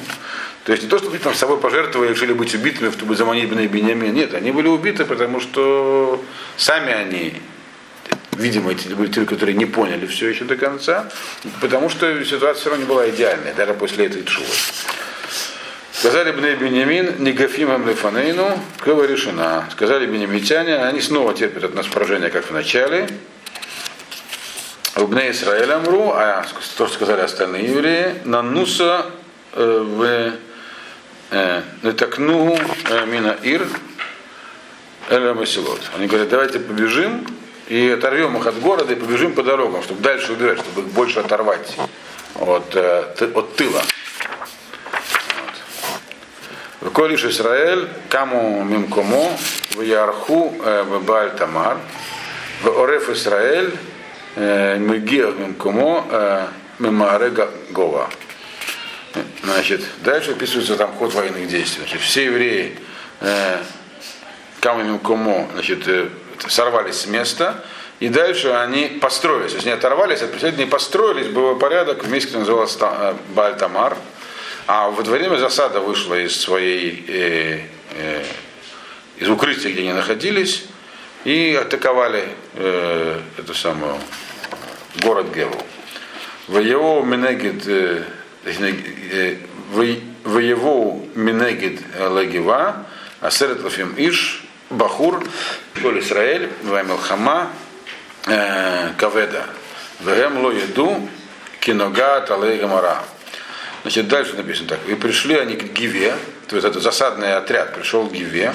То 0.63 0.73
есть 0.73 0.83
не 0.83 0.89
то, 0.89 0.97
что 0.97 1.09
они 1.09 1.19
там 1.19 1.33
с 1.33 1.37
собой 1.37 1.59
пожертвовали 1.59 2.09
решили 2.09 2.33
быть 2.33 2.53
убитыми, 2.53 2.91
чтобы 2.91 3.15
заманить 3.15 3.49
Бней. 3.49 3.67
Нет, 3.67 4.33
они 4.33 4.51
были 4.51 4.67
убиты, 4.67 5.05
потому 5.05 5.39
что 5.39 6.23
сами 6.57 6.91
они, 6.91 7.41
видимо, 8.33 8.71
эти 8.71 8.89
были 8.89 9.09
те, 9.09 9.25
которые 9.25 9.55
не 9.55 9.65
поняли 9.65 10.05
все 10.07 10.27
еще 10.27 10.43
до 10.43 10.57
конца, 10.57 11.09
потому 11.61 11.89
что 11.89 12.23
ситуация 12.25 12.59
все 12.59 12.69
равно 12.71 12.83
не 12.83 12.89
была 12.89 13.09
идеальной, 13.09 13.53
даже 13.53 13.73
после 13.73 14.07
этой 14.07 14.25
чувы. 14.25 14.47
Сказали 15.99 16.31
Бней 16.31 16.53
Бенемин, 16.53 17.23
Негафимам 17.23 17.87
Лефанейну, 17.87 18.59
Кова 18.77 19.07
решена. 19.07 19.67
Сказали 19.71 20.05
бенемитяне, 20.05 20.75
они 20.75 21.01
снова 21.01 21.33
терпят 21.33 21.63
от 21.63 21.73
нас 21.73 21.87
поражение, 21.87 22.29
как 22.29 22.45
в 22.45 22.51
начале. 22.51 23.09
Убне 24.95 25.31
Израиль 25.31 25.71
Амру, 25.71 26.11
а 26.13 26.45
то, 26.77 26.85
что 26.85 26.87
сказали 26.87 27.21
остальные 27.21 27.63
евреи, 27.63 28.13
Нануса 28.25 29.07
э, 29.53 29.83
в 29.83 30.33
э, 31.31 31.61
Нетакну 31.81 32.55
э, 32.91 33.05
Мина 33.07 33.35
Ир 33.41 33.67
Эля 35.09 35.33
Масилот. 35.33 35.81
Они 35.95 36.05
говорят, 36.05 36.29
давайте 36.29 36.59
побежим 36.59 37.25
и 37.69 37.89
оторвем 37.89 38.37
их 38.37 38.45
от 38.45 38.59
города 38.59 38.93
и 38.93 38.95
побежим 38.95 39.33
по 39.33 39.41
дорогам, 39.41 39.81
чтобы 39.81 40.03
дальше 40.03 40.33
убирать, 40.33 40.59
чтобы 40.59 40.81
их 40.81 40.87
больше 40.89 41.21
оторвать 41.21 41.75
от, 42.35 42.75
от 42.75 43.55
тыла. 43.55 43.81
Колиш 46.93 47.25
Исраэль, 47.25 47.87
Каму 48.09 48.63
Мимкомо, 48.63 49.31
в 49.75 49.81
Ярху 49.81 50.49
в 50.49 50.99
Баль 51.03 51.31
Тамар, 51.31 51.77
в 52.61 52.79
Ореф 52.79 53.09
Исраэль, 53.09 53.73
Мегиах 54.35 55.35
Мимкомо, 55.37 56.49
Мемаре 56.79 57.31
Гова. 57.71 58.09
Значит, 59.43 59.81
дальше 60.03 60.31
описывается 60.31 60.75
там 60.75 60.91
ход 60.93 61.13
военных 61.13 61.47
действий. 61.47 61.83
Значит, 61.83 62.01
все 62.01 62.25
евреи 62.25 62.77
э, 63.21 63.57
Каму 64.59 64.83
Мимкомо, 64.83 65.47
значит, 65.53 65.87
э, 65.87 66.09
сорвались 66.47 67.01
с 67.01 67.07
места, 67.07 67.63
и 67.99 68.09
дальше 68.09 68.49
они 68.49 68.99
построились. 69.01 69.51
То 69.51 69.55
есть 69.55 69.67
они 69.67 69.75
оторвались 69.75 70.21
от 70.21 70.31
преследования 70.31 70.69
построились, 70.69 71.27
был 71.27 71.55
порядок, 71.55 72.03
в 72.03 72.11
месте, 72.11 72.27
который 72.27 72.41
назывался 72.41 72.77
э, 72.81 73.13
Баль 73.29 73.55
Тамар. 73.57 73.97
А 74.67 74.89
во 74.89 75.01
время 75.01 75.37
засада 75.37 75.79
вышла 75.79 76.15
из 76.19 76.41
своей, 76.41 77.05
э, 77.07 77.61
э, 77.91 78.25
из 79.17 79.29
укрытия, 79.29 79.71
где 79.71 79.79
они 79.81 79.93
находились, 79.93 80.65
и 81.23 81.57
атаковали 81.59 82.27
э, 82.55 83.21
эту 83.37 83.53
самую 83.53 83.95
город 85.01 85.27
Геву. 85.33 85.55
Воеву 86.49 87.01
Менегид, 87.03 87.65
э, 87.65 88.03
точнее, 88.43 88.75
э, 89.11 89.37
вы- 89.71 90.01
воеву 90.25 91.07
Менегид 91.15 91.81
Лагива, 91.97 92.85
Асерет 93.21 93.63
Лафим 93.63 93.93
Иш, 93.97 94.43
Бахур, 94.69 95.23
Коль 95.81 95.99
Исраэль, 96.01 96.49
Ваймелхама, 96.63 97.51
э, 98.25 98.91
Каведа, 98.97 99.45
Вегем 100.01 100.43
Ло 100.43 100.51
Еду, 100.51 101.07
Кинога 101.61 102.19
Талей 102.21 102.57
Гамара. 102.59 103.01
Значит, 103.87 104.09
дальше 104.09 104.35
написано 104.35 104.67
так. 104.67 104.79
И 104.89 104.95
пришли 104.95 105.35
они 105.37 105.55
к 105.55 105.63
Гиве, 105.71 106.13
то 106.49 106.57
есть 106.57 106.67
это 106.67 106.81
засадный 106.81 107.37
отряд 107.37 107.73
пришел 107.73 108.05
к 108.05 108.11
Гиве, 108.11 108.53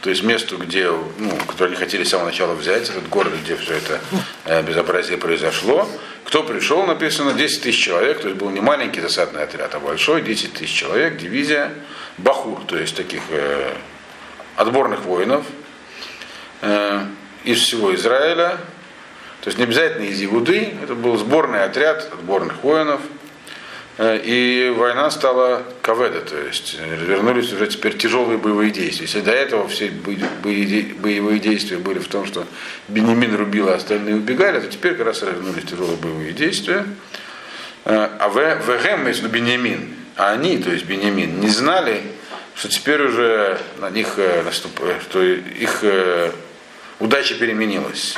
то 0.00 0.10
есть 0.10 0.24
месту, 0.24 0.58
где, 0.58 0.90
ну, 0.90 1.30
которое 1.46 1.68
они 1.68 1.76
хотели 1.76 2.02
с 2.02 2.08
самого 2.08 2.26
начала 2.26 2.54
взять, 2.54 2.90
этот 2.90 3.08
город, 3.08 3.32
где 3.44 3.54
все 3.54 3.74
это 3.74 4.00
э, 4.46 4.60
безобразие 4.64 5.18
произошло. 5.18 5.88
Кто 6.24 6.42
пришел, 6.42 6.84
написано, 6.84 7.34
10 7.34 7.62
тысяч 7.62 7.80
человек, 7.80 8.22
то 8.22 8.26
есть 8.26 8.40
был 8.40 8.50
не 8.50 8.60
маленький 8.60 9.00
засадный 9.00 9.44
отряд, 9.44 9.72
а 9.76 9.78
большой, 9.78 10.20
10 10.20 10.54
тысяч 10.54 10.74
человек, 10.74 11.16
дивизия, 11.16 11.72
Бахур, 12.18 12.60
то 12.66 12.76
есть 12.76 12.96
таких 12.96 13.22
э, 13.30 13.72
отборных 14.56 15.02
воинов 15.02 15.44
э, 16.62 17.04
из 17.44 17.60
всего 17.60 17.94
Израиля, 17.94 18.56
то 19.42 19.46
есть 19.46 19.58
не 19.58 19.62
обязательно 19.62 20.06
из 20.06 20.20
Иуды, 20.24 20.74
это 20.82 20.96
был 20.96 21.16
сборный 21.18 21.62
отряд 21.62 22.12
отборных 22.12 22.64
воинов, 22.64 23.00
и 23.98 24.72
война 24.76 25.10
стала 25.10 25.62
каведа, 25.82 26.20
то 26.22 26.38
есть 26.38 26.76
э, 26.78 26.94
развернулись 26.94 27.52
уже 27.52 27.66
теперь 27.66 27.98
тяжелые 27.98 28.38
боевые 28.38 28.70
действия. 28.70 29.04
Если 29.06 29.20
до 29.20 29.32
этого 29.32 29.68
все 29.68 29.90
боевые 29.90 31.38
действия 31.38 31.76
были 31.76 31.98
в 31.98 32.08
том, 32.08 32.24
что 32.24 32.46
Бенемин 32.88 33.34
рубил, 33.34 33.68
а 33.68 33.74
остальные 33.74 34.16
убегали, 34.16 34.60
то 34.60 34.68
теперь 34.68 34.94
как 34.94 35.06
раз 35.06 35.22
развернулись 35.22 35.64
тяжелые 35.64 35.96
боевые 35.96 36.32
действия. 36.32 36.86
Э, 37.84 38.08
А 38.18 38.28
в 38.28 38.36
Вегем, 38.36 39.06
если 39.06 39.28
Бенемин, 39.28 39.94
а 40.16 40.32
они, 40.32 40.58
то 40.58 40.70
есть 40.70 40.86
Бенемин, 40.86 41.40
не 41.40 41.48
знали, 41.48 42.02
что 42.54 42.68
теперь 42.68 43.02
уже 43.02 43.58
на 43.78 43.90
них 43.90 44.14
э, 44.18 44.42
наступ, 44.42 44.80
э, 44.82 44.98
что 45.00 45.22
их 45.22 45.80
э, 45.82 46.30
удача 46.98 47.34
переменилась. 47.34 48.16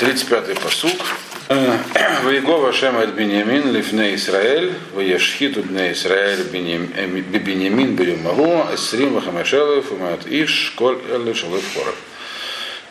35-й 0.00 0.54
посуд. 0.54 1.02
Ваегова 2.24 2.72
Шем 2.72 2.96
от 2.96 3.10
Бенямин 3.10 3.70
лифне 3.70 4.14
Исраэль, 4.14 4.72
Ваешхиту 4.94 5.62
бне 5.62 5.92
Исраэль 5.92 6.42
Бенямин 6.44 7.96
Бенямагу, 7.96 8.74
Эсрим 8.74 9.12
Вахамешелев, 9.12 9.92
Умат 9.92 10.20
Иш, 10.26 10.72
Коль 10.74 10.98
Элли 11.10 11.34
Шалыф 11.34 11.62
Хоров. 11.74 11.96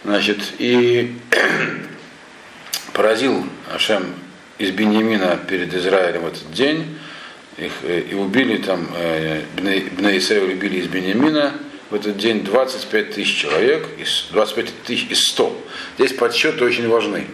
Значит, 0.04 0.38
и 0.60 1.16
поразил 2.94 3.44
Ашем 3.74 4.14
из 4.60 4.70
Беньямина 4.70 5.40
перед 5.50 5.74
Израилем 5.74 6.22
в 6.22 6.28
этот 6.28 6.52
день, 6.52 6.96
их, 7.58 7.72
э, 7.82 8.02
и 8.02 8.14
убили 8.14 8.58
там, 8.58 8.88
э, 8.96 9.42
Бне 9.56 10.18
Исраиль 10.20 10.52
убили 10.52 10.78
из 10.78 10.88
Беньямина 10.88 11.54
в 11.90 11.96
этот 11.96 12.18
день 12.18 12.44
25 12.44 13.16
тысяч 13.16 13.36
человек, 13.36 13.88
из, 13.98 14.28
25 14.32 14.84
тысяч 14.84 15.08
из 15.10 15.26
100. 15.30 15.66
Здесь 15.98 16.14
подсчеты 16.14 16.64
очень 16.64 16.88
важны. 16.88 17.26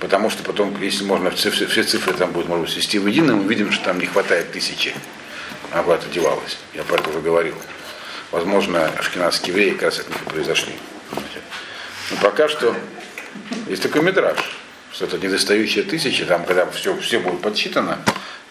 Потому 0.00 0.28
что 0.30 0.42
потом, 0.42 0.80
если 0.82 1.04
можно 1.04 1.30
все, 1.30 1.50
все- 1.50 1.66
все 1.66 1.82
цифры 1.82 2.12
там 2.14 2.32
будут, 2.32 2.48
быть, 2.48 2.70
свести 2.70 2.98
в 2.98 3.06
едино, 3.06 3.34
мы 3.36 3.48
видим, 3.48 3.72
что 3.72 3.84
там 3.86 3.98
не 3.98 4.06
хватает 4.06 4.52
тысячи. 4.52 4.94
А 5.72 5.82
куда-то 5.82 6.08
девалось. 6.08 6.58
Я 6.74 6.82
про 6.84 6.96
это 6.98 7.10
уже 7.10 7.20
говорил. 7.20 7.54
Возможно, 8.30 8.86
ашкенадские 8.98 9.52
евреи 9.54 9.70
как 9.72 9.82
раз 9.82 10.00
от 10.00 10.08
них 10.08 10.18
и 10.26 10.28
произошли. 10.30 10.72
Но 12.10 12.16
пока 12.22 12.48
что 12.48 12.74
есть 13.68 13.82
такой 13.82 14.02
метраж. 14.02 14.36
что 14.92 15.04
это 15.04 15.18
недостающие 15.18 15.84
тысячи, 15.84 16.24
там, 16.24 16.44
когда 16.46 16.70
все, 16.70 16.96
все 16.98 17.18
будет 17.18 17.42
подсчитано, 17.42 17.98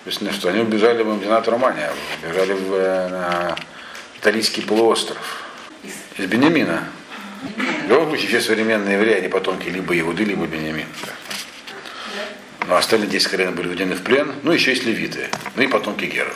написано, 0.04 0.32
что 0.32 0.50
они 0.50 0.60
убежали 0.62 1.02
в 1.02 1.08
Мдинат 1.16 1.48
Романия, 1.48 1.91
убежали 2.24 2.54
в, 2.54 2.74
э, 2.74 3.08
на 3.10 3.56
Италийский 4.20 4.62
полуостров 4.62 5.43
из 6.18 6.26
Бениамина. 6.26 6.88
В 7.86 7.89
любом 7.89 8.10
случае, 8.10 8.28
все 8.30 8.41
современные 8.41 8.96
евреи, 8.96 9.18
они 9.20 9.28
потомки 9.28 9.70
либо 9.70 9.98
Иуды, 10.00 10.24
либо 10.24 10.46
Бениамин. 10.46 10.88
Ну, 12.68 12.74
а 12.74 12.80
остальные 12.80 13.10
10 13.10 13.28
колен 13.28 13.54
были 13.54 13.68
введены 13.68 13.96
в 13.96 14.02
плен, 14.02 14.34
ну, 14.41 14.52
еще 14.52 14.72
есть 14.72 14.86
левиты, 14.86 15.28
ну 15.56 15.62
и 15.64 15.68
потомки 15.68 16.06
геров. 16.06 16.36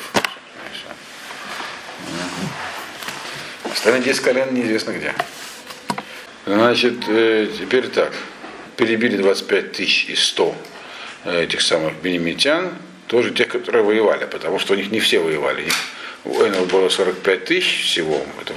И. 3.66 3.72
Остальные 3.72 4.04
10 4.04 4.22
колен 4.22 4.54
неизвестно 4.54 4.92
где. 4.92 5.16
Значит, 6.46 7.04
э, 7.08 7.48
теперь 7.58 7.88
так. 7.88 8.14
Перебили 8.78 9.18
25 9.18 9.72
тысяч 9.72 10.06
из 10.06 10.24
100 10.26 10.56
э, 11.26 11.44
этих 11.44 11.62
самых 11.62 11.96
бенемитян, 12.02 12.74
тоже 13.08 13.32
тех, 13.32 13.48
которые 13.48 13.84
воевали, 13.84 14.26
потому 14.26 14.60
что 14.60 14.74
у 14.74 14.76
них 14.76 14.92
не 14.92 15.00
все 15.00 15.20
воевали. 15.20 15.66
Воинов 16.30 16.68
было 16.68 16.90
45 16.90 17.46
тысяч 17.46 17.84
всего, 17.86 18.26
это 18.42 18.54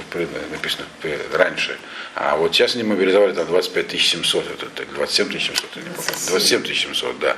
написано 0.51 0.85
раньше. 1.33 1.77
А 2.15 2.37
вот 2.37 2.53
сейчас 2.53 2.75
они 2.75 2.83
мобилизовали 2.83 3.33
там 3.33 3.47
25 3.47 3.87
тысяч 3.87 4.09
700, 4.11 4.45
это, 4.51 4.65
это 4.65 4.85
27 4.95 5.29
тысяч 5.31 5.47
700, 5.47 5.65
я 5.75 5.81
не 5.81 5.89
помню. 5.89 6.11
27 6.29 6.63
тысяч 6.63 6.81
700, 6.83 7.19
да. 7.19 7.37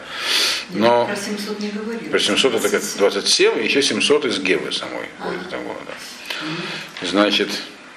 Но 0.71 1.05
Про 1.05 1.15
700 1.15 1.59
не 1.59 1.69
говорили. 1.69 2.09
про 2.09 2.19
700 2.19 2.55
это 2.55 2.69
как 2.69 2.81
27, 2.97 3.59
и 3.61 3.65
еще 3.65 3.81
700 3.81 4.25
из 4.25 4.39
Гевы 4.39 4.71
самой. 4.71 5.07
там, 5.49 5.63
вот, 5.63 5.77
да. 5.88 7.07
Значит, 7.07 7.49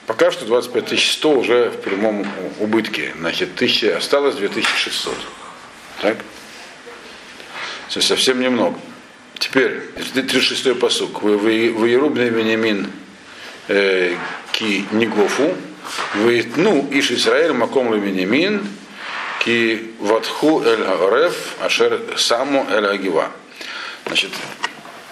пока 0.07 0.31
что 0.31 0.45
25 0.45 0.87
тысяч 0.87 1.13
100 1.15 1.31
уже 1.33 1.71
в 1.71 1.81
прямом 1.83 2.27
убытке. 2.61 3.13
Значит, 3.19 3.51
1000, 3.57 3.97
осталось 3.97 4.37
2600. 4.37 5.15
Так? 6.03 6.19
Совсем 7.89 8.41
немного. 8.41 8.79
Теперь, 9.39 9.81
36-й 10.15 10.75
посук. 10.75 11.23
Вы, 11.23 11.37
вы, 11.37 11.73
вы 11.73 11.89
Ерубный 11.89 12.29
Вениамин 12.29 12.91
э, 13.69 14.15
ки 14.53 14.85
Нигофу, 14.93 15.55
вы 16.17 16.47
ну 16.57 16.89
Иш 16.91 17.11
Исраэль 17.13 17.53
Маком 17.53 17.99
Вениамин 18.01 18.67
ки 19.45 19.93
Ватху 20.01 20.63
Эль 20.63 20.83
Гареф 20.83 21.55
Ашер 21.61 22.01
Саму 22.17 22.67
Эль 22.71 22.87
Агива. 22.87 23.31
Значит, 24.07 24.31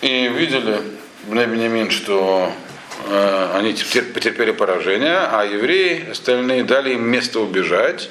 и 0.00 0.28
видели 0.28 0.80
Бней 1.24 1.46
Бенемин, 1.46 1.90
что 1.90 2.52
э, 3.08 3.50
они 3.54 3.72
тер- 3.72 4.12
потерпели 4.12 4.52
поражение, 4.52 5.18
а 5.18 5.44
евреи 5.44 6.08
остальные 6.10 6.64
дали 6.64 6.94
им 6.94 7.02
место 7.02 7.40
убежать, 7.40 8.10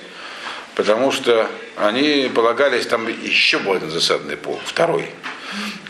потому 0.76 1.12
что 1.12 1.50
они 1.78 2.30
полагались, 2.34 2.86
там 2.86 3.08
еще 3.08 3.58
один 3.58 3.90
засадный 3.90 4.36
пол, 4.38 4.60
второй, 4.66 5.10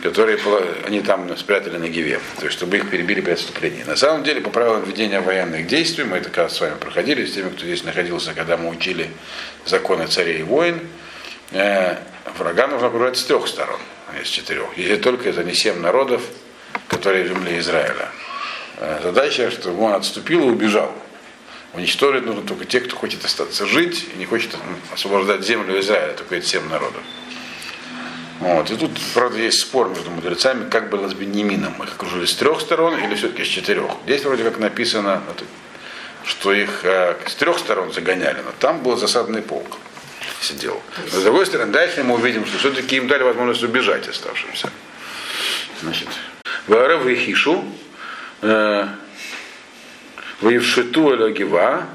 который 0.02 0.36
пола- 0.38 0.62
они 0.86 1.00
там 1.00 1.36
спрятали 1.36 1.76
на 1.78 1.88
Гиве, 1.88 2.20
то 2.38 2.46
есть 2.46 2.56
чтобы 2.56 2.76
их 2.76 2.90
перебили 2.90 3.20
при 3.20 3.32
отступлении. 3.32 3.82
На 3.84 3.96
самом 3.96 4.22
деле, 4.24 4.40
по 4.40 4.50
правилам 4.50 4.84
ведения 4.84 5.20
военных 5.20 5.66
действий, 5.66 6.04
мы 6.04 6.18
это 6.18 6.30
как 6.30 6.50
с 6.50 6.60
вами 6.60 6.76
проходили, 6.76 7.24
с 7.24 7.32
теми, 7.32 7.50
кто 7.50 7.64
здесь 7.64 7.84
находился, 7.84 8.34
когда 8.34 8.56
мы 8.56 8.68
учили 8.68 9.10
законы 9.64 10.06
царей 10.06 10.40
и 10.40 10.42
войн, 10.42 10.80
э, 11.52 11.96
врага 12.38 12.66
нужно 12.66 12.88
окружать 12.88 13.16
с 13.16 13.24
трех 13.24 13.48
сторон, 13.48 13.80
а 14.08 14.18
не 14.18 14.24
с 14.24 14.28
четырех. 14.28 14.66
Если 14.76 14.96
только 14.96 15.28
это 15.30 15.42
не 15.44 15.54
семь 15.54 15.80
народов, 15.80 16.22
которые 16.88 17.24
в 17.24 17.28
земле 17.28 17.58
Израиля. 17.58 18.10
Э, 18.78 19.00
Задача, 19.02 19.50
чтобы 19.50 19.82
он 19.82 19.94
отступил 19.94 20.40
и 20.48 20.50
убежал. 20.50 20.92
Уничтожить 21.72 22.24
нужно 22.24 22.42
только 22.42 22.64
тех, 22.64 22.86
кто 22.86 22.96
хочет 22.96 23.24
остаться 23.24 23.66
жить 23.66 24.06
и 24.14 24.18
не 24.18 24.24
хочет 24.24 24.56
освобождать 24.94 25.44
землю 25.44 25.78
Израиля, 25.80 26.14
только 26.14 26.36
эти 26.36 26.46
семь 26.46 26.66
народов. 26.68 27.02
Вот. 28.40 28.70
И 28.70 28.76
тут, 28.76 28.90
правда, 29.14 29.38
есть 29.38 29.60
спор 29.60 29.88
между 29.88 30.10
мудрецами, 30.10 30.68
как 30.68 30.90
было 30.90 31.08
с 31.08 31.14
Беньямином. 31.14 31.82
Их 31.82 31.94
окружили 31.94 32.26
с 32.26 32.34
трех 32.34 32.60
сторон 32.60 32.98
или 32.98 33.14
все-таки 33.14 33.44
с 33.44 33.48
четырех. 33.48 33.90
Здесь 34.04 34.24
вроде 34.24 34.44
как 34.44 34.58
написано, 34.58 35.22
что 36.24 36.52
их 36.52 36.84
э, 36.84 37.16
с 37.26 37.34
трех 37.34 37.58
сторон 37.58 37.92
загоняли, 37.92 38.38
но 38.44 38.52
там 38.58 38.82
был 38.82 38.96
засадный 38.96 39.42
полк 39.42 39.78
сидел. 40.40 40.82
Но 41.12 41.20
с 41.20 41.22
другой 41.22 41.46
стороны, 41.46 41.72
дальше 41.72 42.04
мы 42.04 42.14
увидим, 42.14 42.46
что 42.46 42.58
все-таки 42.58 42.96
им 42.96 43.08
дали 43.08 43.22
возможность 43.22 43.62
убежать 43.62 44.08
оставшимся. 44.08 44.70
Значит, 45.82 46.08
Ваарев 46.66 47.04
Вихишу, 47.04 47.64
Ваевшиту 50.40 51.14
Элагива, 51.14 51.86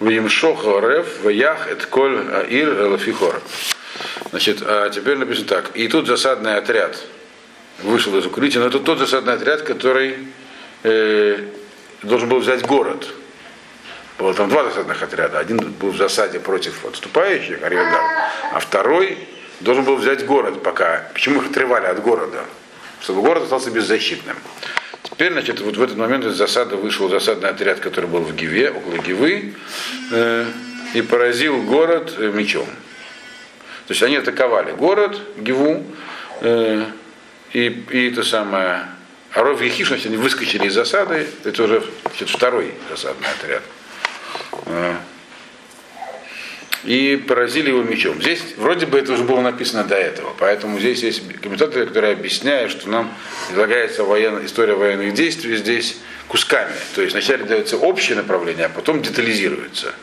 Ваимшох 0.00 0.66
Арев, 0.66 1.22
Ваях 1.22 1.70
Этколь 1.70 2.30
Аир 2.32 2.80
Элафихор. 2.80 3.40
Значит, 4.34 4.64
а 4.66 4.90
теперь 4.90 5.16
написано 5.16 5.46
так. 5.46 5.70
И 5.76 5.86
тут 5.86 6.08
засадный 6.08 6.56
отряд 6.56 7.00
вышел 7.84 8.18
из 8.18 8.26
укрытия, 8.26 8.60
но 8.60 8.66
это 8.66 8.80
тот 8.80 8.98
засадный 8.98 9.34
отряд, 9.34 9.62
который 9.62 10.26
э, 10.82 11.38
должен 12.02 12.28
был 12.28 12.40
взять 12.40 12.66
город. 12.66 13.06
Было 14.18 14.34
там 14.34 14.48
два 14.48 14.64
засадных 14.64 15.00
отряда. 15.00 15.38
Один 15.38 15.58
был 15.58 15.92
в 15.92 15.96
засаде 15.96 16.40
против 16.40 16.84
отступающих, 16.84 17.62
Арьядар, 17.62 18.00
а 18.52 18.58
второй 18.58 19.18
должен 19.60 19.84
был 19.84 19.94
взять 19.94 20.26
город 20.26 20.64
пока. 20.64 21.08
Почему 21.12 21.40
их 21.40 21.50
отрывали 21.50 21.86
от 21.86 22.02
города? 22.02 22.40
Чтобы 23.02 23.20
город 23.20 23.44
остался 23.44 23.70
беззащитным. 23.70 24.36
Теперь, 25.04 25.30
значит, 25.30 25.60
вот 25.60 25.76
в 25.76 25.82
этот 25.82 25.96
момент 25.96 26.24
из 26.24 26.34
засады 26.34 26.74
вышел 26.74 27.08
засадный 27.08 27.50
отряд, 27.50 27.78
который 27.78 28.10
был 28.10 28.22
в 28.22 28.34
Гиве, 28.34 28.72
около 28.72 28.98
Гивы, 28.98 29.54
э, 30.10 30.46
и 30.94 31.02
поразил 31.02 31.62
город 31.62 32.14
э, 32.18 32.32
мечом. 32.34 32.66
То 33.86 33.92
есть 33.92 34.02
они 34.02 34.16
атаковали 34.16 34.72
город, 34.72 35.20
Гиву, 35.36 35.84
э, 36.40 36.84
и, 37.52 37.84
и 37.90 38.10
это 38.10 38.22
самое. 38.22 38.86
А 39.32 39.42
Ров 39.42 39.60
Ехиш, 39.60 39.88
значит, 39.88 40.06
они 40.06 40.16
выскочили 40.16 40.66
из 40.66 40.74
засады, 40.74 41.26
это 41.44 41.62
уже 41.62 41.82
значит, 42.04 42.30
второй 42.30 42.72
засадный 42.88 43.28
отряд. 43.28 43.62
Э, 44.66 44.94
и 46.84 47.16
поразили 47.16 47.70
его 47.70 47.82
мечом. 47.82 48.20
Здесь 48.20 48.42
вроде 48.56 48.86
бы 48.86 48.98
это 48.98 49.12
уже 49.12 49.24
было 49.24 49.40
написано 49.40 49.84
до 49.84 49.96
этого, 49.96 50.34
поэтому 50.38 50.78
здесь 50.78 51.02
есть 51.02 51.22
комментаторы, 51.40 51.86
которые 51.86 52.12
объясняют, 52.12 52.70
что 52.70 52.88
нам 52.88 53.12
предлагается 53.48 54.04
военно, 54.04 54.44
история 54.44 54.74
военных 54.74 55.14
действий 55.14 55.56
здесь 55.56 55.96
кусками. 56.28 56.74
То 56.94 57.02
есть 57.02 57.12
вначале 57.12 57.44
дается 57.44 57.76
общее 57.76 58.16
направление, 58.16 58.66
а 58.66 58.68
потом 58.68 59.02
детализируется. 59.02 59.94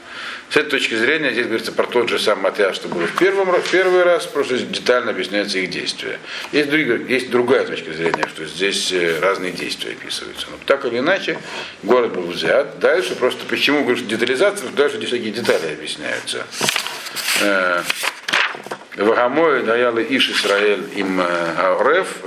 С 0.52 0.58
этой 0.58 0.72
точки 0.72 0.96
зрения 0.96 1.32
здесь 1.32 1.46
говорится 1.46 1.72
про 1.72 1.88
тот 1.88 2.10
же 2.10 2.20
самый 2.20 2.52
отряд, 2.52 2.76
что 2.76 2.90
было 2.90 3.08
в, 3.08 3.18
первом, 3.18 3.54
в 3.54 3.72
первый 3.72 4.04
раз, 4.04 4.26
просто 4.26 4.58
детально 4.58 5.12
объясняется 5.12 5.60
их 5.60 5.70
действия. 5.70 6.20
Есть, 6.52 6.70
друг- 6.70 7.10
есть 7.10 7.32
другая 7.32 7.66
точка 7.66 7.94
зрения, 7.94 8.28
что 8.28 8.46
здесь 8.46 8.92
э, 8.92 9.18
разные 9.22 9.54
действия 9.54 9.92
описываются. 9.92 10.48
Но 10.52 10.58
так 10.66 10.84
или 10.84 11.00
иначе, 11.00 11.38
город 11.84 12.12
был 12.12 12.24
взят. 12.24 12.80
Дальше 12.80 13.16
просто 13.16 13.46
почему 13.46 13.84
говорю, 13.84 13.96
что 13.96 14.08
детализация, 14.08 14.68
дальше 14.72 14.98
здесь 14.98 15.08
всякие 15.08 15.32
детали 15.32 15.72
объясняются. 15.72 16.46
Э, 17.40 17.82
Вагамой 18.98 19.64
даяли 19.64 20.06
Иш 20.10 20.32
Исраэль 20.32 20.84
им 20.98 21.22
Ауреф, 21.22 22.18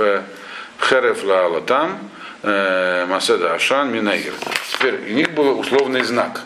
Хереф 0.80 1.22
Лаала 1.24 1.60
там, 1.60 2.10
э, 2.42 3.04
Маседа 3.06 3.52
Ашан 3.52 3.92
Минаир. 3.92 4.32
Теперь 4.72 4.94
у 4.94 5.12
них 5.12 5.32
был 5.32 5.60
условный 5.60 6.02
знак 6.04 6.40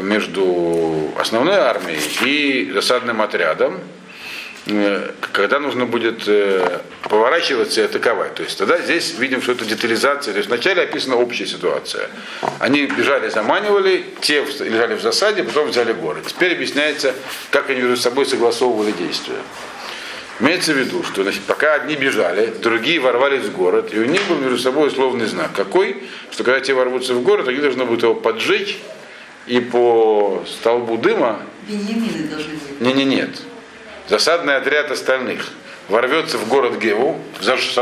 между 0.00 1.12
основной 1.18 1.56
армией 1.56 2.00
и 2.24 2.70
засадным 2.72 3.20
отрядом, 3.22 3.80
э, 4.66 5.10
когда 5.32 5.58
нужно 5.58 5.86
будет 5.86 6.26
э, 6.26 6.80
поворачиваться 7.08 7.80
и 7.80 7.84
атаковать. 7.84 8.34
То 8.34 8.42
есть 8.42 8.58
тогда 8.58 8.78
здесь 8.78 9.18
видим, 9.18 9.42
что 9.42 9.52
это 9.52 9.64
детализация. 9.64 10.32
То 10.32 10.38
есть 10.38 10.48
вначале 10.48 10.82
описана 10.82 11.16
общая 11.16 11.46
ситуация. 11.46 12.08
Они 12.58 12.86
бежали, 12.86 13.28
заманивали, 13.28 14.04
те 14.20 14.44
лежали 14.60 14.94
в 14.94 15.00
засаде, 15.02 15.44
потом 15.44 15.68
взяли 15.68 15.92
город. 15.92 16.24
Теперь 16.26 16.52
объясняется, 16.52 17.14
как 17.50 17.70
они 17.70 17.80
между 17.82 17.96
собой 17.96 18.26
согласовывали 18.26 18.92
действия. 18.92 19.38
Имеется 20.40 20.72
в 20.72 20.76
виду, 20.76 21.04
что 21.04 21.22
значит, 21.22 21.42
пока 21.42 21.74
одни 21.74 21.94
бежали, 21.94 22.46
другие 22.46 22.98
ворвались 22.98 23.44
в 23.44 23.52
город, 23.52 23.90
и 23.92 23.98
у 23.98 24.04
них 24.04 24.26
был 24.28 24.38
между 24.38 24.58
собой 24.58 24.88
условный 24.88 25.26
знак. 25.26 25.52
Какой? 25.54 26.02
Что 26.32 26.42
когда 26.42 26.58
те 26.60 26.74
ворвутся 26.74 27.14
в 27.14 27.22
город, 27.22 27.46
они 27.46 27.58
должны 27.58 27.84
будут 27.84 28.02
его 28.02 28.14
поджечь, 28.14 28.78
и 29.46 29.60
по 29.60 30.44
столбу 30.46 30.96
дыма 30.98 31.40
Беньямины 31.66 32.28
должны 32.28 32.54
быть. 32.54 32.80
не, 32.80 32.92
не, 32.92 33.04
нет. 33.04 33.30
Засадный 34.08 34.56
отряд 34.56 34.90
остальных 34.90 35.48
ворвется 35.88 36.38
в 36.38 36.48
город 36.48 36.78
Геву, 36.78 37.20
заж- 37.40 37.72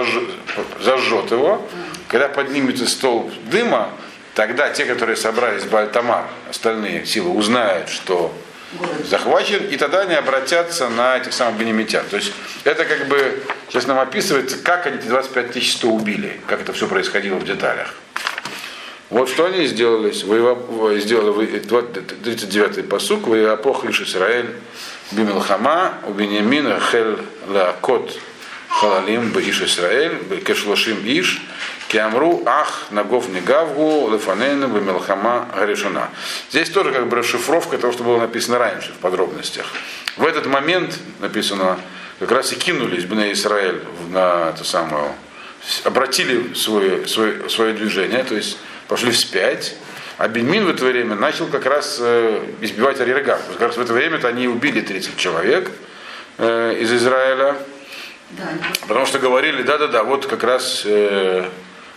зажжет 0.82 1.30
его. 1.30 1.66
Когда 2.08 2.28
поднимется 2.28 2.86
столб 2.86 3.32
дыма, 3.50 3.88
тогда 4.34 4.70
те, 4.70 4.84
которые 4.84 5.16
собрались 5.16 5.62
в 5.62 5.70
Бальтамар, 5.70 6.24
остальные 6.48 7.06
силы, 7.06 7.30
узнают, 7.30 7.88
что 7.88 8.34
захвачен, 9.08 9.66
и 9.66 9.76
тогда 9.76 10.00
они 10.02 10.14
обратятся 10.14 10.88
на 10.88 11.16
этих 11.16 11.32
самых 11.32 11.58
бенемитян. 11.58 12.04
То 12.08 12.16
есть 12.16 12.32
это 12.64 12.84
как 12.84 13.06
бы, 13.08 13.42
сейчас 13.68 13.86
нам 13.86 13.98
описывается, 13.98 14.58
как 14.58 14.86
они 14.86 14.98
эти 14.98 15.06
25 15.06 15.52
тысяч 15.52 15.72
100 15.72 15.88
убили, 15.88 16.40
как 16.46 16.60
это 16.60 16.72
все 16.72 16.86
происходило 16.86 17.36
в 17.36 17.44
деталях. 17.44 17.94
Вот 19.10 19.28
что 19.28 19.46
они 19.46 19.66
сделали, 19.66 20.12
сделали 20.12 21.30
вы- 21.30 21.62
вот 21.68 21.96
39-й 21.96 22.84
посук, 22.84 23.26
Ваиапох 23.26 23.84
лишь 23.84 24.00
Израиль 24.02 24.50
Бимилхама, 25.10 25.94
у 26.06 26.12
Беньямина 26.12 26.78
Хел 26.80 27.18
Лаакот 27.48 28.16
Халалим 28.68 29.30
Баиш 29.32 29.62
Израиль, 29.62 30.16
Кешлошим 30.46 30.98
Иш, 31.04 31.42
Киамру 31.88 32.44
Ах 32.46 32.86
Нагов 32.90 33.28
Негавгу 33.28 34.08
Лефанейна 34.12 34.66
Бимилхама 34.66 35.48
Гаришуна. 35.56 36.10
Здесь 36.50 36.70
тоже 36.70 36.92
как 36.92 37.08
бы 37.08 37.16
расшифровка 37.16 37.78
того, 37.78 37.92
что 37.92 38.04
было 38.04 38.18
написано 38.18 38.58
раньше 38.58 38.92
в 38.92 38.98
подробностях. 38.98 39.66
В 40.16 40.24
этот 40.24 40.46
момент 40.46 40.96
написано, 41.18 41.80
как 42.20 42.30
раз 42.30 42.52
и 42.52 42.56
кинулись 42.56 43.06
бы 43.06 43.16
на 43.16 43.32
Израиль 43.32 43.82
на 44.10 44.50
эту 44.50 44.64
самую, 44.64 45.10
обратили 45.82 46.54
свое, 46.54 47.08
свое, 47.08 47.50
свое 47.50 47.74
движение, 47.74 48.22
то 48.22 48.36
есть 48.36 48.56
пошли 48.90 49.12
вспять, 49.12 49.76
а 50.18 50.26
Беньмин 50.26 50.66
в 50.66 50.68
это 50.68 50.84
время 50.84 51.14
начал 51.14 51.46
как 51.46 51.64
раз 51.64 51.98
э, 52.00 52.44
избивать 52.60 53.00
Арьергард. 53.00 53.40
Как 53.52 53.60
раз 53.60 53.76
в 53.76 53.80
это 53.80 53.92
время-то 53.92 54.26
они 54.26 54.48
убили 54.48 54.80
30 54.80 55.16
человек 55.16 55.70
э, 56.38 56.74
из 56.76 56.92
Израиля, 56.92 57.56
Да, 58.30 58.48
потому 58.88 59.06
что 59.06 59.20
говорили, 59.20 59.62
да-да-да, 59.62 60.02
вот 60.02 60.26
как 60.26 60.42
раз 60.42 60.82
э, 60.84 61.48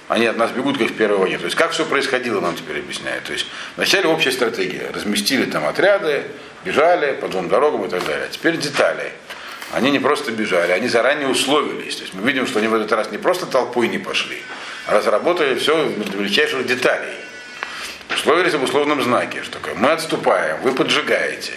они 0.07 0.27
от 0.27 0.37
нас 0.37 0.51
бегут, 0.51 0.77
как 0.77 0.89
в 0.89 0.93
первой 0.93 1.17
войне. 1.17 1.39
То 1.39 1.45
есть 1.45 1.57
как 1.57 1.71
все 1.71 1.83
происходило, 1.83 2.39
нам 2.39 2.55
теперь 2.55 2.77
объясняют. 2.77 3.23
То 3.23 3.33
есть 3.33 3.47
вначале 3.75 4.07
общая 4.07 4.31
стратегия. 4.31 4.91
Разместили 4.93 5.45
там 5.45 5.65
отряды, 5.65 6.25
бежали 6.63 7.13
по 7.13 7.27
двум 7.27 7.49
дорогам 7.49 7.85
и 7.85 7.89
так 7.89 8.05
далее. 8.05 8.25
А 8.25 8.29
теперь 8.29 8.57
детали. 8.57 9.11
Они 9.71 9.89
не 9.91 9.99
просто 9.99 10.31
бежали, 10.31 10.71
они 10.71 10.87
заранее 10.87 11.27
условились. 11.27 11.95
То 11.95 12.01
есть 12.03 12.13
мы 12.13 12.21
видим, 12.27 12.45
что 12.45 12.59
они 12.59 12.67
в 12.67 12.73
этот 12.73 12.91
раз 12.91 13.11
не 13.11 13.17
просто 13.17 13.45
толпой 13.45 13.87
не 13.87 13.97
пошли, 13.97 14.37
а 14.87 14.93
разработали 14.93 15.55
все 15.55 15.89
до 15.89 16.17
величайших 16.17 16.65
деталей. 16.65 17.15
Условились 18.13 18.53
об 18.53 18.63
условном 18.63 19.01
знаке, 19.01 19.41
что 19.43 19.59
мы 19.75 19.91
отступаем, 19.91 20.61
вы 20.61 20.73
поджигаете. 20.73 21.53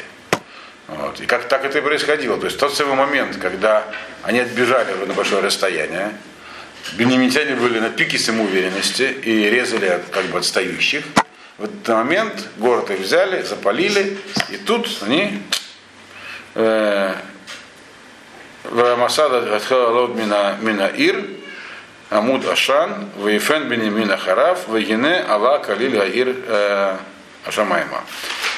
Вот. 0.88 1.20
И 1.20 1.26
как 1.26 1.48
так 1.48 1.64
это 1.64 1.78
и 1.78 1.80
происходило. 1.80 2.38
То 2.38 2.46
есть 2.46 2.58
тот 2.58 2.74
самый 2.74 2.94
момент, 2.94 3.36
когда 3.36 3.84
они 4.22 4.38
отбежали 4.38 4.92
на 5.04 5.12
большое 5.14 5.42
расстояние, 5.42 6.12
бенемитяне 6.94 7.56
были 7.56 7.80
на 7.80 7.90
пике 7.90 8.18
самоуверенности 8.18 9.02
и 9.02 9.50
резали 9.50 10.00
как 10.12 10.26
бы 10.26 10.38
отстающих. 10.38 11.04
В 11.58 11.64
этот 11.64 11.88
момент 11.88 12.48
город 12.58 12.90
их 12.90 13.00
взяли, 13.00 13.42
запалили, 13.42 14.18
и 14.50 14.58
тут 14.58 14.88
они 15.02 15.42
э, 16.54 17.14
Масада 18.70 19.56
Атхалод 19.56 20.14
Мина 20.14 20.86
Ир, 20.96 21.24
Амуд 22.10 22.46
Ашан, 22.46 23.08
Вейфен 23.16 23.68
Бенемин 23.68 24.10
Ахараф, 24.10 24.68
Вегине 24.68 25.24
Алла 25.28 25.58
Калиль 25.58 26.00
Аир 26.00 26.36
э, 26.46 26.96
Ашамайма. 27.44 28.02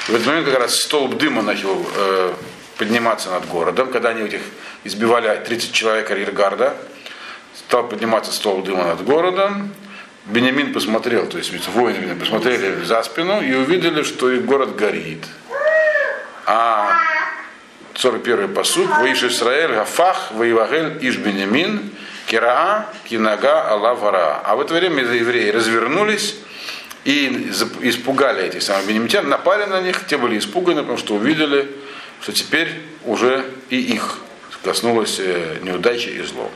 В 0.07 0.15
этот 0.15 0.27
момент 0.27 0.45
как 0.47 0.59
раз 0.59 0.75
столб 0.75 1.17
дыма 1.17 1.41
начал 1.41 1.85
э, 1.95 2.33
подниматься 2.77 3.29
над 3.31 3.47
городом, 3.47 3.91
когда 3.91 4.09
они 4.09 4.21
этих 4.21 4.41
избивали 4.83 5.35
30 5.43 5.71
человек 5.71 6.09
арьергарда, 6.11 6.75
стал 7.55 7.87
подниматься 7.87 8.31
столб 8.31 8.65
дыма 8.65 8.85
над 8.85 9.03
городом. 9.03 9.73
Бенемин 10.25 10.73
посмотрел, 10.73 11.25
то 11.25 11.37
есть 11.37 11.51
воины 11.69 12.15
посмотрели 12.15 12.83
за 12.83 13.01
спину 13.01 13.41
и 13.41 13.53
увидели, 13.55 14.03
что 14.03 14.29
их 14.29 14.45
город 14.45 14.75
горит. 14.75 15.25
А 16.45 16.91
41 17.99 18.53
посуд, 18.53 18.87
Ваиш 18.87 19.23
Исраэль, 19.23 19.73
Гафах, 19.73 20.31
Воевагель, 20.31 20.97
Иш 21.01 21.17
Бенемин, 21.17 21.91
Кираа, 22.27 22.85
Кинага, 23.09 23.67
Аллавара. 23.69 24.41
А 24.45 24.55
в 24.55 24.61
это 24.61 24.73
время 24.73 25.03
евреи 25.03 25.49
развернулись 25.49 26.35
и 27.03 27.51
испугали 27.81 28.45
этих 28.45 28.63
самых 28.63 28.87
бенемитян, 28.87 29.27
напали 29.27 29.65
на 29.65 29.81
них, 29.81 30.07
те 30.07 30.17
были 30.17 30.39
испуганы, 30.39 30.81
потому 30.81 30.97
что 30.97 31.15
увидели, 31.15 31.69
что 32.21 32.31
теперь 32.31 32.69
уже 33.03 33.45
и 33.69 33.77
их 33.77 34.19
коснулась 34.63 35.19
э, 35.19 35.57
неудачи 35.61 36.07
и 36.07 36.21
зло. 36.21 36.49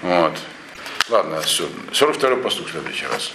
Вот. 0.00 0.32
Ладно, 1.10 1.42
все. 1.42 1.68
42 1.92 2.36
поступ 2.36 2.70
следующий 2.70 3.06
раз. 3.06 3.32